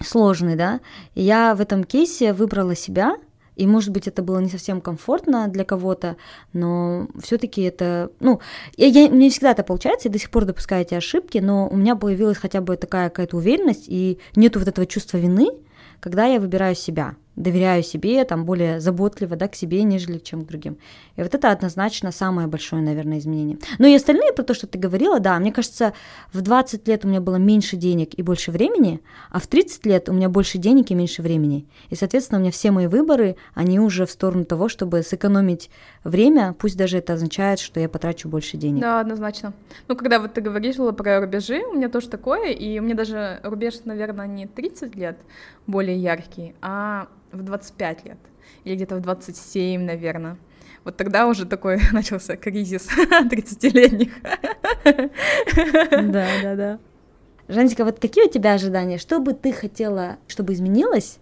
сложный, 0.05 0.57
да. 0.57 0.81
Я 1.15 1.55
в 1.55 1.61
этом 1.61 1.85
кейсе 1.85 2.33
выбрала 2.33 2.75
себя, 2.75 3.17
и, 3.57 3.67
может 3.67 3.91
быть, 3.91 4.09
это 4.09 4.23
было 4.23 4.39
не 4.39 4.49
совсем 4.49 4.81
комфортно 4.81 5.49
для 5.49 5.65
кого-то, 5.65 6.17
но 6.53 7.07
все-таки 7.23 7.63
это, 7.63 8.11
ну, 8.19 8.41
я, 8.77 8.87
я, 8.87 9.11
мне 9.11 9.29
всегда 9.31 9.51
это 9.51 9.63
получается, 9.63 10.09
я 10.09 10.13
до 10.13 10.19
сих 10.19 10.31
пор 10.31 10.47
допускаю 10.47 10.83
эти 10.83 10.95
ошибки, 10.95 11.39
но 11.39 11.69
у 11.69 11.77
меня 11.77 11.95
появилась 11.95 12.39
хотя 12.39 12.61
бы 12.61 12.77
такая 12.77 13.11
какая-то 13.11 13.37
уверенность, 13.37 13.85
и 13.89 14.19
нету 14.37 14.59
вот 14.59 14.69
этого 14.69 14.87
чувства 14.87 15.19
вины, 15.19 15.51
когда 16.01 16.25
я 16.25 16.41
выбираю 16.41 16.75
себя 16.75 17.15
доверяю 17.37 17.83
себе, 17.83 18.25
там 18.25 18.45
более 18.45 18.81
заботливо, 18.81 19.37
да, 19.37 19.49
к 19.49 19.55
себе, 19.55 19.83
нежели 19.85 20.19
чем 20.19 20.43
к 20.43 20.47
другим. 20.47 20.79
И 21.17 21.23
вот 21.23 21.35
это 21.35 21.51
однозначно 21.51 22.13
самое 22.13 22.47
большое, 22.47 22.83
наверное, 22.83 23.19
изменение. 23.19 23.59
Но 23.79 23.87
и 23.87 23.95
остальные, 23.95 24.33
про 24.33 24.43
то, 24.43 24.55
что 24.55 24.67
ты 24.67 24.79
говорила, 24.79 25.19
да, 25.19 25.39
мне 25.39 25.53
кажется, 25.53 25.95
в 26.33 26.41
20 26.43 26.87
лет 26.89 27.05
у 27.05 27.09
меня 27.09 27.21
было 27.21 27.37
меньше 27.37 27.77
денег 27.77 28.11
и 28.15 28.23
больше 28.23 28.51
времени, 28.51 29.01
а 29.31 29.41
в 29.41 29.47
30 29.47 29.87
лет 29.87 30.09
у 30.09 30.13
меня 30.13 30.29
больше 30.29 30.59
денег 30.59 30.91
и 30.91 30.95
меньше 30.95 31.23
времени. 31.23 31.67
И, 31.91 31.95
соответственно, 31.95 32.39
у 32.39 32.43
меня 32.43 32.51
все 32.51 32.71
мои 32.71 32.87
выборы, 32.87 33.37
они 33.55 33.81
уже 33.81 34.07
в 34.07 34.11
сторону 34.11 34.45
того, 34.45 34.69
чтобы 34.69 35.03
сэкономить 35.03 35.71
время, 36.05 36.55
пусть 36.59 36.77
даже 36.77 36.99
это 36.99 37.15
означает, 37.15 37.61
что 37.61 37.81
я 37.81 37.89
потрачу 37.89 38.29
больше 38.29 38.57
денег. 38.57 38.83
Да, 38.83 39.01
однозначно. 39.01 39.55
Ну, 39.89 39.97
когда 39.97 40.21
вот 40.21 40.35
ты 40.35 40.41
говорила 40.41 40.93
про 40.93 41.21
рубежи, 41.21 41.63
у 41.71 41.75
меня 41.75 41.89
тоже 41.89 42.09
такое, 42.09 42.51
и 42.51 42.79
у 42.79 42.83
меня 42.83 42.95
даже 42.95 43.41
рубеж, 43.43 43.81
наверное, 43.85 44.27
не 44.27 44.47
30 44.47 44.95
лет 44.97 45.19
более 45.67 45.97
яркий, 45.97 46.55
а 46.61 47.09
в 47.33 47.43
25 47.43 48.05
лет, 48.05 48.19
или 48.65 48.77
где-то 48.77 48.97
в 48.97 49.01
27, 49.01 49.83
наверное. 49.83 50.37
Вот 50.85 50.97
тогда 50.97 51.27
уже 51.27 51.47
такой 51.47 51.81
начался 51.93 52.37
кризис 52.37 52.89
30-летних. 52.97 54.13
Да, 54.85 56.27
да, 56.43 56.57
да. 56.57 56.79
Жансика, 57.49 57.85
вот 57.85 57.99
какие 57.99 58.27
у 58.27 58.31
тебя 58.31 58.55
ожидания? 58.55 58.99
Что 58.99 59.19
бы 59.19 59.35
ты 59.35 59.53
хотела, 59.53 60.17
чтобы 60.29 60.53
изменилось 60.53 61.19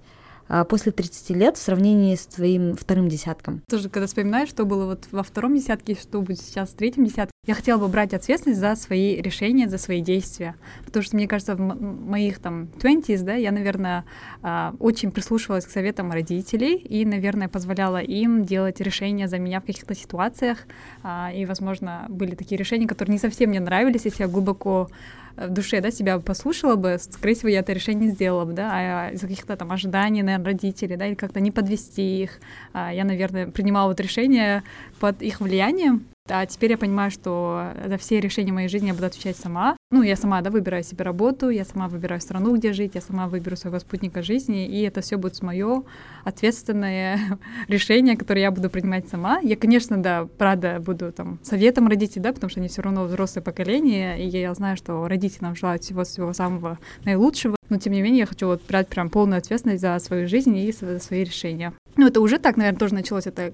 после 0.68 0.92
30 0.92 1.30
лет 1.30 1.56
в 1.56 1.62
сравнении 1.62 2.14
с 2.14 2.26
твоим 2.26 2.74
вторым 2.74 3.08
десятком? 3.08 3.62
Тоже, 3.68 3.88
когда 3.88 4.06
вспоминаешь, 4.06 4.48
что 4.48 4.64
было 4.64 4.86
вот 4.86 5.08
во 5.10 5.22
втором 5.22 5.54
десятке, 5.54 5.94
что 5.94 6.20
будет 6.20 6.40
сейчас 6.40 6.70
в 6.70 6.74
третьем 6.74 7.04
десятке, 7.04 7.30
я 7.46 7.54
хотела 7.54 7.78
бы 7.78 7.88
брать 7.88 8.12
ответственность 8.12 8.60
за 8.60 8.76
свои 8.76 9.20
решения, 9.20 9.66
за 9.66 9.78
свои 9.78 10.02
действия. 10.02 10.56
Потому 10.84 11.02
что, 11.02 11.16
мне 11.16 11.26
кажется, 11.26 11.56
в 11.56 11.58
моих 11.58 12.38
там 12.38 12.68
20s, 12.78 13.22
да, 13.22 13.34
я, 13.34 13.50
наверное, 13.50 14.04
а, 14.42 14.74
очень 14.78 15.10
прислушивалась 15.10 15.64
к 15.64 15.70
советам 15.70 16.12
родителей 16.12 16.76
и, 16.76 17.06
наверное, 17.06 17.48
позволяла 17.48 17.96
им 17.96 18.44
делать 18.44 18.80
решения 18.80 19.26
за 19.26 19.38
меня 19.38 19.60
в 19.60 19.64
каких-то 19.64 19.94
ситуациях. 19.94 20.58
А, 21.02 21.32
и, 21.34 21.46
возможно, 21.46 22.06
были 22.10 22.34
такие 22.34 22.58
решения, 22.58 22.86
которые 22.86 23.14
не 23.14 23.18
совсем 23.18 23.50
мне 23.50 23.60
нравились, 23.60 24.04
если 24.04 24.24
я 24.24 24.28
глубоко 24.28 24.90
в 25.36 25.50
душе, 25.50 25.80
да, 25.80 25.90
себя 25.90 26.18
послушала 26.18 26.76
бы, 26.76 26.98
скорее 26.98 27.34
всего, 27.34 27.48
я 27.48 27.60
это 27.60 27.72
решение 27.72 28.10
сделала 28.10 28.44
бы, 28.44 28.52
да, 28.52 28.70
а 28.72 29.10
из-за 29.12 29.26
каких-то 29.26 29.56
там 29.56 29.72
ожиданий, 29.72 30.22
наверное, 30.22 30.46
родителей, 30.46 30.96
да, 30.96 31.06
или 31.06 31.14
как-то 31.14 31.40
не 31.40 31.50
подвести 31.50 32.22
их, 32.22 32.40
а 32.72 32.92
я, 32.92 33.04
наверное, 33.04 33.46
принимала 33.46 33.88
вот 33.88 34.00
решение 34.00 34.62
под 35.00 35.22
их 35.22 35.40
влиянием, 35.40 36.04
а 36.28 36.46
теперь 36.46 36.70
я 36.72 36.78
понимаю, 36.78 37.10
что 37.10 37.72
за 37.84 37.96
все 37.98 38.20
решения 38.20 38.52
моей 38.52 38.68
жизни 38.68 38.88
я 38.88 38.94
буду 38.94 39.06
отвечать 39.06 39.36
сама. 39.36 39.76
Ну, 39.90 40.02
я 40.02 40.14
сама, 40.14 40.40
да, 40.42 40.50
выбираю 40.50 40.84
себе 40.84 41.02
работу, 41.04 41.48
я 41.48 41.64
сама 41.64 41.88
выбираю 41.88 42.20
страну, 42.20 42.54
где 42.56 42.72
жить, 42.72 42.92
я 42.94 43.00
сама 43.00 43.26
выберу 43.26 43.56
своего 43.56 43.80
спутника 43.80 44.22
жизни, 44.22 44.66
и 44.66 44.82
это 44.82 45.00
все 45.00 45.16
будет 45.16 45.42
мое 45.42 45.82
ответственное 46.22 47.18
решение, 47.68 48.16
которое 48.16 48.42
я 48.42 48.50
буду 48.52 48.70
принимать 48.70 49.08
сама. 49.08 49.40
Я, 49.40 49.56
конечно, 49.56 50.00
да, 50.00 50.28
правда, 50.38 50.78
буду 50.78 51.10
там 51.10 51.40
советом 51.42 51.88
родителей, 51.88 52.22
да, 52.22 52.32
потому 52.32 52.50
что 52.50 52.60
они 52.60 52.68
все 52.68 52.82
равно 52.82 53.04
взрослое 53.04 53.42
поколение, 53.42 54.22
и 54.24 54.28
я 54.28 54.54
знаю, 54.54 54.76
что 54.76 55.08
родители 55.08 55.42
нам 55.42 55.56
желают 55.56 55.82
всего-всего 55.82 56.32
самого 56.32 56.78
наилучшего, 57.04 57.56
но 57.70 57.78
тем 57.78 57.92
не 57.92 58.02
менее 58.02 58.20
я 58.20 58.26
хочу 58.26 58.46
вот 58.46 58.62
брать 58.68 58.88
прям 58.88 59.10
полную 59.10 59.38
ответственность 59.38 59.80
за 59.80 59.98
свою 59.98 60.28
жизнь 60.28 60.56
и 60.56 60.70
за 60.70 61.00
свои 61.00 61.24
решения. 61.24 61.72
Ну, 61.96 62.06
это 62.06 62.20
уже 62.20 62.38
так, 62.38 62.56
наверное, 62.56 62.78
тоже 62.78 62.94
началось, 62.94 63.26
это 63.26 63.52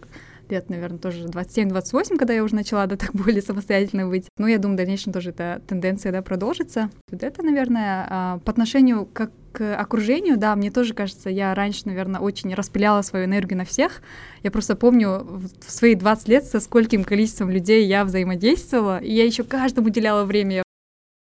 лет, 0.51 0.71
наверное, 0.71 0.99
тоже 0.99 1.27
27-28, 1.27 2.17
когда 2.17 2.35
я 2.35 2.45
уже 2.45 2.55
начала, 2.55 2.87
да, 2.87 2.97
так 2.97 3.13
более 3.13 3.43
самостоятельно 3.43 4.09
быть. 4.09 4.29
Но 4.39 4.49
я 4.49 4.59
думаю, 4.59 4.75
в 4.75 4.79
дальнейшем 4.79 5.13
тоже 5.13 5.31
эта 5.31 5.63
тенденция, 5.67 6.13
да, 6.13 6.23
продолжится. 6.23 6.91
Вот 7.11 7.23
это, 7.23 7.43
наверное, 7.43 8.07
а, 8.09 8.39
по 8.45 8.51
отношению 8.53 9.07
как 9.07 9.31
к 9.53 9.75
окружению, 9.75 10.37
да, 10.37 10.55
мне 10.55 10.71
тоже 10.71 10.93
кажется, 10.93 11.31
я 11.31 11.55
раньше, 11.55 11.83
наверное, 11.87 12.21
очень 12.21 12.53
распыляла 12.53 13.01
свою 13.01 13.25
энергию 13.25 13.57
на 13.57 13.65
всех. 13.65 14.03
Я 14.43 14.51
просто 14.51 14.77
помню 14.77 15.27
в 15.67 15.71
свои 15.71 15.95
20 15.95 16.29
лет, 16.29 16.45
со 16.45 16.61
скольким 16.61 17.05
количеством 17.05 17.49
людей 17.49 17.87
я 17.87 18.05
взаимодействовала, 18.05 18.99
и 18.99 19.11
я 19.15 19.25
еще 19.25 19.45
каждому 19.45 19.87
уделяла 19.87 20.25
время. 20.25 20.65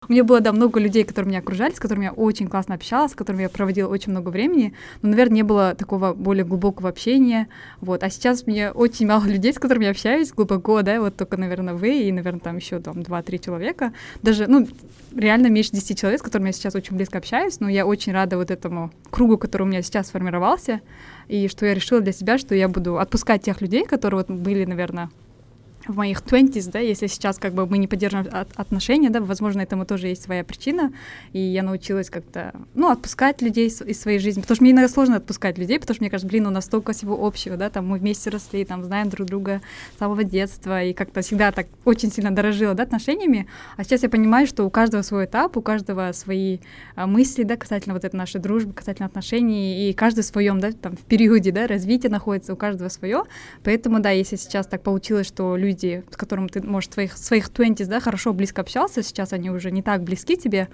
У 0.09 0.11
меня 0.11 0.23
было, 0.23 0.41
да, 0.41 0.51
много 0.51 0.79
людей, 0.79 1.03
которые 1.03 1.29
меня 1.29 1.39
окружали, 1.39 1.71
с 1.71 1.79
которыми 1.79 2.05
я 2.05 2.11
очень 2.11 2.47
классно 2.47 2.73
общалась, 2.73 3.11
с 3.11 3.15
которыми 3.15 3.43
я 3.43 3.49
проводила 3.49 3.87
очень 3.87 4.11
много 4.11 4.29
времени, 4.29 4.73
но, 5.03 5.09
наверное, 5.09 5.35
не 5.35 5.43
было 5.43 5.75
такого 5.75 6.15
более 6.15 6.43
глубокого 6.43 6.89
общения, 6.89 7.47
вот. 7.79 8.01
А 8.01 8.09
сейчас 8.09 8.47
мне 8.47 8.71
очень 8.71 9.05
мало 9.05 9.25
людей, 9.25 9.53
с 9.53 9.59
которыми 9.59 9.85
я 9.85 9.91
общаюсь 9.91 10.33
глубоко, 10.33 10.81
да, 10.81 10.99
вот 10.99 11.15
только, 11.15 11.37
наверное, 11.37 11.75
вы 11.75 11.99
и, 12.01 12.11
наверное, 12.11 12.39
там 12.39 12.57
еще 12.57 12.79
там 12.79 12.95
2-3 13.01 13.37
человека, 13.37 13.93
даже, 14.23 14.47
ну, 14.47 14.67
реально 15.15 15.47
меньше 15.47 15.73
10 15.73 15.99
человек, 15.99 16.21
с 16.21 16.23
которыми 16.23 16.47
я 16.47 16.53
сейчас 16.53 16.73
очень 16.73 16.95
близко 16.95 17.19
общаюсь, 17.19 17.59
но 17.59 17.69
я 17.69 17.85
очень 17.85 18.11
рада 18.11 18.37
вот 18.37 18.49
этому 18.49 18.91
кругу, 19.11 19.37
который 19.37 19.63
у 19.63 19.67
меня 19.67 19.83
сейчас 19.83 20.07
сформировался, 20.07 20.81
и 21.27 21.47
что 21.47 21.67
я 21.67 21.75
решила 21.75 22.01
для 22.01 22.13
себя, 22.13 22.39
что 22.39 22.55
я 22.55 22.67
буду 22.67 22.97
отпускать 22.97 23.43
тех 23.43 23.61
людей, 23.61 23.85
которые 23.85 24.23
вот 24.27 24.31
были, 24.35 24.65
наверное, 24.65 25.11
в 25.87 25.95
моих 25.95 26.21
20s, 26.21 26.71
да, 26.71 26.79
если 26.79 27.07
сейчас 27.07 27.37
как 27.37 27.53
бы 27.53 27.65
мы 27.65 27.77
не 27.77 27.87
поддерживаем 27.87 28.29
от, 28.31 28.49
отношения, 28.55 29.09
да, 29.09 29.21
возможно, 29.21 29.61
этому 29.61 29.85
тоже 29.85 30.07
есть 30.07 30.23
своя 30.23 30.43
причина, 30.43 30.91
и 31.33 31.39
я 31.39 31.63
научилась 31.63 32.09
как-то, 32.09 32.53
ну, 32.75 32.89
отпускать 32.89 33.41
людей 33.41 33.67
из 33.67 34.01
своей 34.01 34.19
жизни, 34.19 34.41
потому 34.41 34.55
что 34.55 34.63
мне 34.63 34.71
иногда 34.71 34.89
сложно 34.89 35.17
отпускать 35.17 35.57
людей, 35.57 35.79
потому 35.79 35.95
что 35.95 36.03
мне 36.03 36.09
кажется, 36.09 36.27
блин, 36.27 36.47
у 36.47 36.49
нас 36.49 36.65
столько 36.65 36.93
всего 36.93 37.25
общего, 37.25 37.57
да, 37.57 37.69
там 37.69 37.87
мы 37.87 37.97
вместе 37.97 38.29
росли, 38.29 38.65
там 38.65 38.83
знаем 38.83 39.09
друг 39.09 39.27
друга 39.27 39.61
с 39.95 39.99
самого 39.99 40.23
детства, 40.23 40.83
и 40.83 40.93
как-то 40.93 41.21
всегда 41.21 41.51
так 41.51 41.67
очень 41.85 42.11
сильно 42.11 42.31
дорожила, 42.31 42.73
да, 42.73 42.83
отношениями, 42.83 43.47
а 43.77 43.83
сейчас 43.83 44.03
я 44.03 44.09
понимаю, 44.09 44.47
что 44.47 44.65
у 44.65 44.69
каждого 44.69 45.01
свой 45.01 45.25
этап, 45.25 45.57
у 45.57 45.61
каждого 45.61 46.11
свои 46.11 46.59
а, 46.95 47.07
мысли, 47.07 47.43
да, 47.43 47.55
касательно 47.55 47.93
вот 47.93 48.03
этой 48.03 48.15
нашей 48.15 48.41
дружбы, 48.41 48.73
касательно 48.73 49.07
отношений, 49.07 49.89
и 49.89 49.93
каждый 49.93 50.21
в 50.21 50.25
своем, 50.25 50.59
да, 50.59 50.71
там, 50.71 50.95
в 50.95 51.01
периоде, 51.01 51.51
да, 51.51 51.67
развития 51.67 52.09
находится, 52.09 52.53
у 52.53 52.55
каждого 52.57 52.89
свое, 52.89 53.23
поэтому, 53.63 53.99
да, 53.99 54.11
если 54.11 54.35
сейчас 54.35 54.67
так 54.67 54.83
получилось, 54.83 55.27
что 55.27 55.55
люди 55.55 55.78
люди, 55.79 56.03
с 56.11 56.17
которыми 56.17 56.47
ты, 56.47 56.61
может, 56.61 56.93
своих, 56.93 57.17
своих 57.17 57.51
20 57.51 57.87
да, 57.87 57.99
хорошо, 57.99 58.33
близко 58.33 58.61
общался, 58.61 59.03
сейчас 59.03 59.33
они 59.33 59.49
уже 59.49 59.71
не 59.71 59.81
так 59.81 60.03
близки 60.03 60.37
тебе, 60.37 60.67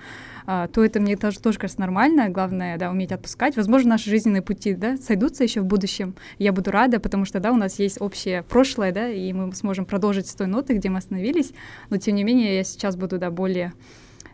а, 0.46 0.68
то 0.68 0.84
это 0.84 1.00
мне 1.00 1.15
тоже, 1.15 1.39
тоже 1.39 1.60
кажется 1.60 1.82
нормально. 1.82 2.30
Главное, 2.30 2.78
да, 2.78 2.89
уметь 2.89 3.12
отпускать. 3.12 3.56
Возможно, 3.56 3.91
наши 3.91 4.10
жизненные 4.10 4.41
пути, 4.41 4.74
да, 4.74 4.98
сойдутся 4.98 5.44
еще 5.44 5.62
в 5.62 5.65
будущем. 5.65 6.15
Я 6.39 6.54
буду 6.54 6.72
рада, 6.72 7.00
потому 7.00 7.26
что, 7.26 7.39
да, 7.39 7.52
у 7.52 7.58
нас 7.58 7.80
есть 7.80 8.02
общее 8.02 8.44
прошлое, 8.44 8.91
да, 8.91 9.10
и 9.10 9.32
мы 9.34 9.54
сможем 9.54 9.86
продолжить 9.86 10.28
с 10.28 10.36
той 10.36 10.48
ноты, 10.48 10.74
где 10.74 10.89
мы 10.89 10.98
остановились. 10.98 11.52
Но, 11.89 11.98
тем 11.98 12.15
не 12.15 12.24
менее, 12.24 12.58
я 12.58 12.63
сейчас 12.63 12.96
буду, 12.96 13.18
да, 13.18 13.30
более 13.32 13.74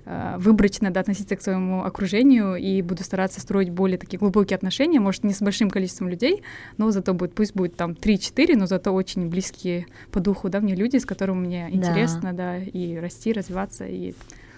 выборочно 0.05 0.91
да, 0.91 1.01
относиться 1.01 1.35
к 1.35 1.41
своему 1.41 1.83
окружению 1.83 2.55
и 2.55 2.81
буду 2.81 3.03
стараться 3.03 3.39
строить 3.39 3.69
более 3.69 3.97
такие 3.97 4.17
глубокие 4.17 4.55
отношения, 4.55 4.99
может, 4.99 5.23
не 5.23 5.33
с 5.33 5.41
большим 5.41 5.69
количеством 5.69 6.09
людей, 6.09 6.43
но 6.77 6.91
зато 6.91 7.13
будет, 7.13 7.33
пусть 7.33 7.55
будет 7.55 7.75
там 7.75 7.91
3-4, 7.91 8.55
но 8.55 8.65
зато 8.65 8.91
очень 8.91 9.29
близкие 9.29 9.85
по 10.11 10.19
духу, 10.19 10.49
да, 10.49 10.59
мне 10.59 10.75
люди, 10.75 10.97
с 10.97 11.05
которыми 11.05 11.45
мне 11.45 11.69
да. 11.71 11.75
интересно, 11.77 12.33
да, 12.33 12.57
и 12.57 12.97
расти, 12.97 13.33
развиваться, 13.33 13.85
и 13.85 14.13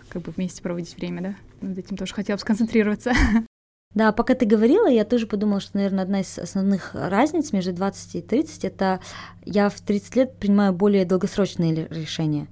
как 0.10 0.22
бы 0.22 0.32
вместе 0.36 0.62
проводить 0.62 0.96
время, 0.96 1.22
да. 1.22 1.36
Над 1.62 1.78
этим 1.78 1.98
тоже 1.98 2.14
хотела 2.14 2.38
бы 2.38 2.42
сконцентрироваться. 2.42 3.14
Да, 3.94 4.12
пока 4.12 4.34
ты 4.34 4.48
говорила, 4.48 4.88
я 4.88 5.06
тоже 5.06 5.28
подумала, 5.28 5.60
что, 5.60 5.78
наверное, 5.78 6.04
одна 6.04 6.22
из 6.22 6.40
основных 6.40 6.96
разниц 6.96 7.54
между 7.54 7.74
20 7.74 8.16
и 8.16 8.22
30 8.22 8.66
это 8.66 9.00
я 9.46 9.70
в 9.70 9.80
30 9.82 10.16
лет 10.16 10.36
принимаю 10.40 10.74
более 10.74 11.06
долгосрочные 11.06 11.88
решения. 11.90 12.48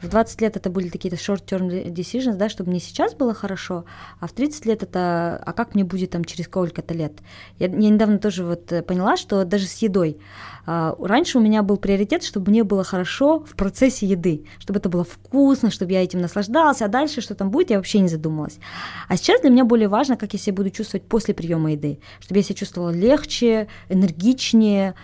В 0.00 0.08
20 0.08 0.40
лет 0.40 0.56
это 0.56 0.70
были 0.70 0.88
какие-то 0.88 1.16
short-term 1.16 1.92
decisions, 1.92 2.36
да, 2.36 2.48
чтобы 2.48 2.70
мне 2.70 2.80
сейчас 2.80 3.14
было 3.14 3.34
хорошо, 3.34 3.84
а 4.20 4.26
в 4.26 4.32
30 4.32 4.66
лет 4.66 4.82
это, 4.82 5.42
а 5.44 5.52
как 5.52 5.74
мне 5.74 5.84
будет 5.84 6.10
там 6.10 6.24
через 6.24 6.46
сколько-то 6.46 6.94
лет. 6.94 7.12
Я, 7.58 7.66
я 7.66 7.90
недавно 7.90 8.18
тоже 8.18 8.44
вот 8.44 8.70
э, 8.72 8.82
поняла, 8.82 9.16
что 9.16 9.44
даже 9.44 9.66
с 9.66 9.78
едой, 9.78 10.18
а, 10.66 10.96
раньше 10.98 11.38
у 11.38 11.40
меня 11.40 11.62
был 11.62 11.76
приоритет, 11.76 12.22
чтобы 12.22 12.50
мне 12.50 12.64
было 12.64 12.84
хорошо 12.84 13.40
в 13.40 13.54
процессе 13.54 14.06
еды, 14.06 14.44
чтобы 14.58 14.78
это 14.78 14.88
было 14.88 15.04
вкусно, 15.04 15.70
чтобы 15.70 15.92
я 15.92 16.02
этим 16.02 16.20
наслаждался, 16.20 16.86
а 16.86 16.88
дальше 16.88 17.20
что 17.20 17.34
там 17.34 17.50
будет, 17.50 17.70
я 17.70 17.76
вообще 17.76 18.00
не 18.00 18.08
задумалась. 18.08 18.58
А 19.08 19.16
сейчас 19.16 19.40
для 19.42 19.50
меня 19.50 19.64
более 19.64 19.88
важно, 19.88 20.16
как 20.16 20.32
я 20.32 20.38
себя 20.38 20.56
буду 20.56 20.70
чувствовать 20.70 21.06
после 21.06 21.34
приема 21.34 21.72
еды, 21.72 21.98
чтобы 22.20 22.38
я 22.38 22.44
себя 22.44 22.54
чувствовала 22.54 22.90
легче, 22.90 23.68
энергичнее, 23.88 24.94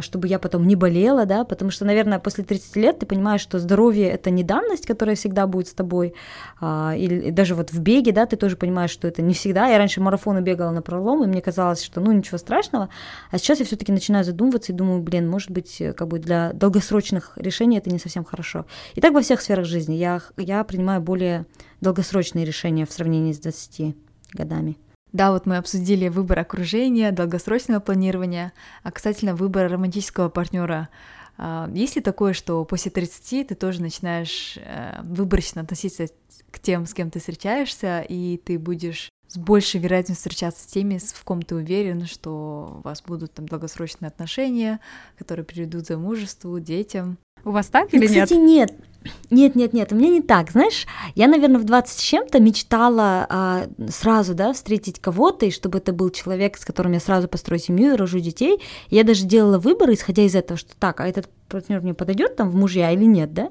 чтобы 0.00 0.28
я 0.28 0.38
потом 0.38 0.66
не 0.66 0.76
болела, 0.76 1.26
да, 1.26 1.44
потому 1.44 1.70
что, 1.70 1.84
наверное, 1.84 2.18
после 2.18 2.44
30 2.44 2.76
лет 2.76 2.98
ты 2.98 3.06
понимаешь, 3.06 3.40
что 3.40 3.58
здоровье 3.58 4.08
это 4.08 4.30
не 4.30 4.42
данность, 4.42 4.86
которая 4.86 5.16
всегда 5.16 5.46
будет 5.46 5.68
с 5.68 5.74
тобой, 5.74 6.14
а, 6.60 6.94
или 6.96 7.30
даже 7.30 7.54
вот 7.54 7.72
в 7.72 7.80
беге, 7.80 8.12
да, 8.12 8.26
ты 8.26 8.36
тоже 8.36 8.56
понимаешь, 8.56 8.90
что 8.90 9.08
это 9.08 9.22
не 9.22 9.34
всегда. 9.34 9.68
Я 9.68 9.78
раньше 9.78 10.00
марафоны 10.00 10.40
бегала 10.40 10.70
на 10.70 10.82
пролом, 10.82 11.24
и 11.24 11.26
мне 11.26 11.40
казалось, 11.40 11.82
что 11.82 12.00
ну 12.00 12.12
ничего 12.12 12.38
страшного, 12.38 12.88
а 13.30 13.38
сейчас 13.38 13.60
я 13.60 13.64
все-таки 13.64 13.92
начинаю 13.92 14.24
задумываться 14.24 14.72
и 14.72 14.74
думаю, 14.74 15.02
блин, 15.02 15.28
может 15.28 15.50
быть, 15.50 15.80
э, 15.80 15.92
как 15.92 16.08
бы 16.08 16.18
для 16.18 16.52
долгосрочных 16.52 17.32
решений 17.36 17.78
это 17.78 17.90
не 17.90 17.98
совсем 17.98 18.24
хорошо. 18.24 18.66
И 18.94 19.00
так 19.00 19.12
во 19.12 19.20
всех 19.20 19.40
сферах 19.40 19.64
жизни 19.64 19.94
я, 19.94 20.20
я 20.36 20.64
принимаю 20.64 21.00
более 21.00 21.46
долгосрочные 21.80 22.44
решения 22.44 22.86
в 22.86 22.92
сравнении 22.92 23.32
с 23.32 23.38
20 23.38 23.94
годами. 24.32 24.76
Да, 25.12 25.32
вот 25.32 25.44
мы 25.46 25.58
обсудили 25.58 26.08
выбор 26.08 26.38
окружения, 26.38 27.12
долгосрочного 27.12 27.80
планирования, 27.80 28.52
а 28.82 28.90
касательно 28.90 29.34
выбора 29.34 29.68
романтического 29.68 30.30
партнера. 30.30 30.88
А, 31.36 31.70
есть 31.72 31.96
ли 31.96 32.02
такое, 32.02 32.32
что 32.32 32.64
после 32.64 32.90
30 32.90 33.48
ты 33.48 33.54
тоже 33.54 33.82
начинаешь 33.82 34.56
э, 34.56 35.00
выборочно 35.02 35.62
относиться 35.62 36.08
к 36.50 36.58
тем, 36.58 36.86
с 36.86 36.94
кем 36.94 37.10
ты 37.10 37.18
встречаешься, 37.18 38.00
и 38.08 38.38
ты 38.38 38.58
будешь 38.58 39.10
с 39.28 39.38
большей 39.38 39.80
вероятностью 39.80 40.30
встречаться 40.30 40.62
с 40.62 40.66
теми, 40.66 40.98
в 40.98 41.24
ком 41.24 41.42
ты 41.42 41.54
уверен, 41.54 42.06
что 42.06 42.76
у 42.78 42.80
вас 42.82 43.02
будут 43.02 43.32
там 43.32 43.48
долгосрочные 43.48 44.08
отношения, 44.08 44.78
которые 45.18 45.44
приведут 45.44 45.84
к 45.84 45.88
замужеству, 45.88 46.58
детям. 46.60 47.16
У 47.44 47.50
вас 47.50 47.66
так 47.68 47.92
ну, 47.92 47.98
или 47.98 48.06
кстати, 48.06 48.34
нет? 48.34 48.70
нет. 48.70 48.91
Нет, 49.30 49.54
нет, 49.54 49.72
нет, 49.72 49.92
у 49.92 49.96
меня 49.96 50.10
не 50.10 50.20
так, 50.20 50.50
знаешь, 50.50 50.86
я, 51.14 51.26
наверное, 51.26 51.58
в 51.58 51.64
20 51.64 51.98
с 51.98 52.00
чем-то 52.00 52.40
мечтала 52.40 53.26
а, 53.28 53.66
сразу, 53.88 54.34
да, 54.34 54.52
встретить 54.52 55.00
кого-то, 55.00 55.46
и 55.46 55.50
чтобы 55.50 55.78
это 55.78 55.92
был 55.92 56.10
человек, 56.10 56.56
с 56.58 56.64
которым 56.64 56.92
я 56.92 57.00
сразу 57.00 57.28
построю 57.28 57.60
семью 57.60 57.94
и 57.94 57.96
рожу 57.96 58.20
детей. 58.20 58.60
Я 58.88 59.04
даже 59.04 59.24
делала 59.24 59.58
выбор, 59.58 59.90
исходя 59.92 60.22
из 60.22 60.34
этого, 60.34 60.58
что 60.58 60.72
так, 60.78 61.00
а 61.00 61.08
этот 61.08 61.28
партнер 61.48 61.80
мне 61.80 61.94
подойдет 61.94 62.36
там 62.36 62.50
в 62.50 62.54
мужья 62.54 62.90
или 62.90 63.04
нет, 63.04 63.32
да? 63.32 63.50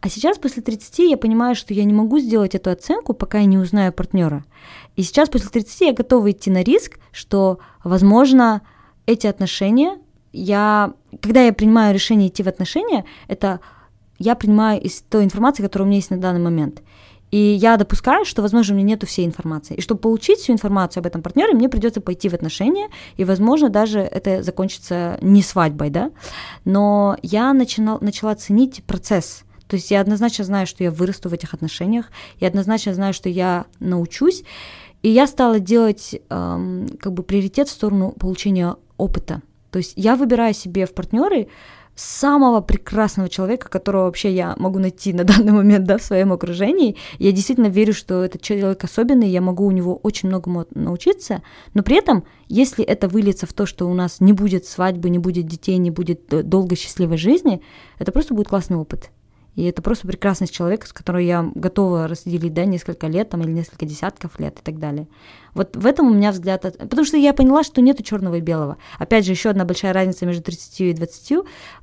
А 0.00 0.08
сейчас 0.08 0.38
после 0.38 0.62
30 0.62 0.98
я 1.10 1.16
понимаю, 1.16 1.54
что 1.54 1.74
я 1.74 1.84
не 1.84 1.92
могу 1.92 2.18
сделать 2.18 2.54
эту 2.54 2.70
оценку, 2.70 3.12
пока 3.12 3.38
я 3.38 3.46
не 3.46 3.58
узнаю 3.58 3.92
партнера. 3.92 4.44
И 4.96 5.02
сейчас 5.02 5.28
после 5.28 5.50
30 5.50 5.80
я 5.80 5.92
готова 5.92 6.30
идти 6.30 6.50
на 6.50 6.62
риск, 6.62 6.98
что, 7.12 7.58
возможно, 7.82 8.62
эти 9.06 9.26
отношения, 9.26 9.98
я, 10.32 10.92
когда 11.20 11.42
я 11.42 11.52
принимаю 11.52 11.94
решение 11.94 12.28
идти 12.28 12.42
в 12.42 12.48
отношения, 12.48 13.04
это 13.28 13.60
я 14.24 14.34
принимаю 14.34 14.80
из 14.80 15.02
той 15.02 15.24
информации, 15.24 15.62
которая 15.62 15.86
у 15.86 15.88
меня 15.88 15.98
есть 15.98 16.10
на 16.10 16.16
данный 16.16 16.40
момент. 16.40 16.82
И 17.30 17.36
я 17.36 17.76
допускаю, 17.76 18.24
что, 18.24 18.42
возможно, 18.42 18.74
у 18.74 18.78
меня 18.78 18.90
нету 18.90 19.06
всей 19.06 19.26
информации. 19.26 19.74
И 19.74 19.80
чтобы 19.80 20.00
получить 20.00 20.38
всю 20.38 20.52
информацию 20.52 21.00
об 21.00 21.06
этом 21.06 21.20
партнере, 21.20 21.52
мне 21.52 21.68
придется 21.68 22.00
пойти 22.00 22.28
в 22.28 22.34
отношения, 22.34 22.88
и, 23.16 23.24
возможно, 23.24 23.68
даже 23.70 23.98
это 24.00 24.42
закончится 24.42 25.18
не 25.20 25.42
свадьбой, 25.42 25.90
да. 25.90 26.12
Но 26.64 27.16
я 27.22 27.52
начинал, 27.52 27.98
начала 28.00 28.34
ценить 28.34 28.84
процесс. 28.84 29.42
То 29.66 29.76
есть 29.76 29.90
я 29.90 30.00
однозначно 30.00 30.44
знаю, 30.44 30.66
что 30.66 30.84
я 30.84 30.90
вырасту 30.90 31.28
в 31.28 31.32
этих 31.32 31.54
отношениях, 31.54 32.06
я 32.38 32.48
однозначно 32.48 32.94
знаю, 32.94 33.12
что 33.12 33.28
я 33.28 33.64
научусь, 33.80 34.44
и 35.02 35.08
я 35.08 35.26
стала 35.26 35.58
делать 35.58 36.14
эм, 36.30 36.88
как 37.00 37.12
бы 37.12 37.22
приоритет 37.22 37.68
в 37.68 37.72
сторону 37.72 38.12
получения 38.12 38.76
опыта. 38.96 39.42
То 39.70 39.78
есть 39.78 39.94
я 39.96 40.14
выбираю 40.14 40.54
себе 40.54 40.86
в 40.86 40.94
партнеры 40.94 41.48
самого 41.94 42.60
прекрасного 42.60 43.28
человека, 43.28 43.68
которого 43.68 44.04
вообще 44.04 44.32
я 44.32 44.54
могу 44.58 44.78
найти 44.78 45.12
на 45.12 45.24
данный 45.24 45.52
момент 45.52 45.84
да, 45.84 45.98
в 45.98 46.02
своем 46.02 46.32
окружении. 46.32 46.96
Я 47.18 47.32
действительно 47.32 47.68
верю, 47.68 47.92
что 47.92 48.24
этот 48.24 48.42
человек 48.42 48.82
особенный, 48.84 49.28
я 49.28 49.40
могу 49.40 49.66
у 49.66 49.70
него 49.70 49.96
очень 49.96 50.28
многому 50.28 50.66
научиться, 50.74 51.42
но 51.74 51.82
при 51.82 51.96
этом, 51.96 52.24
если 52.48 52.84
это 52.84 53.08
выльется 53.08 53.46
в 53.46 53.52
то, 53.52 53.66
что 53.66 53.88
у 53.88 53.94
нас 53.94 54.20
не 54.20 54.32
будет 54.32 54.66
свадьбы, 54.66 55.10
не 55.10 55.18
будет 55.18 55.46
детей, 55.46 55.76
не 55.78 55.90
будет 55.90 56.26
долгой 56.28 56.76
счастливой 56.76 57.16
жизни, 57.16 57.62
это 57.98 58.12
просто 58.12 58.34
будет 58.34 58.48
классный 58.48 58.76
опыт. 58.76 59.10
И 59.54 59.62
это 59.64 59.82
просто 59.82 60.08
прекрасность 60.08 60.52
человека, 60.52 60.86
с 60.88 60.92
которой 60.92 61.26
я 61.26 61.48
готова 61.54 62.08
разделить, 62.08 62.52
да, 62.54 62.64
несколько 62.64 63.06
лет 63.06 63.30
там, 63.30 63.42
или 63.42 63.50
несколько 63.50 63.86
десятков 63.86 64.40
лет 64.40 64.58
и 64.58 64.62
так 64.62 64.80
далее. 64.80 65.06
Вот 65.54 65.76
в 65.76 65.86
этом 65.86 66.08
у 66.08 66.14
меня 66.14 66.32
взгляд... 66.32 66.62
Потому 66.62 67.04
что 67.04 67.16
я 67.16 67.32
поняла, 67.32 67.62
что 67.62 67.80
нету 67.80 68.02
черного 68.02 68.36
и 68.36 68.40
белого. 68.40 68.76
Опять 68.98 69.24
же, 69.24 69.32
еще 69.32 69.50
одна 69.50 69.64
большая 69.64 69.92
разница 69.92 70.26
между 70.26 70.42
30 70.42 70.80
и 70.80 70.92
20. 70.92 71.32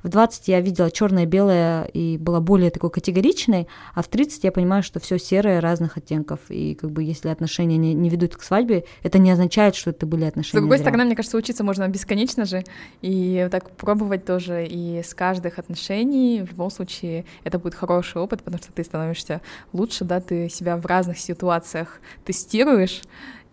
В 0.02 0.08
20 0.08 0.48
я 0.48 0.60
видела 0.60 0.90
черное 0.90 1.24
и 1.24 1.26
белое 1.26 1.84
и 1.84 2.18
была 2.18 2.40
более 2.40 2.70
такой 2.70 2.90
категоричной, 2.90 3.68
а 3.94 4.02
в 4.02 4.08
30 4.08 4.44
я 4.44 4.52
понимаю, 4.52 4.82
что 4.82 5.00
все 5.00 5.18
серое 5.18 5.60
разных 5.60 5.96
оттенков. 5.96 6.40
И 6.48 6.74
как 6.74 6.90
бы 6.90 7.02
если 7.02 7.28
отношения 7.28 7.76
не, 7.76 7.94
не 7.94 8.08
ведут 8.08 8.36
к 8.36 8.42
свадьбе, 8.42 8.84
это 9.02 9.18
не 9.18 9.30
означает, 9.30 9.74
что 9.74 9.90
это 9.90 10.06
были 10.06 10.24
отношения. 10.24 10.58
С 10.58 10.62
другой 10.62 10.78
зря. 10.78 10.88
стороны, 10.88 11.04
мне 11.06 11.16
кажется, 11.16 11.36
учиться 11.36 11.64
можно 11.64 11.88
бесконечно 11.88 12.44
же. 12.44 12.64
И 13.00 13.48
так 13.50 13.70
пробовать 13.70 14.24
тоже. 14.24 14.66
И 14.66 15.02
с 15.02 15.14
каждых 15.14 15.58
отношений, 15.58 16.42
в 16.42 16.50
любом 16.50 16.70
случае, 16.70 17.24
это 17.44 17.58
будет 17.58 17.74
хороший 17.74 18.20
опыт, 18.20 18.42
потому 18.42 18.62
что 18.62 18.72
ты 18.72 18.84
становишься 18.84 19.40
лучше, 19.72 20.04
да, 20.04 20.20
ты 20.20 20.48
себя 20.48 20.76
в 20.76 20.86
разных 20.86 21.18
ситуациях 21.18 22.00
тестируешь, 22.24 23.02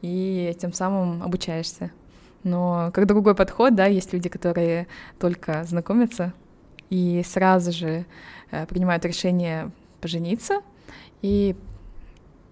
и 0.02 0.56
тем 0.60 0.74
самым 0.74 1.24
обучаешься. 1.24 1.92
Но 2.44 2.92
как 2.94 3.06
другой 3.06 3.36
подход, 3.36 3.76
да, 3.76 3.86
есть 3.86 4.14
люди, 4.14 4.30
которые 4.30 4.88
только 5.20 5.64
знакомятся 5.66 6.34
и 6.90 7.22
сразу 7.26 7.72
же 7.72 8.06
э, 8.52 8.66
принимают 8.66 9.06
решение 9.06 9.72
пожениться, 10.02 10.62
и 11.22 11.56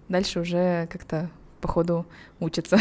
дальше 0.08 0.40
уже 0.40 0.86
как-то 0.92 1.30
по 1.60 1.68
ходу 1.68 2.06
учатся. 2.38 2.78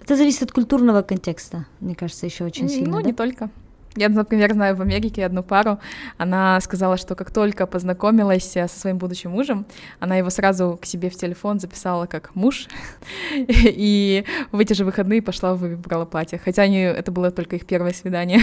Это 0.00 0.16
зависит 0.16 0.42
от 0.42 0.52
культурного 0.52 1.02
контекста, 1.02 1.66
мне 1.80 1.94
кажется, 1.94 2.26
еще 2.26 2.44
очень 2.44 2.68
сильно. 2.68 2.96
Ну, 2.96 3.02
да? 3.02 3.06
не 3.06 3.12
только. 3.12 3.50
Я, 3.98 4.08
например, 4.08 4.52
знаю 4.52 4.76
в 4.76 4.80
Америке 4.80 5.26
одну 5.26 5.42
пару, 5.42 5.78
она 6.18 6.60
сказала, 6.60 6.96
что 6.96 7.14
как 7.16 7.32
только 7.32 7.66
познакомилась 7.66 8.56
э, 8.56 8.68
со 8.68 8.78
своим 8.78 8.98
будущим 8.98 9.32
мужем, 9.32 9.66
она 9.98 10.16
его 10.16 10.30
сразу 10.30 10.78
к 10.80 10.86
себе 10.86 11.10
в 11.10 11.16
телефон 11.16 11.58
записала 11.58 12.06
как 12.06 12.36
муж, 12.36 12.68
и 13.34 14.24
в 14.52 14.58
эти 14.60 14.72
же 14.74 14.84
выходные 14.84 15.20
пошла 15.20 15.54
выбрала 15.54 16.04
платье, 16.04 16.40
хотя 16.42 16.62
они, 16.62 16.78
это 16.78 17.10
было 17.10 17.32
только 17.32 17.56
их 17.56 17.66
первое 17.66 17.92
свидание. 17.92 18.40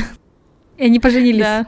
И 0.77 0.83
они 0.83 0.99
поженились. 0.99 1.39
Да. 1.39 1.67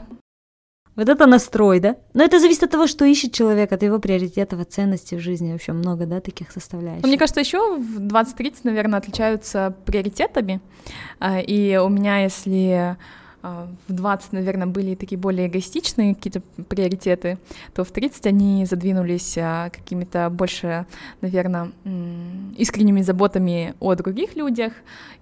Вот 0.98 1.08
это 1.08 1.26
настрой, 1.26 1.78
да? 1.78 1.96
Но 2.12 2.24
это 2.24 2.40
зависит 2.40 2.64
от 2.64 2.72
того, 2.72 2.88
что 2.88 3.04
ищет 3.04 3.32
человек, 3.32 3.72
от 3.72 3.84
его 3.84 4.00
приоритетов, 4.00 4.60
от 4.60 4.72
ценностей 4.72 5.16
в 5.16 5.20
жизни. 5.20 5.52
Вообще 5.52 5.72
много, 5.72 6.06
да, 6.06 6.20
таких 6.20 6.50
составляющих. 6.50 7.06
Мне 7.06 7.16
кажется, 7.16 7.40
еще 7.40 7.76
в 7.76 8.00
20-30, 8.00 8.56
наверное, 8.64 8.98
отличаются 8.98 9.76
приоритетами. 9.86 10.60
А, 11.20 11.38
и 11.38 11.76
у 11.76 11.88
меня, 11.88 12.24
если 12.24 12.96
в 13.42 13.92
20, 13.92 14.32
наверное, 14.32 14.66
были 14.66 14.94
такие 14.94 15.18
более 15.18 15.46
эгоистичные 15.46 16.14
какие-то 16.14 16.40
приоритеты, 16.64 17.38
то 17.74 17.84
в 17.84 17.90
30 17.90 18.26
они 18.26 18.66
задвинулись 18.66 19.36
а, 19.38 19.70
какими-то 19.70 20.28
больше, 20.30 20.86
наверное, 21.20 21.70
искренними 22.56 23.02
заботами 23.02 23.74
о 23.80 23.94
других 23.94 24.34
людях 24.36 24.72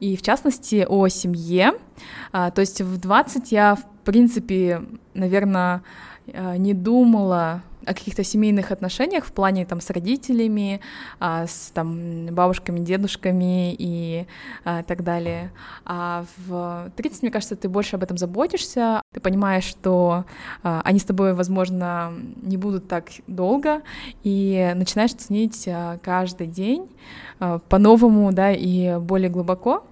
и, 0.00 0.16
в 0.16 0.22
частности, 0.22 0.86
о 0.88 1.08
семье. 1.08 1.72
А, 2.32 2.50
то 2.50 2.60
есть 2.60 2.80
в 2.80 2.98
20 2.98 3.52
я, 3.52 3.74
в 3.74 3.84
принципе, 4.04 4.82
наверное, 5.14 5.82
не 6.56 6.74
думала 6.74 7.62
о 7.86 7.94
каких-то 7.94 8.24
семейных 8.24 8.72
отношениях 8.72 9.24
в 9.24 9.32
плане 9.32 9.64
там 9.64 9.80
с 9.80 9.90
родителями, 9.90 10.80
а, 11.20 11.46
с 11.46 11.70
там 11.72 12.26
бабушками, 12.26 12.80
дедушками 12.80 13.74
и 13.74 14.26
а, 14.64 14.82
так 14.82 15.02
далее. 15.04 15.52
А 15.84 16.24
в 16.46 16.90
30, 16.96 17.22
мне 17.22 17.30
кажется, 17.30 17.56
ты 17.56 17.68
больше 17.68 17.96
об 17.96 18.02
этом 18.02 18.18
заботишься, 18.18 19.02
ты 19.12 19.20
понимаешь, 19.20 19.64
что 19.64 20.24
а, 20.62 20.82
они 20.84 20.98
с 20.98 21.04
тобой, 21.04 21.34
возможно, 21.34 22.12
не 22.42 22.56
будут 22.56 22.88
так 22.88 23.10
долго, 23.26 23.82
и 24.22 24.72
начинаешь 24.74 25.14
ценить 25.14 25.64
а, 25.68 25.98
каждый 26.02 26.46
день 26.46 26.88
а, 27.38 27.58
по-новому, 27.58 28.32
да, 28.32 28.52
и 28.52 28.98
более 28.98 29.30
глубоко. 29.30 29.84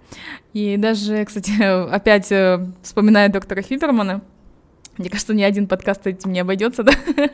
И 0.53 0.77
даже, 0.77 1.25
кстати, 1.25 1.53
опять 1.91 2.31
э, 2.33 2.67
вспоминая 2.83 3.29
доктора 3.29 3.63
Фибермана, 3.63 4.23
мне 4.97 5.11
кажется, 5.11 5.35
ни 5.35 5.43
один 5.43 5.67
подкаст 5.67 6.07
этим 6.07 6.33
не 6.33 6.41
обойдется, 6.41 6.85
да? 6.85 6.93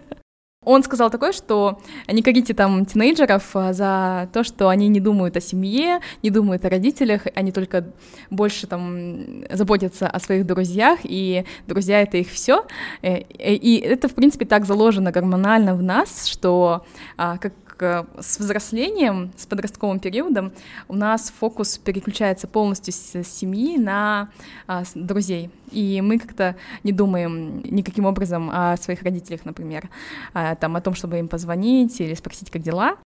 Он 0.66 0.83
сказал 0.83 1.09
такое, 1.09 1.33
что 1.33 1.81
не 2.07 2.20
корите 2.20 2.53
там 2.53 2.85
тинейджеров 2.85 3.57
а, 3.57 3.73
за 3.73 4.29
то, 4.31 4.44
что 4.44 4.68
они 4.68 4.88
не 4.88 5.01
думают 5.01 5.35
о 5.38 5.40
семье, 5.40 6.01
не 6.23 6.29
думают 6.29 6.66
о 6.66 6.68
родителях, 6.68 7.23
они 7.35 7.51
только 7.51 7.87
больше 8.29 8.66
там 8.66 9.42
заботятся 9.51 10.07
о 10.07 10.20
своих 10.20 10.44
друзьях, 10.44 10.99
и 11.05 11.46
друзья— 11.66 12.03
это 12.03 12.18
их 12.18 12.29
все. 12.29 12.66
Э, 13.01 13.20
и 13.20 13.79
это, 13.79 14.07
в 14.09 14.14
принципе, 14.14 14.44
так 14.44 14.66
заложено 14.66 15.12
гормонально 15.12 15.75
в 15.75 15.83
нас, 15.83 16.27
что 16.27 16.85
а, 17.16 17.38
как 17.38 17.55
с 17.83 18.38
взрослением, 18.38 19.33
с 19.37 19.47
подростковым 19.47 19.99
периодом 19.99 20.53
у 20.88 20.95
нас 20.95 21.31
фокус 21.31 21.79
переключается 21.79 22.47
полностью 22.47 22.93
с 22.93 23.25
семьи 23.25 23.79
на 23.79 24.31
а, 24.66 24.83
друзей. 24.95 25.51
И 25.71 26.01
мы 26.01 26.19
как-то 26.19 26.57
не 26.83 26.93
думаем 26.93 27.62
никаким 27.64 28.07
образом 28.07 28.51
о 28.53 28.77
своих 28.77 29.03
родителях, 29.03 29.45
например, 29.45 29.88
а, 30.35 30.55
там, 30.55 30.77
о 30.77 30.81
том, 30.81 30.95
чтобы 30.95 31.19
им 31.19 31.29
позвонить 31.29 32.01
или 32.01 32.14
спросить, 32.14 32.51
как 32.51 32.62
дела. 32.62 32.97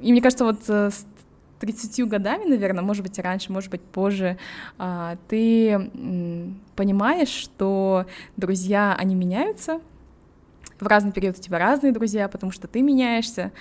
И 0.00 0.12
мне 0.12 0.22
кажется, 0.22 0.44
вот 0.44 0.60
э, 0.68 0.90
с 0.90 1.06
30 1.60 2.08
годами, 2.08 2.44
наверное, 2.48 2.82
может 2.82 3.02
быть, 3.02 3.18
раньше, 3.18 3.52
может 3.52 3.70
быть, 3.70 3.82
позже, 3.82 4.38
а, 4.78 5.16
ты 5.28 5.90
понимаешь, 6.74 7.28
что 7.28 8.06
друзья, 8.36 8.96
они 8.98 9.14
меняются, 9.14 9.80
в 10.80 10.86
разный 10.86 11.12
период 11.12 11.38
у 11.38 11.40
тебя 11.40 11.58
разные 11.58 11.92
друзья, 11.92 12.28
потому 12.28 12.52
что 12.52 12.66
ты 12.66 12.80
меняешься, 12.80 13.52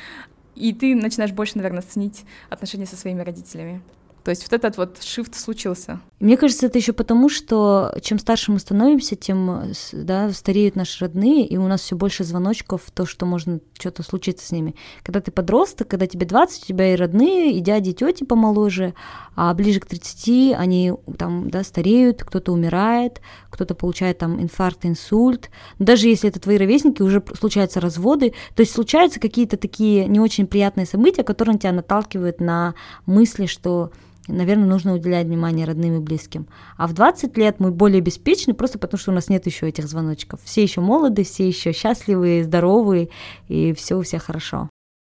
и 0.60 0.74
ты 0.74 0.95
начинаешь 0.95 1.32
больше, 1.32 1.54
наверное, 1.56 1.82
ценить 1.82 2.26
отношения 2.50 2.86
со 2.86 2.95
своими 2.95 3.22
родителями. 3.22 3.82
То 4.24 4.32
есть 4.32 4.44
вот 4.44 4.54
этот 4.54 4.78
вот 4.78 4.98
shift 4.98 5.36
случился. 5.36 6.00
Мне 6.20 6.36
кажется, 6.36 6.66
это 6.66 6.78
еще 6.78 6.92
потому, 6.92 7.30
что 7.30 7.94
чем 8.02 8.20
старше 8.20 8.52
мы 8.52 8.60
становимся, 8.60 9.16
тем 9.16 9.72
да, 9.94 10.32
стареют 10.32 10.76
наши 10.76 11.06
родные, 11.06 11.46
и 11.46 11.56
у 11.56 11.68
нас 11.68 11.82
все 11.82 11.96
больше 11.96 12.26
звоночков, 12.26 12.92
то, 12.94 13.06
что 13.06 13.26
можно 13.26 13.62
что-то 13.80 14.04
случиться 14.04 14.46
с 14.46 14.52
ними. 14.52 14.76
Когда 15.02 15.22
ты 15.22 15.32
подросток, 15.32 15.88
когда 15.88 16.08
тебе 16.08 16.26
20, 16.26 16.64
у 16.64 16.66
тебя 16.68 16.94
и 16.94 16.98
родные, 16.98 17.54
и 17.54 17.62
дяди, 17.62 17.92
и 17.92 17.94
тети 17.94 18.26
помоложе, 18.26 18.94
а 19.36 19.54
ближе 19.54 19.80
к 19.80 19.86
30 19.86 20.54
они 20.58 20.94
там, 21.18 21.50
да, 21.50 21.64
стареют, 21.64 22.24
кто-то 22.24 22.52
умирает, 22.52 23.22
кто-то 23.50 23.74
получает 23.74 24.18
там 24.18 24.42
инфаркт, 24.42 24.86
инсульт. 24.86 25.50
Даже 25.80 26.10
если 26.10 26.30
это 26.30 26.42
твои 26.42 26.58
ровесники, 26.58 27.02
уже 27.02 27.24
случаются 27.40 27.80
разводы, 27.80 28.34
то 28.56 28.62
есть 28.62 28.74
случаются 28.74 29.22
какие-то 29.22 29.56
такие 29.56 30.06
не 30.08 30.20
очень 30.20 30.48
приятные 30.48 30.86
события, 30.86 31.24
которые 31.24 31.58
тебя 31.58 31.72
наталкивают 31.72 32.42
на 32.42 32.76
мысли, 33.06 33.46
что 33.46 33.92
наверное, 34.30 34.68
нужно 34.68 34.94
уделять 34.94 35.28
внимание 35.28 35.65
родным 35.65 35.98
и 35.98 36.00
близким. 36.00 36.48
А 36.78 36.88
в 36.88 36.94
20 36.94 37.38
лет 37.38 37.60
мы 37.60 37.72
более 37.72 38.02
беспечны, 38.02 38.54
просто 38.54 38.80
потому 38.80 39.00
что 39.00 39.12
у 39.12 39.13
нас 39.13 39.30
нет 39.30 39.46
еще 39.46 39.68
этих 39.68 39.88
звоночков. 39.88 40.39
Все 40.44 40.63
еще 40.63 40.82
молоды, 40.82 41.24
все 41.24 41.48
еще 41.48 41.72
счастливые, 41.72 42.44
здоровые, 42.44 43.10
и 43.48 43.74
все 43.74 43.96
у 43.96 44.02
всех 44.02 44.24
хорошо. 44.24 44.70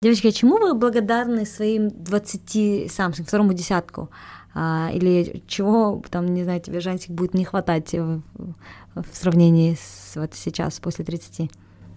Девочки, 0.02 0.26
а 0.26 0.32
чему 0.32 0.58
вы 0.58 0.74
благодарны 0.74 1.46
своим 1.46 1.88
20 1.88 2.90
самым, 2.90 3.12
второму 3.12 3.52
десятку? 3.52 4.10
А, 4.54 4.90
или 4.92 5.42
чего 5.46 6.02
там, 6.10 6.26
не 6.26 6.42
знаю, 6.42 6.60
тебе, 6.60 6.80
Жансик, 6.80 7.10
будет 7.10 7.34
не 7.34 7.44
хватать 7.44 7.92
в, 7.92 8.20
в 8.94 9.06
сравнении 9.12 9.76
с 9.80 10.16
вот 10.16 10.34
сейчас, 10.34 10.80
после 10.80 11.04
30? 11.04 11.50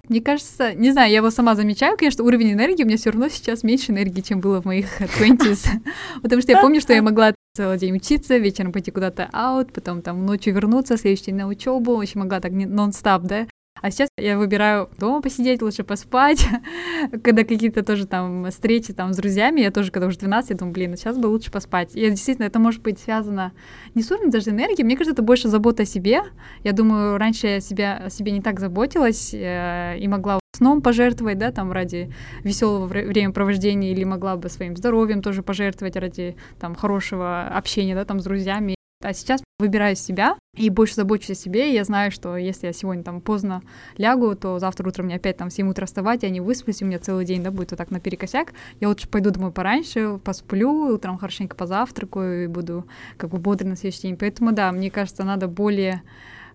Мне 0.09 0.21
кажется, 0.21 0.73
не 0.73 0.91
знаю, 0.91 1.11
я 1.11 1.17
его 1.17 1.31
сама 1.31 1.55
замечаю, 1.55 1.97
конечно, 1.97 2.23
уровень 2.23 2.53
энергии 2.53 2.83
у 2.83 2.87
меня 2.87 2.97
все 2.97 3.09
равно 3.09 3.27
сейчас 3.27 3.63
меньше 3.63 3.91
энергии, 3.91 4.21
чем 4.21 4.39
было 4.39 4.61
в 4.61 4.65
моих 4.65 5.01
20s, 5.19 5.67
потому 6.21 6.41
что 6.41 6.51
я 6.51 6.61
помню, 6.61 6.81
что 6.81 6.93
я 6.93 7.01
могла 7.03 7.33
целый 7.55 7.77
день 7.77 7.95
учиться, 7.95 8.37
вечером 8.37 8.71
пойти 8.71 8.91
куда-то 8.91 9.29
аут, 9.31 9.71
потом 9.73 10.01
там 10.01 10.25
ночью 10.25 10.53
вернуться, 10.53 10.97
следующий 10.97 11.25
день 11.25 11.35
на 11.35 11.47
учебу, 11.47 11.95
очень 11.95 12.19
могла 12.19 12.39
так 12.39 12.51
нон-стоп, 12.51 13.23
да, 13.23 13.47
а 13.85 13.91
сейчас 13.91 14.09
я 14.17 14.35
выбираю 14.35 14.89
дома 14.97 15.21
посидеть, 15.21 15.61
лучше 15.61 15.83
поспать. 15.83 16.47
когда 17.23 17.43
какие-то 17.43 17.83
тоже 17.83 18.07
там 18.07 18.49
встречи 18.49 18.93
там 18.93 19.13
с 19.13 19.17
друзьями, 19.17 19.61
я 19.61 19.69
тоже, 19.69 19.91
когда 19.91 20.07
уже 20.07 20.17
12, 20.17 20.49
я 20.49 20.55
думаю, 20.55 20.73
блин, 20.73 20.97
сейчас 20.97 21.19
бы 21.19 21.27
лучше 21.27 21.51
поспать. 21.51 21.95
И 21.95 22.09
действительно, 22.09 22.47
это 22.47 22.57
может 22.57 22.81
быть 22.81 22.97
связано 22.97 23.53
не 23.93 24.01
с 24.01 24.09
уровнем 24.09 24.31
даже 24.31 24.49
энергии, 24.49 24.81
мне 24.81 24.97
кажется, 24.97 25.13
это 25.13 25.21
больше 25.21 25.49
забота 25.49 25.83
о 25.83 25.85
себе. 25.85 26.23
Я 26.63 26.71
думаю, 26.71 27.19
раньше 27.19 27.45
я 27.45 27.59
себя, 27.59 28.05
о 28.05 28.09
себе 28.09 28.31
не 28.31 28.41
так 28.41 28.59
заботилась 28.59 29.35
э, 29.35 29.99
и 29.99 30.07
могла 30.07 30.39
сном 30.55 30.81
пожертвовать, 30.81 31.37
да, 31.37 31.51
там 31.51 31.71
ради 31.71 32.11
веселого 32.43 32.87
времяпровождения, 32.87 33.91
или 33.91 34.03
могла 34.03 34.35
бы 34.35 34.49
своим 34.49 34.75
здоровьем 34.75 35.21
тоже 35.21 35.43
пожертвовать 35.43 35.95
ради 35.95 36.37
там 36.59 36.73
хорошего 36.73 37.43
общения, 37.43 37.93
да, 37.93 38.03
там 38.03 38.19
с 38.19 38.23
друзьями 38.23 38.74
А 39.05 39.13
сейчас 39.13 39.43
выбираю 39.59 39.95
себя 39.95 40.35
и 40.57 40.69
больше 40.69 40.95
забочусь 40.95 41.29
о 41.29 41.35
себе. 41.35 41.69
И 41.69 41.75
я 41.75 41.83
знаю, 41.83 42.11
что 42.11 42.35
если 42.37 42.67
я 42.67 42.73
сегодня 42.73 43.03
там 43.03 43.21
поздно 43.21 43.61
лягу, 43.97 44.35
то 44.35 44.57
завтра 44.57 44.87
утром 44.87 45.05
мне 45.05 45.15
опять 45.15 45.37
там 45.37 45.49
в 45.49 45.53
7 45.53 45.69
утра 45.69 45.85
вставать, 45.85 46.23
я 46.23 46.29
не 46.29 46.41
высплюсь, 46.41 46.81
у 46.81 46.85
меня 46.85 46.97
целый 46.97 47.23
день, 47.23 47.43
да, 47.43 47.51
будет 47.51 47.71
вот 47.71 47.77
так 47.77 47.91
наперекосяк. 47.91 48.53
Я 48.81 48.89
лучше 48.89 49.07
пойду 49.07 49.29
домой 49.29 49.51
пораньше, 49.51 50.19
посплю, 50.23 50.93
утром 50.93 51.19
хорошенько 51.19 51.55
позавтракаю 51.55 52.45
и 52.45 52.47
буду 52.47 52.87
как 53.17 53.29
бы 53.29 53.37
бодрый 53.37 53.69
на 53.69 53.75
следующий 53.75 54.07
день. 54.07 54.17
Поэтому, 54.17 54.51
да, 54.51 54.71
мне 54.71 54.89
кажется, 54.89 55.23
надо 55.23 55.47
более 55.47 56.01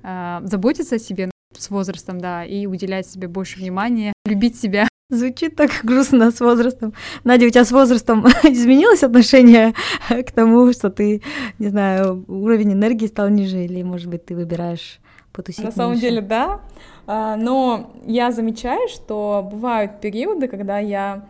э, 0.03 0.41
заботиться 0.43 0.97
о 0.97 0.99
себе 0.99 1.31
с 1.57 1.71
возрастом, 1.71 2.21
да, 2.21 2.45
и 2.45 2.67
уделять 2.67 3.07
себе 3.07 3.29
больше 3.29 3.61
внимания, 3.61 4.13
любить 4.25 4.59
себя, 4.59 4.89
Звучит 5.11 5.57
так 5.57 5.70
грустно 5.83 6.31
с 6.31 6.40
возрастом. 6.40 6.94
Надя, 7.25 7.46
у 7.46 7.51
тебя 7.51 7.64
с 7.64 7.73
возрастом 7.73 8.27
изменилось 8.44 9.03
отношение 9.03 9.75
к 10.09 10.31
тому, 10.31 10.73
что 10.73 10.88
ты, 10.88 11.23
не 11.59 11.68
знаю, 11.68 12.25
уровень 12.29 12.73
энергии 12.73 13.07
стал 13.07 13.29
ниже, 13.29 13.64
или, 13.64 13.83
может 13.83 14.09
быть, 14.09 14.25
ты 14.25 14.37
выбираешь 14.37 15.01
потусить 15.33 15.64
На 15.64 15.73
самом 15.73 15.92
меньше? 15.92 16.07
деле, 16.07 16.20
да. 16.20 16.61
А, 17.07 17.37
но 17.37 17.92
я 18.07 18.31
замечаю, 18.31 18.88
что 18.88 19.49
бывают 19.51 20.01
периоды, 20.01 20.49
когда 20.49 20.79
я 20.79 21.27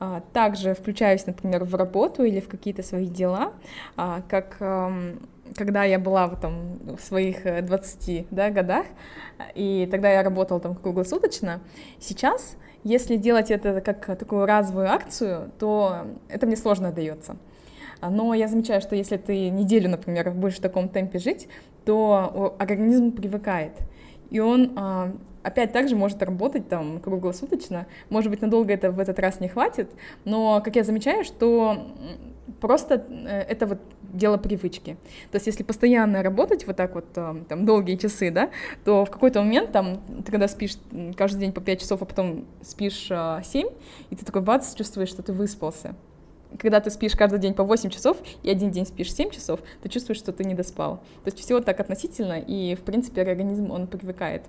а, 0.00 0.22
также 0.32 0.74
включаюсь, 0.74 1.26
например, 1.26 1.64
в 1.64 1.74
работу 1.74 2.24
или 2.24 2.40
в 2.40 2.48
какие-то 2.48 2.82
свои 2.82 3.06
дела, 3.06 3.52
а, 3.96 4.22
как 4.28 4.56
когда 5.56 5.82
я 5.82 5.98
была 5.98 6.28
в, 6.28 6.40
там, 6.40 6.78
в 6.96 7.00
своих 7.00 7.42
20 7.42 8.08
э, 8.08 8.24
да, 8.30 8.50
годах, 8.50 8.86
и 9.56 9.88
тогда 9.90 10.08
я 10.08 10.22
работала 10.22 10.60
там 10.60 10.76
круглосуточно. 10.76 11.60
Сейчас 11.98 12.56
если 12.84 13.16
делать 13.16 13.50
это 13.50 13.80
как 13.80 14.18
такую 14.18 14.46
разовую 14.46 14.90
акцию, 14.90 15.50
то 15.58 16.06
это 16.28 16.46
мне 16.46 16.56
сложно 16.56 16.92
дается. 16.92 17.36
Но 18.00 18.32
я 18.32 18.48
замечаю, 18.48 18.80
что 18.80 18.96
если 18.96 19.18
ты 19.18 19.50
неделю, 19.50 19.90
например, 19.90 20.30
будешь 20.30 20.56
в 20.56 20.60
таком 20.60 20.88
темпе 20.88 21.18
жить, 21.18 21.48
то 21.84 22.56
организм 22.58 23.12
привыкает. 23.12 23.72
И 24.30 24.40
он 24.40 24.72
а, 24.76 25.12
опять 25.42 25.72
также 25.72 25.96
может 25.96 26.22
работать 26.22 26.68
там 26.68 27.00
круглосуточно. 27.00 27.86
Может 28.08 28.30
быть, 28.30 28.40
надолго 28.40 28.72
это 28.72 28.90
в 28.90 28.98
этот 29.00 29.18
раз 29.18 29.40
не 29.40 29.48
хватит, 29.48 29.90
но, 30.24 30.62
как 30.64 30.76
я 30.76 30.84
замечаю, 30.84 31.24
что 31.24 31.88
просто 32.60 33.04
э, 33.08 33.40
это 33.48 33.66
вот 33.66 33.78
дело 34.12 34.36
привычки. 34.36 34.96
То 35.30 35.36
есть 35.36 35.46
если 35.46 35.62
постоянно 35.62 36.22
работать 36.22 36.66
вот 36.66 36.76
так 36.76 36.94
вот 36.94 37.06
э, 37.16 37.42
там 37.48 37.64
долгие 37.64 37.96
часы, 37.96 38.30
да, 38.30 38.50
то 38.84 39.04
в 39.04 39.10
какой-то 39.10 39.42
момент 39.42 39.72
там 39.72 40.00
ты 40.24 40.30
когда 40.30 40.48
спишь 40.48 40.76
каждый 41.16 41.40
день 41.40 41.52
по 41.52 41.60
5 41.60 41.80
часов, 41.80 42.02
а 42.02 42.04
потом 42.04 42.46
спишь 42.62 43.08
7, 43.08 43.66
э, 43.66 43.70
и 44.10 44.16
ты 44.16 44.24
такой 44.24 44.42
бац, 44.42 44.74
чувствуешь, 44.74 45.08
что 45.08 45.22
ты 45.22 45.32
выспался. 45.32 45.94
Когда 46.58 46.80
ты 46.80 46.90
спишь 46.90 47.12
каждый 47.12 47.38
день 47.38 47.54
по 47.54 47.62
8 47.62 47.90
часов 47.90 48.16
и 48.42 48.50
один 48.50 48.70
день 48.70 48.86
спишь 48.86 49.14
7 49.14 49.30
часов, 49.30 49.60
ты 49.82 49.88
чувствуешь, 49.88 50.18
что 50.18 50.32
ты 50.32 50.44
не 50.44 50.54
доспал. 50.54 50.96
То 51.24 51.28
есть 51.28 51.38
все 51.38 51.60
так 51.60 51.78
относительно, 51.78 52.40
и, 52.40 52.74
в 52.74 52.80
принципе, 52.80 53.22
организм, 53.22 53.70
он 53.70 53.86
привыкает. 53.86 54.42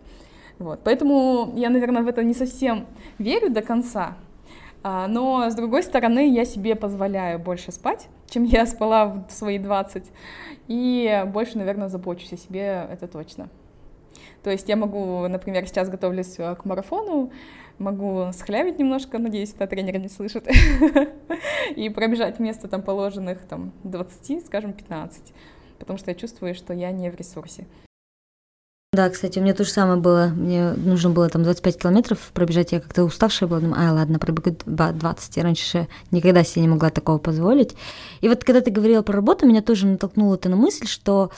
Вот. 0.58 0.80
Поэтому 0.84 1.54
я, 1.56 1.70
наверное, 1.70 2.02
в 2.02 2.08
это 2.08 2.24
не 2.24 2.34
совсем 2.34 2.88
верю 3.20 3.52
до 3.52 3.62
конца, 3.62 4.18
а, 4.84 5.08
но, 5.08 5.50
с 5.50 5.56
другой 5.56 5.84
стороны, 5.84 6.34
я 6.34 6.44
себе 6.44 6.76
позволяю 6.76 7.38
больше 7.40 7.72
спать, 7.72 8.08
чем 8.32 8.46
я 8.46 8.66
спала 8.66 9.26
в 9.28 9.32
свои 9.32 9.60
20, 9.60 10.10
и 10.68 11.24
больше, 11.28 11.58
наверное, 11.58 11.90
забочусь 11.90 12.34
о 12.34 12.38
себе, 12.38 12.88
это 12.90 13.08
точно. 13.08 13.50
То 14.42 14.50
есть 14.50 14.68
я 14.70 14.76
могу, 14.76 15.28
например, 15.28 15.68
сейчас 15.68 15.90
готовлюсь 15.90 16.40
э, 16.40 16.56
к 16.56 16.66
марафону, 16.66 17.32
могу 17.78 18.32
схлявить 18.34 18.80
немножко, 18.80 19.20
надеюсь, 19.20 19.54
это 19.54 19.68
тренер 19.68 20.00
не 20.00 20.08
слышит, 20.08 20.48
и 21.76 21.90
пробежать 21.90 22.40
вместо 22.40 22.68
там 22.68 22.82
положенных 22.82 23.46
там 23.46 23.74
20, 23.84 24.46
скажем, 24.46 24.74
15, 24.74 25.34
потому 25.78 26.00
что 26.00 26.10
я 26.10 26.16
чувствую, 26.16 26.56
что 26.56 26.74
я 26.74 26.92
не 26.92 27.12
в 27.12 27.16
ресурсе. 27.16 27.68
Да, 29.02 29.10
кстати, 29.10 29.40
у 29.40 29.42
меня 29.42 29.56
то 29.56 29.64
же 29.64 29.72
самое 29.72 30.00
было. 30.00 30.28
Мне 30.28 30.74
нужно 30.74 31.10
было 31.10 31.28
там 31.28 31.42
25 31.42 31.80
километров 31.80 32.20
пробежать. 32.36 32.72
Я 32.72 32.80
как-то 32.80 33.04
уставшая 33.04 33.50
была. 33.50 33.60
Думаю, 33.60 33.90
а, 33.90 33.94
ладно, 33.94 34.20
пробегу 34.20 34.56
20. 34.64 35.38
Я 35.38 35.42
раньше 35.42 35.88
никогда 36.12 36.44
себе 36.44 36.62
не 36.62 36.68
могла 36.68 36.92
такого 36.92 37.18
позволить. 37.18 37.76
И 38.20 38.30
вот 38.30 38.44
когда 38.44 38.62
ты 38.62 38.70
говорила 38.70 39.02
про 39.02 39.16
работу, 39.16 39.48
меня 39.48 39.64
тоже 39.64 39.88
натолкнуло 39.88 40.36
это 40.36 40.50
на 40.50 40.56
мысль, 40.56 40.86
что, 40.86 41.32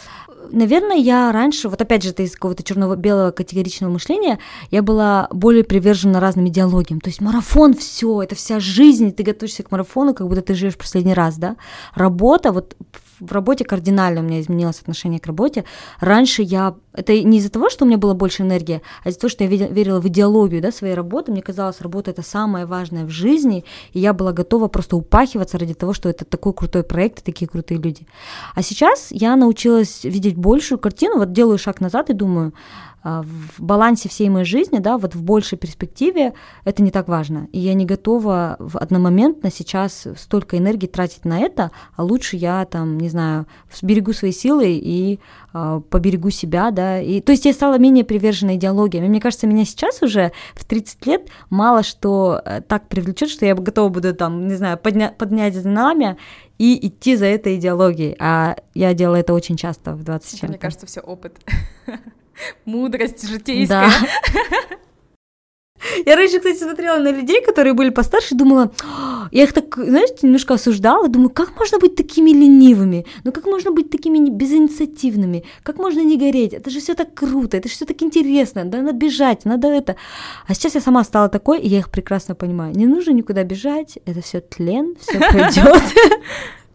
наверное, 0.52 0.98
я 0.98 1.32
раньше, 1.32 1.70
вот 1.70 1.82
опять 1.82 2.04
же, 2.04 2.10
это 2.10 2.24
из 2.24 2.34
какого-то 2.34 2.64
черного-белого 2.64 3.32
категоричного 3.32 3.92
мышления, 3.92 4.40
я 4.70 4.82
была 4.82 5.30
более 5.32 5.64
привержена 5.64 6.20
разным 6.20 6.50
идеологиям. 6.50 7.00
То 7.00 7.10
есть 7.10 7.22
марафон, 7.22 7.76
все, 7.76 8.24
это 8.24 8.36
вся 8.36 8.60
жизнь, 8.60 9.14
ты 9.14 9.24
готовишься 9.24 9.64
к 9.64 9.72
марафону, 9.72 10.14
как 10.14 10.28
будто 10.28 10.42
ты 10.42 10.54
живешь 10.54 10.76
последний 10.76 11.14
раз, 11.14 11.38
да. 11.38 11.56
Работа, 11.96 12.52
вот 12.52 12.76
в 13.22 13.32
работе 13.32 13.64
кардинально 13.64 14.22
у 14.22 14.24
меня 14.24 14.42
изменилось 14.42 14.82
отношение 14.82 15.20
к 15.20 15.26
работе. 15.26 15.64
Раньше 16.00 16.42
я... 16.42 16.76
Это 16.94 17.22
не 17.22 17.40
из-за 17.40 17.50
того, 17.50 17.70
что 17.70 17.86
у 17.86 17.88
меня 17.88 17.98
была 17.98 18.14
больше 18.14 18.44
энергии, 18.44 18.82
а 19.04 19.10
из-за 19.10 19.20
того, 19.20 19.30
что 19.30 19.44
я 19.44 19.50
верила 19.50 20.00
в 20.00 20.08
идеологию 20.08 20.62
да, 20.62 20.72
своей 20.72 20.94
работы. 20.94 21.32
Мне 21.32 21.42
казалось, 21.42 21.82
работа— 21.82 22.12
это 22.12 22.22
самое 22.22 22.66
важное 22.66 23.06
в 23.06 23.10
жизни, 23.10 23.66
и 23.94 24.00
я 24.00 24.14
была 24.14 24.32
готова 24.32 24.68
просто 24.68 24.96
упахиваться 24.96 25.58
ради 25.58 25.74
того, 25.74 25.94
что 25.94 26.10
это 26.10 26.26
такой 26.26 26.54
крутой 26.54 26.84
проект 26.84 27.20
и 27.20 27.24
такие 27.24 27.48
крутые 27.48 27.80
люди. 27.80 28.06
А 28.56 28.62
сейчас 28.62 29.08
я 29.12 29.36
научилась 29.36 30.04
видеть 30.04 30.36
большую 30.36 30.80
картину, 30.80 31.18
вот 31.18 31.34
делаю 31.34 31.58
шаг 31.58 31.82
назад 31.82 32.10
и 32.10 32.14
думаю, 32.14 32.54
в 33.04 33.62
балансе 33.62 34.08
всей 34.08 34.30
моей 34.30 34.46
жизни, 34.46 34.80
да, 34.80 34.98
вот 34.98 35.14
в 35.14 35.22
большей 35.22 35.58
перспективе 35.58 36.34
это 36.64 36.82
не 36.82 36.90
так 36.90 37.08
важно. 37.10 37.50
И 37.52 37.60
я 37.60 37.74
не 37.74 37.86
готова 37.86 38.56
в 38.60 38.78
одномоментно 38.78 39.52
сейчас 39.52 40.08
столько 40.18 40.58
энергии 40.58 40.88
тратить 40.88 41.26
на 41.26 41.40
это, 41.40 41.72
а 41.96 42.04
лучше 42.04 42.38
я 42.38 42.64
там, 42.66 42.98
не 42.98 43.10
знаю, 43.10 43.46
сберегу 43.74 44.14
свои 44.14 44.32
силы 44.32 44.72
и 44.72 45.20
э, 45.54 45.82
поберегу 45.90 46.30
себя, 46.30 46.72
да. 46.72 47.02
И, 47.02 47.20
то 47.20 47.34
есть 47.34 47.46
я 47.46 47.54
стала 47.54 47.78
менее 47.78 48.06
привержена 48.06 48.56
идеологиям. 48.56 49.04
И 49.04 49.10
мне 49.10 49.20
кажется, 49.20 49.48
меня 49.48 49.66
сейчас 49.66 50.02
уже 50.02 50.32
в 50.56 50.64
30 50.64 51.06
лет 51.06 51.28
мало 51.50 51.84
что 51.84 52.42
э, 52.46 52.62
так 52.62 52.88
привлечет, 52.88 53.30
что 53.30 53.46
я 53.46 53.54
готова 53.54 53.90
буду 53.90 54.14
там, 54.14 54.48
не 54.48 54.56
знаю, 54.56 54.80
подня- 54.82 55.14
поднять 55.14 55.56
знамя 55.56 56.18
и 56.58 56.88
идти 56.88 57.18
за 57.18 57.26
этой 57.26 57.58
идеологией. 57.58 58.16
А 58.20 58.56
я 58.74 58.94
делала 58.94 59.18
это 59.18 59.34
очень 59.34 59.58
часто 59.58 59.94
в 59.94 60.04
20 60.04 60.40
чем 60.40 60.50
Мне 60.50 60.58
кажется, 60.58 60.86
все 60.86 61.02
опыт. 61.02 61.38
мудрость 62.66 63.28
житейская. 63.28 63.90
Да. 63.90 64.78
Я 66.06 66.16
раньше, 66.16 66.38
кстати, 66.38 66.60
смотрела 66.60 66.98
на 66.98 67.12
людей, 67.12 67.44
которые 67.44 67.74
были 67.74 67.90
постарше, 67.90 68.36
думала, 68.36 68.72
я 69.32 69.44
их 69.44 69.54
так, 69.54 69.76
знаешь, 69.76 70.10
немножко 70.22 70.54
осуждала, 70.54 71.08
думаю, 71.10 71.30
как 71.30 71.58
можно 71.58 71.80
быть 71.80 71.96
такими 71.96 72.32
ленивыми, 72.32 73.06
ну 73.24 73.32
как 73.32 73.46
можно 73.46 73.72
быть 73.72 73.90
такими 73.90 74.30
безинициативными, 74.30 75.44
как 75.64 75.78
можно 75.78 76.02
не 76.02 76.18
гореть, 76.18 76.54
это 76.54 76.70
же 76.70 76.80
все 76.80 76.94
так 76.94 77.14
круто, 77.14 77.58
это 77.58 77.68
же 77.68 77.76
все 77.76 77.86
так 77.86 78.02
интересно, 78.02 78.66
да, 78.66 78.82
надо 78.82 78.98
бежать, 78.98 79.46
надо 79.46 79.68
это. 79.68 79.96
А 80.48 80.54
сейчас 80.54 80.76
я 80.76 80.82
сама 80.82 81.04
стала 81.04 81.30
такой, 81.30 81.60
и 81.60 81.68
я 81.68 81.80
их 81.80 81.90
прекрасно 81.90 82.36
понимаю. 82.36 82.74
Не 82.76 82.86
нужно 82.86 83.12
никуда 83.12 83.44
бежать, 83.44 84.00
это 84.06 84.22
все 84.22 84.40
тлен, 84.40 84.96
все 85.00 85.20
пройдет. 85.32 85.84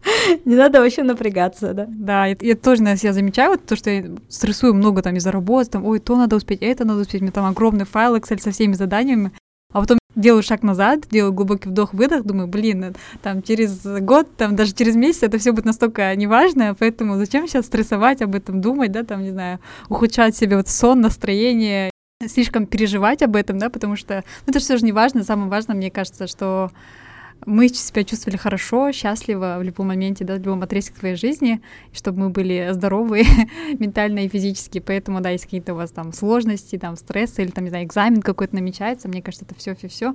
Не 0.44 0.56
надо 0.56 0.80
вообще 0.80 1.02
напрягаться, 1.02 1.74
да. 1.74 1.86
Да, 1.88 2.26
я, 2.26 2.36
я 2.40 2.56
тоже 2.56 2.82
на 2.82 2.96
себя 2.96 3.12
замечаю, 3.12 3.52
вот 3.52 3.66
то, 3.66 3.76
что 3.76 3.90
я 3.90 4.04
стрессую 4.28 4.74
много 4.74 5.02
там 5.02 5.16
из-за 5.16 5.32
работы, 5.32 5.70
там, 5.70 5.84
ой, 5.84 5.98
то 5.98 6.16
надо 6.16 6.36
успеть, 6.36 6.62
это 6.62 6.84
надо 6.84 7.00
успеть, 7.00 7.20
у 7.20 7.24
меня 7.24 7.32
там 7.32 7.46
огромный 7.46 7.84
файл 7.84 8.16
Excel 8.16 8.40
со 8.40 8.50
всеми 8.50 8.74
заданиями, 8.74 9.32
а 9.72 9.80
потом 9.80 9.98
делаю 10.14 10.42
шаг 10.42 10.62
назад, 10.62 11.06
делаю 11.10 11.32
глубокий 11.32 11.68
вдох-выдох, 11.68 12.24
думаю, 12.24 12.48
блин, 12.48 12.84
э, 12.84 12.92
там 13.22 13.42
через 13.42 13.84
год, 14.00 14.28
там 14.36 14.56
даже 14.56 14.74
через 14.74 14.96
месяц 14.96 15.22
это 15.22 15.38
все 15.38 15.52
будет 15.52 15.66
настолько 15.66 16.14
неважно, 16.16 16.74
поэтому 16.78 17.16
зачем 17.16 17.46
сейчас 17.46 17.66
стрессовать 17.66 18.22
об 18.22 18.34
этом, 18.34 18.60
думать, 18.60 18.92
да, 18.92 19.04
там, 19.04 19.22
не 19.22 19.30
знаю, 19.30 19.60
ухудшать 19.88 20.36
себе 20.36 20.56
вот 20.56 20.68
сон, 20.68 21.00
настроение, 21.00 21.90
слишком 22.26 22.66
переживать 22.66 23.22
об 23.22 23.36
этом, 23.36 23.58
да, 23.58 23.70
потому 23.70 23.94
что 23.94 24.24
ну, 24.46 24.50
это 24.50 24.58
все 24.58 24.76
же 24.76 24.84
не 24.84 24.92
важно, 24.92 25.22
самое 25.22 25.50
важное, 25.50 25.76
мне 25.76 25.90
кажется, 25.90 26.26
что 26.26 26.70
мы 27.46 27.68
себя 27.68 28.04
чувствовали 28.04 28.36
хорошо, 28.36 28.92
счастливо 28.92 29.56
в 29.58 29.62
любом 29.62 29.88
моменте, 29.88 30.24
да, 30.24 30.34
в 30.34 30.38
любом 30.38 30.62
отрезке 30.62 30.98
своей 30.98 31.16
жизни, 31.16 31.60
чтобы 31.92 32.20
мы 32.20 32.30
были 32.30 32.68
здоровы 32.72 33.24
ментально 33.78 34.20
и 34.20 34.28
физически. 34.28 34.80
Поэтому, 34.80 35.20
да, 35.20 35.30
если 35.30 35.46
какие-то 35.46 35.74
у 35.74 35.76
вас 35.76 35.90
там 35.90 36.12
сложности, 36.12 36.76
там 36.78 36.96
стрессы 36.96 37.42
или 37.42 37.50
там, 37.50 37.64
не 37.64 37.70
знаю, 37.70 37.84
экзамен 37.84 38.22
какой-то 38.22 38.54
намечается, 38.54 39.08
мне 39.08 39.22
кажется, 39.22 39.44
это 39.44 39.54
все, 39.54 39.74
все, 39.74 39.88
все. 39.88 40.14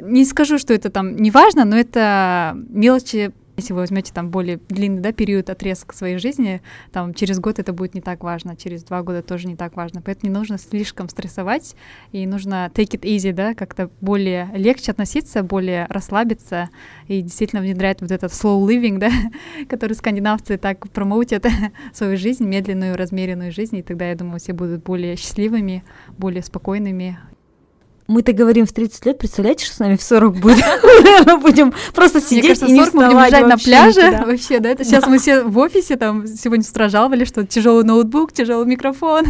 Не 0.00 0.24
скажу, 0.24 0.58
что 0.58 0.72
это 0.72 0.88
там 0.88 1.16
не 1.16 1.30
важно, 1.30 1.64
но 1.64 1.76
это 1.76 2.56
мелочи 2.68 3.32
если 3.60 3.72
вы 3.72 3.80
возьмете 3.80 4.12
там 4.12 4.30
более 4.30 4.58
длинный 4.68 5.00
да, 5.00 5.12
период 5.12 5.50
отрезка 5.50 5.94
своей 5.94 6.18
жизни, 6.18 6.62
там 6.92 7.14
через 7.14 7.38
год 7.38 7.58
это 7.58 7.72
будет 7.72 7.94
не 7.94 8.00
так 8.00 8.22
важно, 8.22 8.56
через 8.56 8.82
два 8.84 9.02
года 9.02 9.22
тоже 9.22 9.48
не 9.48 9.56
так 9.56 9.76
важно. 9.76 10.02
Поэтому 10.02 10.32
не 10.32 10.38
нужно 10.38 10.58
слишком 10.58 11.08
стрессовать, 11.08 11.76
и 12.12 12.26
нужно 12.26 12.70
take 12.74 12.98
it 12.98 13.02
easy, 13.02 13.32
да, 13.32 13.54
как-то 13.54 13.90
более 14.00 14.50
легче 14.54 14.92
относиться, 14.92 15.42
более 15.42 15.86
расслабиться 15.88 16.70
и 17.06 17.22
действительно 17.22 17.62
внедрять 17.62 18.00
вот 18.00 18.10
этот 18.10 18.32
slow 18.32 18.66
living, 18.66 18.98
да, 18.98 19.10
который 19.68 19.92
скандинавцы 19.92 20.56
так 20.56 20.88
промоутят 20.90 21.46
свою 21.92 22.16
жизнь, 22.16 22.44
медленную, 22.44 22.96
размеренную 22.96 23.52
жизнь, 23.52 23.76
и 23.76 23.82
тогда, 23.82 24.08
я 24.08 24.14
думаю, 24.14 24.40
все 24.40 24.52
будут 24.52 24.82
более 24.82 25.16
счастливыми, 25.16 25.84
более 26.16 26.42
спокойными, 26.42 27.18
Мы-то 28.10 28.32
говорим 28.32 28.66
в 28.66 28.72
30 28.72 29.06
лет, 29.06 29.18
представляете, 29.18 29.64
что 29.64 29.76
с 29.76 29.78
нами 29.78 29.94
в 29.94 30.02
40 30.02 30.40
будет? 30.40 30.64
Мы 31.26 31.38
будем 31.38 31.72
просто 31.94 32.20
сидеть 32.20 32.60
и 32.60 32.72
не 32.72 32.80
40 32.80 32.94
мы 32.94 33.06
будем 33.06 33.18
лежать 33.18 33.46
на 33.46 33.56
пляже 33.56 34.24
вообще, 34.26 34.58
да? 34.58 34.70
Это 34.70 34.82
сейчас 34.82 35.06
мы 35.06 35.18
все 35.20 35.44
в 35.44 35.56
офисе, 35.58 35.94
там 35.94 36.26
сегодня 36.26 36.64
с 36.64 36.70
утра 36.70 36.88
жаловали, 36.88 37.24
что 37.24 37.46
тяжелый 37.46 37.84
ноутбук, 37.84 38.32
тяжелый 38.32 38.66
микрофон. 38.66 39.24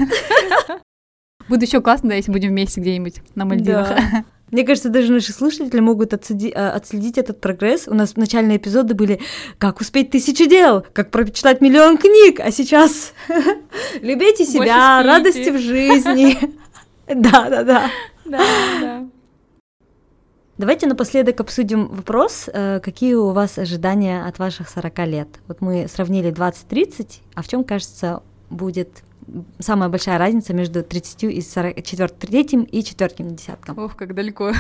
Будет 1.51 1.64
еще 1.64 1.83
классно, 1.83 2.09
да, 2.09 2.14
если 2.14 2.33
будем 2.33 2.51
вместе 2.51 2.81
где-нибудь 2.81 3.16
на 3.35 3.45
Мальдивах. 3.45 3.89
Да. 3.89 4.24
Мне 4.51 4.64
кажется, 4.64 4.89
даже 4.89 5.12
наши 5.12 5.33
слушатели 5.33 5.81
могут 5.81 6.14
отсуди- 6.14 6.53
а, 6.55 6.72
отследить 6.72 7.18
этот 7.18 7.39
прогресс. 7.39 7.87
У 7.87 7.93
нас 7.93 8.16
начальные 8.16 8.57
эпизоды 8.57 8.95
были 8.95 9.20
«Как 9.59 9.83
успеть 9.83 10.11
тысячу 10.11 10.49
дел», 10.49 10.87
«Как 10.95 11.11
прочитать 11.11 11.61
миллион 11.61 11.99
книг», 11.99 12.41
а 12.41 12.51
сейчас 12.51 13.12
«Любите 14.01 14.47
себя». 14.47 15.03
«Радости 15.03 15.51
в 15.51 15.59
жизни». 15.59 16.39
Да-да-да. 17.07 17.62
Да, 17.62 17.64
да. 17.64 17.91
Давайте 20.59 20.87
напоследок 20.87 21.41
обсудим 21.41 21.87
вопрос, 21.89 22.49
э, 22.53 22.81
какие 22.81 23.14
у 23.14 23.31
вас 23.31 23.57
ожидания 23.57 24.27
от 24.27 24.39
ваших 24.39 24.68
40 24.68 25.07
лет. 25.07 25.29
Вот 25.49 25.62
мы 25.62 25.89
сравнили 25.89 26.31
20-30, 26.31 27.21
а 27.35 27.43
в 27.43 27.49
чем, 27.49 27.64
кажется, 27.64 28.23
будет 28.51 29.03
самая 29.59 29.89
большая 29.89 30.18
разница 30.18 30.53
между 30.53 30.83
30 30.83 31.25
и 31.25 31.41
40, 31.41 31.83
четвёр- 31.83 32.11
третьим 32.11 32.64
и 32.64 32.83
четвертым 32.85 33.35
десятком? 33.37 33.79
Ох, 33.79 33.97
как 33.97 34.14
далеко. 34.14 34.53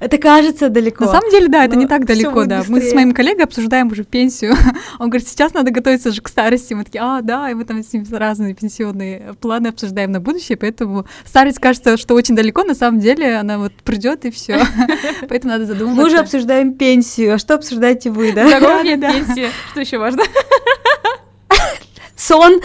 Это 0.00 0.18
кажется 0.18 0.68
далеко. 0.68 1.04
На 1.04 1.10
самом 1.10 1.30
деле, 1.30 1.48
да, 1.48 1.64
это 1.64 1.76
не 1.76 1.86
так 1.86 2.04
далеко, 2.04 2.44
да. 2.44 2.58
Мы 2.58 2.64
с 2.64 2.68
быстрее. 2.68 2.94
моим 2.94 3.12
коллегой 3.12 3.44
обсуждаем 3.44 3.88
уже 3.88 4.04
пенсию. 4.04 4.54
Он 4.98 5.10
говорит, 5.10 5.28
сейчас 5.28 5.54
надо 5.54 5.70
готовиться 5.70 6.12
же 6.12 6.20
к 6.20 6.28
старости. 6.28 6.74
Мы 6.74 6.84
такие, 6.84 7.02
а, 7.02 7.20
да, 7.22 7.50
и 7.50 7.54
мы 7.54 7.64
там 7.64 7.82
с 7.82 7.92
ним 7.92 8.04
разные 8.10 8.54
пенсионные 8.54 9.34
планы 9.40 9.68
обсуждаем 9.68 10.12
на 10.12 10.20
будущее, 10.20 10.56
поэтому 10.56 11.06
старость 11.24 11.58
кажется, 11.58 11.96
что 11.96 12.14
очень 12.14 12.36
далеко, 12.36 12.64
на 12.64 12.74
самом 12.74 13.00
деле 13.00 13.36
она 13.36 13.58
вот 13.58 13.72
придет 13.84 14.24
и 14.24 14.30
все. 14.30 14.60
Поэтому 15.28 15.52
надо 15.52 15.66
задуматься. 15.66 16.00
Мы 16.00 16.06
уже 16.06 16.18
обсуждаем 16.18 16.74
пенсию, 16.74 17.34
а 17.34 17.38
что 17.38 17.54
обсуждаете 17.54 18.10
вы, 18.10 18.32
да? 18.32 18.44
Пенсия. 18.82 19.50
Что 19.70 19.80
еще 19.80 19.98
важно? 19.98 20.22
Сон. 22.16 22.60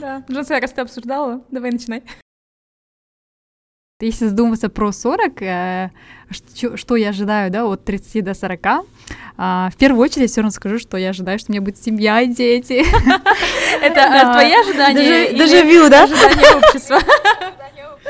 Да. 0.00 0.22
Джонса, 0.30 0.58
раз 0.60 0.72
ты 0.72 0.80
обсуждала, 0.80 1.42
давай 1.50 1.70
начинай. 1.70 2.02
Если 4.02 4.26
задуматься 4.26 4.68
про 4.68 4.90
40, 4.90 5.42
э, 5.42 5.90
что, 6.30 6.76
что 6.76 6.96
я 6.96 7.10
ожидаю, 7.10 7.52
да, 7.52 7.66
от 7.66 7.84
30 7.84 8.24
до 8.24 8.34
40, 8.34 8.84
а, 9.38 9.70
в 9.70 9.76
первую 9.76 10.02
очередь 10.02 10.22
я 10.22 10.26
все 10.26 10.40
равно 10.40 10.50
скажу, 10.50 10.78
что 10.80 10.96
я 10.96 11.10
ожидаю, 11.10 11.38
что 11.38 11.50
у 11.50 11.52
меня 11.52 11.62
будет 11.62 11.78
семья 11.78 12.20
и 12.20 12.26
дети. 12.26 12.84
Это 13.82 14.00
э, 14.00 14.32
твои 14.32 14.52
ожидания 14.54 15.32
Дежавю, 15.32 15.88
да? 15.88 16.04
ожидания 16.04 16.56
общества? 16.56 16.98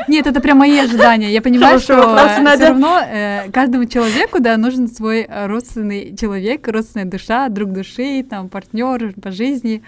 Нет, 0.09 0.27
это 0.27 0.41
прям 0.41 0.59
мои 0.59 0.79
ожидания. 0.79 1.33
Я 1.33 1.43
понимаю, 1.43 1.81
Хороший 1.81 1.85
что 1.85 1.97
вопрос, 1.97 2.39
Надя. 2.41 2.57
все 2.57 2.69
равно 2.69 3.01
э, 3.01 3.51
каждому 3.53 3.85
человеку, 3.87 4.41
да, 4.41 4.57
нужен 4.57 4.89
свой 4.89 5.23
э, 5.29 5.47
родственный 5.47 6.17
человек, 6.17 6.67
родственная 6.69 7.07
душа, 7.07 7.49
друг 7.49 7.73
души, 7.73 8.25
там, 8.29 8.49
партнер 8.49 9.15
по 9.21 9.31
жизни. 9.31 9.83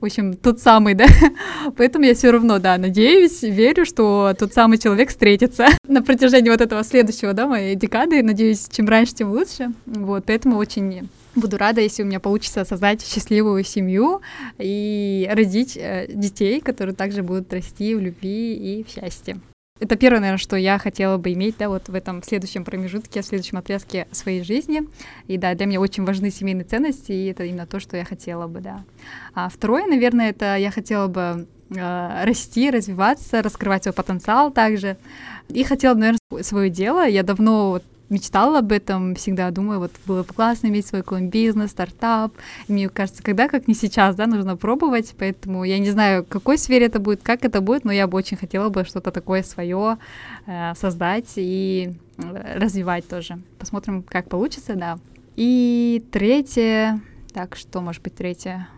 В 0.00 0.04
общем, 0.04 0.34
тот 0.34 0.60
самый, 0.60 0.94
да. 0.94 1.06
Поэтому 1.76 2.04
я 2.04 2.14
все 2.14 2.30
равно, 2.30 2.58
да, 2.58 2.78
надеюсь, 2.78 3.42
верю, 3.42 3.84
что 3.84 4.34
тот 4.38 4.52
самый 4.52 4.78
человек 4.78 5.10
встретится 5.10 5.66
на 5.88 6.02
протяжении 6.02 6.50
вот 6.50 6.60
этого 6.60 6.84
следующего, 6.84 7.32
да, 7.32 7.46
моей 7.46 7.74
декады. 7.74 8.22
Надеюсь, 8.22 8.68
чем 8.70 8.88
раньше, 8.88 9.14
тем 9.14 9.30
лучше. 9.30 9.72
Вот, 9.86 10.24
поэтому 10.26 10.56
очень 10.56 11.08
Буду 11.38 11.56
рада, 11.56 11.80
если 11.80 12.02
у 12.02 12.06
меня 12.06 12.18
получится 12.18 12.64
создать 12.64 13.06
счастливую 13.06 13.62
семью 13.62 14.22
и 14.58 15.28
родить 15.30 15.76
э, 15.76 16.06
детей, 16.08 16.60
которые 16.60 16.96
также 16.96 17.22
будут 17.22 17.52
расти 17.52 17.94
в 17.94 18.00
любви 18.00 18.54
и 18.54 18.82
в 18.82 18.88
счастье. 18.88 19.38
Это 19.80 19.96
первое, 19.96 20.20
наверное, 20.20 20.38
что 20.38 20.56
я 20.56 20.78
хотела 20.78 21.18
бы 21.18 21.32
иметь, 21.32 21.56
да, 21.58 21.68
вот 21.68 21.88
в 21.88 21.94
этом 21.94 22.22
следующем 22.22 22.64
промежутке, 22.64 23.22
в 23.22 23.24
следующем 23.26 23.58
отрезке 23.58 24.08
своей 24.10 24.42
жизни. 24.42 24.82
И 25.28 25.38
да, 25.38 25.54
для 25.54 25.66
меня 25.66 25.80
очень 25.80 26.04
важны 26.04 26.30
семейные 26.30 26.64
ценности, 26.64 27.12
и 27.12 27.26
это 27.26 27.44
именно 27.44 27.66
то, 27.66 27.78
что 27.78 27.96
я 27.96 28.04
хотела 28.04 28.46
бы, 28.48 28.60
да. 28.60 28.84
А 29.34 29.48
второе, 29.48 29.86
наверное, 29.86 30.30
это 30.30 30.56
я 30.56 30.70
хотела 30.70 31.06
бы 31.06 31.46
э, 31.70 32.24
расти, 32.24 32.70
развиваться, 32.70 33.42
раскрывать 33.42 33.84
свой 33.84 33.92
потенциал 33.92 34.50
также. 34.50 34.96
И 35.48 35.62
хотела, 35.62 35.94
наверное, 35.94 36.42
свое 36.42 36.70
дело. 36.70 37.06
Я 37.06 37.22
давно 37.22 37.70
вот 37.70 37.84
мечтала 38.10 38.60
об 38.60 38.72
этом, 38.72 39.14
всегда 39.14 39.50
думаю, 39.50 39.80
вот 39.80 39.92
было 40.06 40.22
бы 40.22 40.32
классно 40.32 40.68
иметь 40.68 40.86
свой 40.86 41.02
какой-нибудь 41.02 41.32
бизнес, 41.32 41.70
стартап. 41.70 42.32
И 42.66 42.72
мне 42.72 42.88
кажется, 42.88 43.22
когда, 43.22 43.48
как 43.48 43.68
не 43.68 43.74
сейчас, 43.74 44.16
да, 44.16 44.26
нужно 44.26 44.56
пробовать, 44.56 45.14
поэтому 45.18 45.64
я 45.64 45.78
не 45.78 45.90
знаю, 45.90 46.24
в 46.24 46.28
какой 46.28 46.58
сфере 46.58 46.86
это 46.86 47.00
будет, 47.00 47.22
как 47.22 47.44
это 47.44 47.60
будет, 47.60 47.84
но 47.84 47.92
я 47.92 48.06
бы 48.06 48.16
очень 48.16 48.36
хотела 48.36 48.68
бы 48.68 48.84
что-то 48.84 49.10
такое 49.10 49.42
свое 49.42 49.98
э, 50.46 50.74
создать 50.74 51.32
и 51.36 51.94
э, 52.16 52.58
развивать 52.58 53.08
тоже. 53.08 53.38
Посмотрим, 53.58 54.02
как 54.02 54.28
получится, 54.28 54.74
да. 54.74 54.98
И 55.36 56.04
третье, 56.10 57.00
так, 57.32 57.56
что 57.56 57.80
может 57.80 58.02
быть 58.02 58.14
третье? 58.14 58.68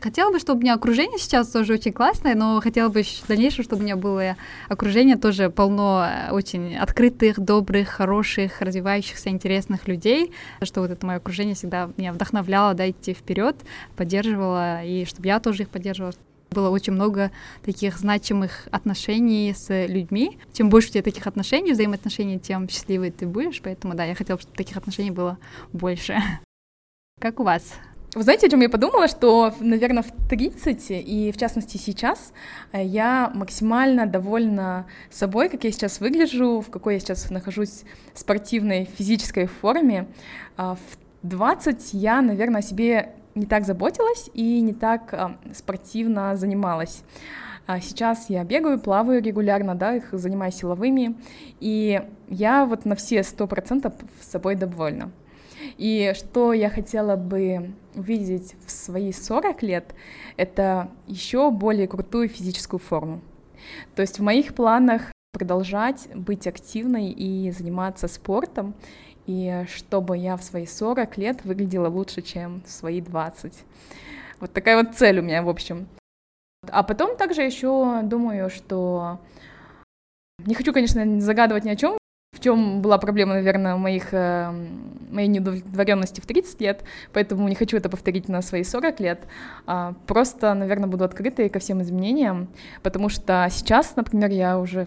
Хотела 0.00 0.30
бы, 0.30 0.38
чтобы 0.38 0.58
у 0.58 0.62
меня 0.62 0.74
окружение 0.74 1.18
сейчас 1.18 1.48
тоже 1.48 1.74
очень 1.74 1.92
классное, 1.92 2.34
но 2.34 2.60
хотела 2.60 2.88
бы 2.90 3.02
в 3.02 3.26
дальнейшем, 3.26 3.64
чтобы 3.64 3.80
у 3.80 3.84
меня 3.84 3.96
было 3.96 4.36
окружение 4.68 5.16
тоже 5.16 5.48
полно 5.48 6.06
э, 6.06 6.32
очень 6.32 6.76
открытых, 6.76 7.40
добрых, 7.40 7.88
хороших, 7.88 8.60
развивающихся, 8.60 9.30
интересных 9.30 9.88
людей, 9.88 10.32
что 10.62 10.82
вот 10.82 10.90
это 10.90 11.06
мое 11.06 11.16
окружение 11.16 11.54
всегда 11.54 11.90
меня 11.96 12.12
вдохновляло, 12.12 12.74
да, 12.74 12.90
идти 12.90 13.14
вперед, 13.14 13.56
поддерживало, 13.96 14.84
и 14.84 15.06
чтобы 15.06 15.28
я 15.28 15.40
тоже 15.40 15.62
их 15.62 15.70
поддерживала. 15.70 16.12
Было 16.50 16.70
очень 16.70 16.92
много 16.92 17.32
таких 17.64 17.98
значимых 17.98 18.68
отношений 18.70 19.52
с 19.56 19.86
людьми. 19.86 20.38
Чем 20.52 20.68
больше 20.68 20.90
у 20.90 20.92
тебя 20.92 21.02
таких 21.02 21.26
отношений, 21.26 21.72
взаимоотношений, 21.72 22.38
тем 22.38 22.68
счастливее 22.68 23.10
ты 23.10 23.26
будешь. 23.26 23.60
Поэтому, 23.62 23.94
да, 23.94 24.04
я 24.04 24.14
хотела, 24.14 24.38
чтобы 24.38 24.56
таких 24.56 24.76
отношений 24.76 25.10
было 25.10 25.38
больше. 25.72 26.16
Как 27.20 27.40
у 27.40 27.42
вас? 27.42 27.74
Вы 28.16 28.22
знаете, 28.22 28.46
о 28.46 28.48
чем 28.48 28.62
я 28.62 28.70
подумала, 28.70 29.08
что, 29.08 29.52
наверное, 29.60 30.02
в 30.02 30.10
30, 30.30 30.86
и 30.88 31.30
в 31.32 31.36
частности 31.36 31.76
сейчас, 31.76 32.32
э, 32.72 32.82
я 32.82 33.30
максимально 33.34 34.06
довольна 34.06 34.86
собой, 35.10 35.50
как 35.50 35.64
я 35.64 35.70
сейчас 35.70 36.00
выгляжу, 36.00 36.62
в 36.62 36.70
какой 36.70 36.94
я 36.94 37.00
сейчас 37.00 37.28
нахожусь 37.30 37.82
спортивной 38.14 38.86
физической 38.86 39.44
форме. 39.44 40.08
А 40.56 40.76
В 40.76 41.28
20 41.28 41.92
я, 41.92 42.22
наверное, 42.22 42.60
о 42.60 42.62
себе 42.62 43.12
не 43.34 43.44
так 43.44 43.66
заботилась 43.66 44.30
и 44.32 44.62
не 44.62 44.72
так 44.72 45.12
а, 45.12 45.36
спортивно 45.54 46.36
занималась. 46.36 47.02
А 47.66 47.80
Сейчас 47.82 48.30
я 48.30 48.44
бегаю, 48.44 48.80
плаваю 48.80 49.22
регулярно, 49.22 49.74
да, 49.74 49.94
их 49.94 50.08
занимаюсь 50.12 50.54
силовыми, 50.54 51.16
и 51.60 52.00
я 52.28 52.64
вот 52.64 52.86
на 52.86 52.94
все 52.94 53.22
сто 53.22 53.46
процентов 53.46 53.92
с 54.22 54.30
собой 54.30 54.54
довольна. 54.54 55.12
И 55.76 56.12
что 56.14 56.52
я 56.52 56.70
хотела 56.70 57.16
бы 57.16 57.72
увидеть 57.94 58.54
в 58.64 58.70
свои 58.70 59.12
40 59.12 59.62
лет, 59.62 59.94
это 60.36 60.90
еще 61.06 61.50
более 61.50 61.88
крутую 61.88 62.28
физическую 62.28 62.80
форму. 62.80 63.20
То 63.94 64.02
есть 64.02 64.18
в 64.18 64.22
моих 64.22 64.54
планах 64.54 65.12
продолжать 65.32 66.08
быть 66.14 66.46
активной 66.46 67.10
и 67.10 67.50
заниматься 67.50 68.08
спортом, 68.08 68.74
и 69.26 69.64
чтобы 69.68 70.16
я 70.16 70.36
в 70.36 70.44
свои 70.44 70.66
40 70.66 71.18
лет 71.18 71.44
выглядела 71.44 71.88
лучше, 71.88 72.22
чем 72.22 72.62
в 72.64 72.70
свои 72.70 73.00
20. 73.00 73.52
Вот 74.40 74.52
такая 74.52 74.82
вот 74.82 74.94
цель 74.94 75.18
у 75.18 75.22
меня, 75.22 75.42
в 75.42 75.48
общем. 75.48 75.88
А 76.68 76.82
потом 76.82 77.16
также 77.16 77.42
еще 77.42 78.00
думаю, 78.02 78.50
что 78.50 79.20
не 80.44 80.54
хочу, 80.54 80.72
конечно, 80.72 81.20
загадывать 81.20 81.64
ни 81.64 81.70
о 81.70 81.76
чем, 81.76 81.98
в 82.36 82.40
чем 82.40 82.82
была 82.82 82.98
проблема, 82.98 83.34
наверное, 83.34 83.76
моих, 83.76 84.12
э, 84.12 84.52
моей 85.10 85.28
неудовлетворенности 85.28 86.20
в 86.20 86.26
30 86.26 86.60
лет, 86.60 86.84
поэтому 87.12 87.48
не 87.48 87.54
хочу 87.54 87.78
это 87.78 87.88
повторить 87.88 88.28
на 88.28 88.42
свои 88.42 88.62
40 88.62 89.00
лет. 89.00 89.20
А, 89.66 89.94
просто, 90.06 90.52
наверное, 90.54 90.86
буду 90.86 91.04
открытой 91.04 91.48
ко 91.48 91.58
всем 91.58 91.80
изменениям, 91.80 92.48
потому 92.82 93.08
что 93.08 93.48
сейчас, 93.50 93.96
например, 93.96 94.30
я 94.30 94.58
уже 94.58 94.86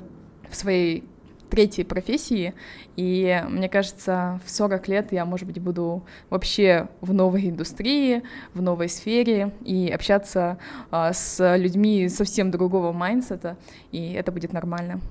в 0.49 0.55
своей 0.55 1.03
третьей 1.49 1.83
профессии, 1.83 2.53
и 2.95 3.43
мне 3.49 3.67
кажется, 3.67 4.39
в 4.45 4.51
40 4.51 4.87
лет 4.87 5.11
я, 5.11 5.25
может 5.25 5.47
быть, 5.47 5.59
буду 5.59 6.03
вообще 6.29 6.87
в 7.01 7.13
новой 7.13 7.49
индустрии, 7.49 8.21
в 8.53 8.61
новой 8.61 8.89
сфере, 8.89 9.53
и 9.65 9.89
общаться 9.89 10.59
а, 10.91 11.13
с 11.13 11.57
людьми 11.57 12.07
совсем 12.09 12.51
другого 12.51 12.91
майндсета, 12.91 13.57
и 13.91 14.13
это 14.13 14.31
будет 14.31 14.53
нормально. 14.53 15.01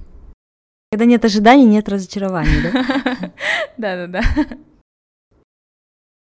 Когда 0.91 1.05
нет 1.05 1.25
ожиданий, 1.25 1.67
нет 1.67 1.89
разочарований, 1.89 2.63
да? 2.63 3.33
Да-да-да. 3.77 4.23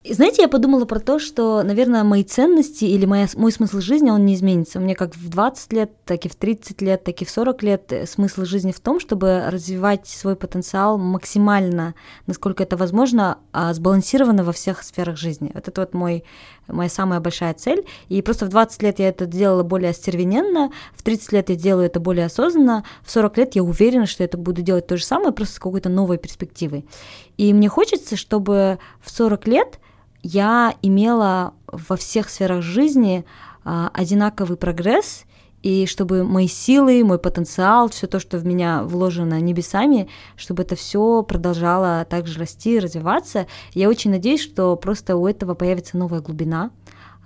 Знаете, 0.07 0.43
я 0.43 0.47
подумала 0.47 0.85
про 0.85 0.99
то, 0.99 1.17
что, 1.17 1.63
наверное, 1.63 2.03
мои 2.03 2.23
ценности 2.23 2.85
или 2.85 3.05
моя, 3.05 3.27
мой 3.35 3.51
смысл 3.51 3.79
жизни, 3.79 4.11
он 4.11 4.23
не 4.23 4.35
изменится. 4.35 4.77
У 4.77 4.81
меня 4.81 4.93
как 4.93 5.15
в 5.15 5.29
20 5.29 5.73
лет, 5.73 5.91
так 6.05 6.25
и 6.25 6.29
в 6.29 6.35
30 6.35 6.81
лет, 6.83 7.03
так 7.03 7.21
и 7.21 7.25
в 7.25 7.29
40 7.29 7.63
лет 7.63 7.91
э, 7.91 8.05
смысл 8.05 8.45
жизни 8.45 8.71
в 8.71 8.79
том, 8.79 8.99
чтобы 8.99 9.45
развивать 9.49 10.07
свой 10.07 10.35
потенциал 10.35 10.99
максимально, 10.99 11.95
насколько 12.27 12.61
это 12.61 12.77
возможно, 12.77 13.39
а, 13.51 13.73
сбалансированно 13.73 14.43
во 14.43 14.51
всех 14.51 14.83
сферах 14.83 15.17
жизни. 15.17 15.49
Вот 15.55 15.67
это 15.67 15.81
вот 15.81 15.95
мой, 15.95 16.23
моя 16.67 16.89
самая 16.89 17.19
большая 17.19 17.53
цель. 17.53 17.85
И 18.09 18.21
просто 18.21 18.45
в 18.45 18.49
20 18.49 18.81
лет 18.83 18.99
я 18.99 19.09
это 19.09 19.25
делала 19.25 19.63
более 19.63 19.91
остервененно, 19.91 20.71
в 20.93 21.03
30 21.03 21.31
лет 21.31 21.49
я 21.49 21.55
делаю 21.55 21.85
это 21.85 21.99
более 21.99 22.25
осознанно, 22.25 22.83
в 23.03 23.11
40 23.11 23.37
лет 23.37 23.55
я 23.55 23.63
уверена, 23.63 24.05
что 24.05 24.23
это 24.23 24.37
буду 24.37 24.61
делать 24.61 24.87
то 24.87 24.97
же 24.97 25.03
самое, 25.03 25.31
просто 25.31 25.55
с 25.55 25.59
какой-то 25.59 25.89
новой 25.89 26.17
перспективой. 26.17 26.85
И 27.37 27.53
мне 27.53 27.69
хочется, 27.69 28.15
чтобы 28.15 28.79
в 29.01 29.09
40 29.11 29.47
лет 29.47 29.79
я 30.23 30.73
имела 30.81 31.53
во 31.67 31.95
всех 31.95 32.29
сферах 32.29 32.63
жизни 32.63 33.25
а, 33.63 33.91
одинаковый 33.93 34.57
прогресс, 34.57 35.25
и 35.65 35.87
чтобы 35.87 36.23
мои 36.23 36.47
силы, 36.47 37.03
мой 37.03 37.17
потенциал, 37.17 37.89
все 37.89 38.05
то, 38.05 38.19
что 38.19 38.37
в 38.37 38.45
меня 38.45 38.83
вложено 38.83 39.41
небесами, 39.41 40.07
чтобы 40.35 40.61
это 40.61 40.75
все 40.75 41.23
продолжало 41.23 42.05
также 42.07 42.37
расти, 42.37 42.77
развиваться. 42.77 43.47
Я 43.73 43.89
очень 43.89 44.11
надеюсь, 44.11 44.43
что 44.43 44.75
просто 44.75 45.15
у 45.15 45.25
этого 45.25 45.55
появится 45.55 45.97
новая 45.97 46.21
глубина, 46.21 46.69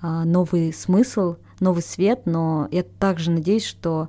а, 0.01 0.23
новый 0.23 0.71
смысл, 0.71 1.35
новый 1.59 1.83
свет, 1.83 2.21
но 2.23 2.69
я 2.71 2.83
также 2.83 3.29
надеюсь, 3.31 3.65
что 3.65 4.07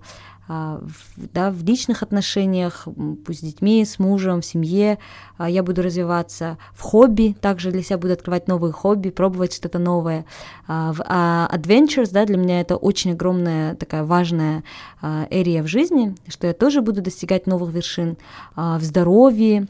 да, 1.17 1.51
в 1.51 1.63
личных 1.63 2.03
отношениях, 2.03 2.89
пусть 3.25 3.41
с 3.41 3.43
детьми, 3.43 3.85
с 3.85 4.01
мужем, 4.01 4.41
в 4.41 4.45
семье, 4.45 4.99
а, 5.39 5.49
я 5.49 5.63
буду 5.63 5.81
развиваться 5.83 6.59
в 6.73 6.83
хобби, 6.83 7.37
также 7.41 7.71
для 7.71 7.83
себя 7.83 7.99
буду 7.99 8.15
открывать 8.15 8.49
новые 8.49 8.73
хобби, 8.73 9.11
пробовать 9.11 9.55
что-то 9.55 9.79
новое. 9.79 10.25
А, 10.67 10.93
в 10.93 11.01
adventures, 11.01 12.11
да, 12.11 12.25
для 12.25 12.37
меня 12.37 12.61
это 12.61 12.77
очень 12.77 13.13
огромная 13.13 13.77
такая 13.77 14.05
важная 14.05 14.65
эрия 15.03 15.63
в 15.63 15.67
жизни, 15.67 16.15
что 16.29 16.47
я 16.47 16.53
тоже 16.53 16.83
буду 16.83 17.01
достигать 17.01 17.47
новых 17.47 17.73
вершин 17.73 18.17
в 18.57 18.81
здоровье, 18.83 19.69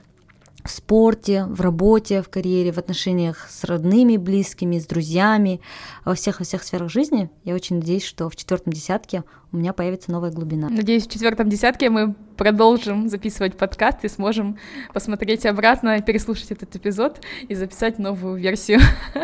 в 0.71 0.73
спорте, 0.73 1.45
в 1.47 1.61
работе, 1.61 2.23
в 2.23 2.29
карьере, 2.29 2.71
в 2.71 2.79
отношениях 2.79 3.49
с 3.51 3.65
родными, 3.65 4.17
близкими, 4.17 4.79
с 4.79 4.87
друзьями, 4.87 5.61
во 6.05 6.15
всех 6.15 6.39
во 6.39 6.45
всех 6.45 6.63
сферах 6.63 6.91
жизни. 6.91 7.29
Я 7.43 7.55
очень 7.55 7.77
надеюсь, 7.77 8.05
что 8.05 8.31
в 8.31 8.37
четвертом 8.37 8.73
десятке 8.73 9.25
у 9.51 9.57
меня 9.57 9.73
появится 9.73 10.13
новая 10.13 10.31
глубина. 10.31 10.69
Надеюсь, 10.69 11.09
в 11.09 11.11
четвертом 11.11 11.49
десятке 11.49 11.91
мы 11.91 12.15
продолжим 12.37 13.09
записывать 13.09 13.57
подкаст 13.57 14.05
и 14.05 14.09
сможем 14.09 14.59
посмотреть 14.95 15.45
обратно, 15.45 16.01
переслушать 16.01 16.53
этот 16.53 16.77
эпизод 16.77 17.21
и 17.49 17.55
записать 17.57 17.99
новую 17.99 18.37
версию. 18.37 18.79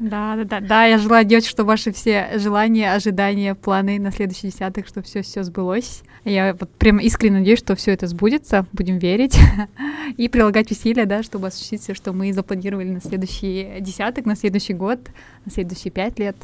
Да, 0.00 0.34
да, 0.36 0.44
да, 0.44 0.60
да, 0.60 0.84
я 0.86 0.98
желаю, 0.98 1.24
девочки, 1.24 1.50
чтобы 1.50 1.68
ваши 1.68 1.92
все 1.92 2.30
желания, 2.34 2.92
ожидания, 2.92 3.54
планы 3.54 4.00
на 4.00 4.10
следующий 4.10 4.48
десяток, 4.48 4.88
чтобы 4.88 5.06
все 5.06 5.22
все 5.22 5.44
сбылось. 5.44 6.02
Я 6.24 6.54
вот 6.58 6.70
прям 6.70 6.98
искренне 6.98 7.38
надеюсь, 7.38 7.60
что 7.60 7.76
все 7.76 7.92
это 7.92 8.06
сбудется, 8.08 8.66
будем 8.72 8.98
верить 8.98 9.38
и 10.16 10.28
прилагать 10.28 10.70
усилия, 10.70 11.06
да, 11.06 11.22
чтобы 11.22 11.48
осуществить 11.48 11.82
все, 11.82 11.94
что 11.94 12.12
мы 12.12 12.32
запланировали 12.32 12.90
на 12.90 13.00
следующий 13.00 13.80
десяток, 13.80 14.26
на 14.26 14.36
следующий 14.36 14.74
год, 14.74 15.00
на 15.44 15.50
следующие 15.50 15.90
пять 15.90 16.18
лет. 16.18 16.36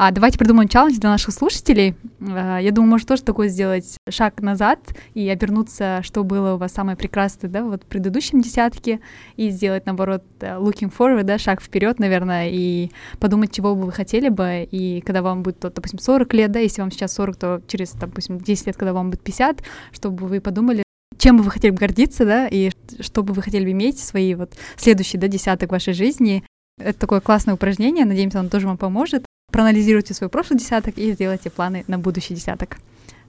А 0.00 0.12
давайте 0.12 0.38
придумаем 0.38 0.68
челлендж 0.68 0.96
для 1.00 1.10
наших 1.10 1.34
слушателей. 1.34 1.96
А, 2.20 2.58
я 2.58 2.70
думаю, 2.70 2.88
может 2.88 3.08
тоже 3.08 3.24
такое 3.24 3.48
сделать 3.48 3.96
шаг 4.08 4.40
назад 4.40 4.78
и 5.14 5.28
обернуться, 5.28 6.02
что 6.04 6.22
было 6.22 6.54
у 6.54 6.56
вас 6.56 6.72
самое 6.72 6.96
прекрасное, 6.96 7.50
да, 7.50 7.64
вот 7.64 7.82
в 7.82 7.86
предыдущем 7.86 8.40
десятке, 8.40 9.00
и 9.34 9.50
сделать, 9.50 9.86
наоборот, 9.86 10.22
э, 10.38 10.54
looking 10.54 10.92
forward, 10.96 11.24
да, 11.24 11.36
шаг 11.36 11.60
вперед, 11.60 11.98
наверное, 11.98 12.48
и 12.48 12.92
подумать, 13.18 13.50
чего 13.50 13.74
бы 13.74 13.86
вы 13.86 13.92
хотели 13.92 14.28
бы, 14.28 14.68
и 14.70 15.00
когда 15.00 15.20
вам 15.20 15.42
будет, 15.42 15.58
допустим, 15.58 15.98
40 15.98 16.32
лет, 16.32 16.52
да, 16.52 16.60
если 16.60 16.80
вам 16.80 16.92
сейчас 16.92 17.14
40, 17.14 17.36
то 17.36 17.62
через, 17.66 17.90
допустим, 17.94 18.38
10 18.38 18.68
лет, 18.68 18.76
когда 18.76 18.92
вам 18.92 19.10
будет 19.10 19.22
50, 19.22 19.64
чтобы 19.90 20.28
вы 20.28 20.40
подумали, 20.40 20.84
чем 21.18 21.36
бы 21.36 21.42
вы 21.42 21.50
хотели 21.50 21.72
гордиться, 21.72 22.24
да, 22.24 22.48
и 22.48 22.70
что 23.00 23.22
бы 23.22 23.34
вы 23.34 23.42
хотели 23.42 23.64
бы 23.64 23.72
иметь 23.72 23.98
свои 23.98 24.34
вот 24.34 24.54
следующий, 24.76 25.18
да, 25.18 25.28
десяток 25.28 25.72
вашей 25.72 25.92
жизни. 25.92 26.44
Это 26.80 26.98
такое 26.98 27.20
классное 27.20 27.54
упражнение, 27.54 28.04
надеемся, 28.04 28.40
оно 28.40 28.48
тоже 28.48 28.66
вам 28.66 28.78
поможет 28.78 29.24
проанализируйте 29.50 30.14
свой 30.14 30.28
прошлый 30.30 30.58
десяток 30.58 30.98
и 30.98 31.12
сделайте 31.12 31.50
планы 31.50 31.84
на 31.88 31.98
будущий 31.98 32.34
десяток. 32.34 32.78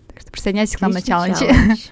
Так 0.08 0.22
что 0.22 0.32
присоединяйтесь 0.32 0.78
к 0.78 0.82
нам 0.82 0.92
на 0.92 1.02
челлендже. 1.02 1.50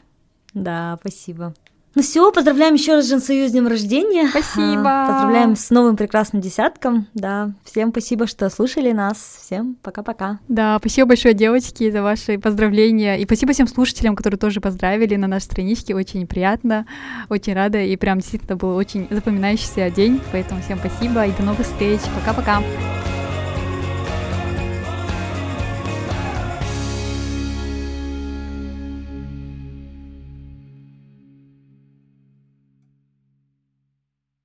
Да, 0.54 0.98
спасибо. 1.02 1.54
Ну 1.98 2.04
все, 2.04 2.32
поздравляем 2.32 2.76
еще 2.76 2.93
раз 2.93 3.08
Женсоюз 3.08 3.50
с 3.50 3.54
днем 3.54 3.68
рождения. 3.68 4.28
Спасибо. 4.28 4.84
А, 4.86 5.08
поздравляем 5.08 5.56
с 5.56 5.72
новым 5.72 5.98
прекрасным 5.98 6.43
десятком. 6.43 7.08
Да, 7.16 7.54
всем 7.64 7.89
спасибо, 7.89 8.28
что 8.28 8.52
слушали 8.52 8.91
нас. 8.91 9.39
Всем 9.41 9.78
пока-пока. 9.82 10.38
Да, 10.48 10.78
спасибо 10.78 11.08
большое, 11.08 11.34
девочки, 11.34 11.89
за 11.89 12.04
ваши 12.04 12.38
поздравления. 12.38 13.20
И 13.20 13.26
спасибо 13.26 13.54
всем 13.54 13.66
слушателям, 13.68 14.16
которые 14.16 14.38
тоже 14.38 14.62
поздравили 14.62 15.16
на 15.16 15.26
нашей 15.26 15.45
страничке. 15.45 15.95
Очень 15.95 16.28
приятно, 16.28 16.86
очень 17.30 17.56
рада. 17.56 17.82
И 17.82 17.95
прям 17.95 18.20
действительно 18.20 18.58
был 18.58 18.76
очень 18.76 19.08
запоминающийся 19.10 19.89
день. 19.89 20.22
Поэтому 20.32 20.62
всем 20.62 20.78
спасибо 20.78 21.26
и 21.26 21.32
до 21.32 21.41
новых 21.41 21.66
встреч. 21.66 22.02
Пока-пока. 22.14 22.62